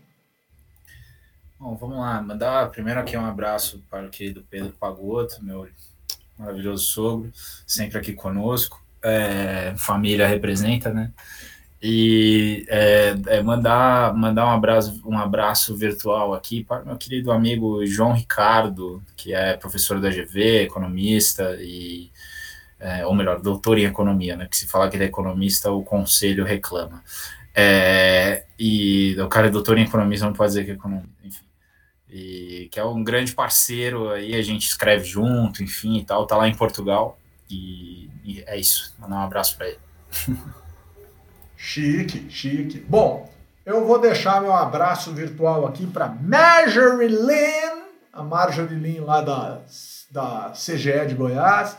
Bom, 1.60 1.76
vamos 1.76 1.98
lá. 1.98 2.22
Mandar 2.22 2.70
primeiro 2.70 3.00
aqui 3.00 3.16
um 3.16 3.26
abraço 3.26 3.84
para 3.90 4.06
o 4.06 4.10
querido 4.10 4.46
Pedro 4.48 4.72
Pagoto, 4.72 5.44
meu 5.44 5.68
maravilhoso 6.38 6.84
sogro, 6.84 7.30
sempre 7.66 7.98
aqui 7.98 8.14
conosco. 8.14 8.82
É, 9.02 9.74
família 9.76 10.26
representa, 10.26 10.92
né? 10.92 11.12
E 11.80 12.66
é, 12.68 13.14
é 13.28 13.42
mandar, 13.42 14.12
mandar 14.14 14.46
um, 14.46 14.50
abraço, 14.50 15.00
um 15.05 15.16
abraço 15.16 15.76
virtual 15.76 16.34
aqui 16.34 16.64
para 16.64 16.84
meu 16.84 16.96
querido 16.96 17.30
amigo 17.30 17.86
João 17.86 18.12
Ricardo, 18.12 19.00
que 19.16 19.32
é 19.32 19.56
professor 19.56 20.00
da 20.00 20.10
GV, 20.10 20.62
economista, 20.62 21.56
e, 21.60 22.10
é, 22.80 23.06
ou 23.06 23.14
melhor, 23.14 23.40
doutor 23.40 23.78
em 23.78 23.84
economia, 23.84 24.36
né? 24.36 24.48
Que 24.50 24.56
se 24.56 24.66
falar 24.66 24.90
que 24.90 24.96
ele 24.96 25.05
é 25.05 25.06
economista, 25.06 25.70
o 25.70 25.84
conselho 25.84 26.44
reclama. 26.44 27.02
É, 27.55 28.44
e 28.59 29.16
o 29.20 29.28
cara 29.28 29.46
é 29.46 29.50
doutor 29.50 29.78
em 29.78 29.84
economia, 29.84 30.18
não 30.20 30.32
pode 30.32 30.50
dizer 30.50 30.64
que 30.64 30.72
é 30.72 30.74
economista, 30.74 31.10
enfim. 31.24 31.44
E 32.10 32.68
que 32.72 32.80
é 32.80 32.84
um 32.84 33.05
grande 33.05 33.32
parceiro 33.32 34.10
aí, 34.10 34.34
a 34.34 34.42
gente 34.42 34.66
escreve 34.66 35.05
junto, 35.05 35.62
enfim 35.62 35.98
e 35.98 36.05
tal, 36.05 36.26
tá 36.26 36.36
lá 36.36 36.48
em 36.48 36.55
Portugal. 36.55 37.18
E, 37.50 38.10
e 38.24 38.42
é 38.46 38.59
isso, 38.59 38.94
mandar 38.98 39.16
um 39.16 39.22
abraço 39.22 39.56
para 39.56 39.68
ele. 39.68 39.78
Chique, 41.60 42.30
chique. 42.30 42.78
Bom, 42.89 43.28
eu 43.66 43.85
vou 43.85 43.98
deixar 44.01 44.40
meu 44.40 44.55
abraço 44.55 45.12
virtual 45.12 45.66
aqui 45.66 45.89
para 45.89 46.06
Marjorie 46.09 47.09
Lynn, 47.09 47.82
a 48.12 48.22
Marjorie 48.22 48.78
Lynn 48.78 49.05
lá 49.05 49.20
da, 49.20 49.60
da 50.09 50.52
CGE 50.52 51.06
de 51.09 51.16
Goiás, 51.16 51.76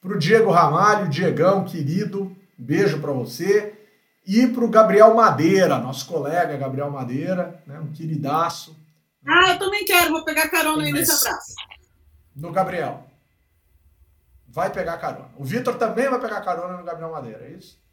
para 0.00 0.14
o 0.14 0.18
Diego 0.18 0.50
Ramalho, 0.50 1.10
Diegão, 1.10 1.66
querido, 1.66 2.34
beijo 2.56 2.98
para 2.98 3.12
você, 3.12 3.78
e 4.26 4.46
para 4.46 4.64
o 4.64 4.70
Gabriel 4.70 5.14
Madeira, 5.14 5.78
nosso 5.78 6.06
colega 6.06 6.56
Gabriel 6.56 6.90
Madeira, 6.90 7.62
né, 7.66 7.78
um 7.78 7.92
queridaço. 7.92 8.74
Ah, 9.26 9.50
eu 9.50 9.58
também 9.58 9.84
quero, 9.84 10.12
vou 10.12 10.24
pegar 10.24 10.48
carona 10.48 10.82
aí 10.82 10.92
nesse 10.92 11.12
abraço. 11.12 11.54
No 12.34 12.50
Gabriel. 12.50 13.06
Vai 14.48 14.70
pegar 14.70 14.96
carona. 14.96 15.30
O 15.36 15.44
Vitor 15.44 15.76
também 15.76 16.08
vai 16.08 16.18
pegar 16.18 16.40
carona 16.40 16.78
no 16.78 16.84
Gabriel 16.84 17.12
Madeira, 17.12 17.44
é 17.44 17.50
isso? 17.50 17.83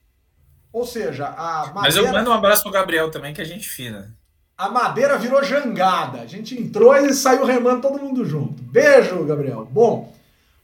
Ou 0.71 0.85
seja, 0.85 1.27
a 1.27 1.71
madeira... 1.73 1.81
Mas 1.81 1.95
eu 1.97 2.11
mando 2.11 2.29
um 2.29 2.33
abraço 2.33 2.63
pro 2.63 2.71
Gabriel 2.71 3.11
também, 3.11 3.33
que 3.33 3.41
a 3.41 3.45
gente 3.45 3.67
fina. 3.67 4.15
A 4.57 4.69
madeira 4.69 5.17
virou 5.17 5.43
jangada. 5.43 6.21
A 6.21 6.27
gente 6.27 6.59
entrou 6.59 6.95
e 6.95 7.13
saiu 7.13 7.45
remando 7.45 7.81
todo 7.81 7.99
mundo 7.99 8.23
junto. 8.23 8.61
Beijo, 8.61 9.25
Gabriel. 9.25 9.65
Bom, 9.65 10.13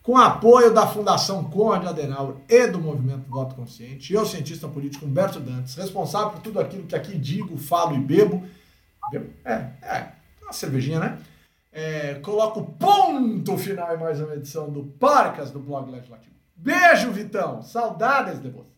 com 0.03 0.15
apoio 0.15 0.73
da 0.73 0.87
Fundação 0.87 1.43
Conde 1.43 1.87
Adenauer 1.87 2.35
e 2.47 2.67
do 2.67 2.79
Movimento 2.79 3.27
Voto 3.27 3.55
Consciente, 3.55 4.13
eu, 4.13 4.25
cientista 4.25 4.67
político 4.67 5.05
Humberto 5.05 5.39
Dantes, 5.39 5.75
responsável 5.75 6.29
por 6.29 6.41
tudo 6.41 6.59
aquilo 6.59 6.83
que 6.83 6.95
aqui 6.95 7.17
digo, 7.17 7.57
falo 7.57 7.95
e 7.95 7.99
bebo. 7.99 8.45
É, 9.43 9.67
é, 9.81 10.07
uma 10.41 10.53
cervejinha, 10.53 10.99
né? 10.99 11.17
É, 11.73 12.13
coloco 12.15 12.75
ponto 12.79 13.57
final 13.57 13.93
em 13.95 13.99
mais 13.99 14.21
uma 14.21 14.35
edição 14.35 14.69
do 14.69 14.83
Parcas 14.83 15.51
do 15.51 15.59
Blog 15.59 15.91
Legislativo. 15.91 16.35
Beijo, 16.55 17.11
Vitão. 17.11 17.61
Saudades 17.61 18.41
de 18.41 18.49
você. 18.49 18.76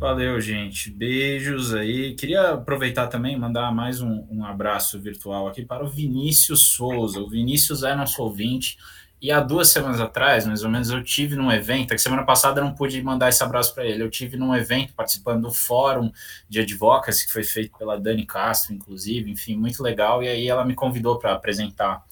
Valeu, 0.00 0.40
gente. 0.40 0.90
Beijos 0.90 1.74
aí. 1.74 2.14
Queria 2.14 2.52
aproveitar 2.52 3.08
também 3.08 3.38
mandar 3.38 3.70
mais 3.70 4.00
um, 4.00 4.26
um, 4.30 4.46
abraço 4.46 4.98
virtual 4.98 5.46
aqui 5.46 5.62
para 5.62 5.84
o 5.84 5.90
Vinícius 5.90 6.68
Souza. 6.68 7.20
O 7.20 7.28
Vinícius 7.28 7.82
é 7.82 7.94
nosso 7.94 8.22
ouvinte. 8.22 8.78
E 9.20 9.30
há 9.30 9.40
duas 9.40 9.68
semanas 9.68 10.00
atrás, 10.00 10.46
mais 10.46 10.64
ou 10.64 10.70
menos, 10.70 10.88
eu 10.88 11.04
tive 11.04 11.36
num 11.36 11.52
evento, 11.52 11.90
que 11.90 11.98
semana 11.98 12.24
passada 12.24 12.62
eu 12.62 12.64
não 12.64 12.74
pude 12.74 13.02
mandar 13.02 13.28
esse 13.28 13.44
abraço 13.44 13.74
para 13.74 13.84
ele. 13.84 14.02
Eu 14.02 14.08
tive 14.08 14.38
num 14.38 14.56
evento 14.56 14.94
participando 14.94 15.42
do 15.42 15.52
fórum 15.52 16.10
de 16.48 16.60
advocacy 16.60 17.26
que 17.26 17.32
foi 17.34 17.44
feito 17.44 17.76
pela 17.76 18.00
Dani 18.00 18.24
Castro, 18.24 18.72
inclusive, 18.72 19.30
enfim, 19.30 19.54
muito 19.54 19.82
legal. 19.82 20.22
E 20.22 20.28
aí 20.28 20.48
ela 20.48 20.64
me 20.64 20.74
convidou 20.74 21.18
para 21.18 21.34
apresentar 21.34 22.02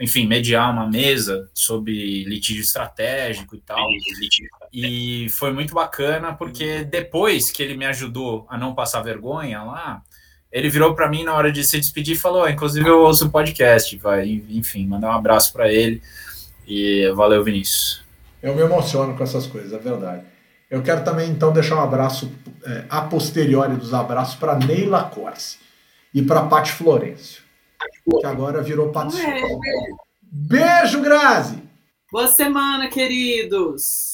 enfim, 0.00 0.26
mediar 0.26 0.72
uma 0.72 0.88
mesa 0.88 1.50
sobre 1.52 2.24
litígio 2.24 2.62
estratégico 2.62 3.56
e 3.56 3.60
tal. 3.60 3.90
E 3.90 3.98
foi 5.30 5.52
muito 5.52 5.74
bacana, 5.74 6.34
porque 6.34 6.84
depois 6.84 7.50
que 7.50 7.62
ele 7.62 7.76
me 7.76 7.86
ajudou 7.86 8.46
a 8.48 8.56
não 8.56 8.74
passar 8.74 9.02
vergonha 9.02 9.62
lá, 9.62 10.02
ele 10.50 10.68
virou 10.68 10.94
para 10.94 11.08
mim 11.08 11.24
na 11.24 11.34
hora 11.34 11.52
de 11.52 11.64
se 11.64 11.78
despedir 11.78 12.14
e 12.14 12.18
falou: 12.18 12.48
inclusive 12.48 12.88
eu 12.88 13.00
ouço 13.00 13.26
o 13.26 13.30
podcast, 13.30 13.96
vai, 13.98 14.42
enfim, 14.48 14.86
mandar 14.86 15.08
um 15.08 15.18
abraço 15.18 15.52
para 15.52 15.72
ele. 15.72 16.02
E 16.66 17.10
valeu, 17.12 17.42
Vinícius. 17.42 18.04
Eu 18.42 18.54
me 18.54 18.62
emociono 18.62 19.16
com 19.16 19.24
essas 19.24 19.46
coisas, 19.46 19.72
é 19.72 19.78
verdade. 19.78 20.22
Eu 20.70 20.82
quero 20.82 21.02
também, 21.02 21.30
então, 21.30 21.50
deixar 21.50 21.76
um 21.76 21.82
abraço 21.82 22.30
é, 22.64 22.84
a 22.90 23.00
posteriori 23.00 23.74
dos 23.76 23.94
abraços 23.94 24.34
para 24.34 24.54
Neila 24.54 25.04
Corse 25.04 25.58
e 26.12 26.20
para 26.20 26.42
Paty 26.42 26.72
Florencio 26.72 27.48
que 28.20 28.26
agora 28.26 28.62
virou. 28.62 28.90
É. 28.90 29.42
Beijo, 30.22 31.00
Grazi! 31.00 31.62
Boa 32.10 32.28
semana, 32.28 32.88
queridos! 32.88 34.07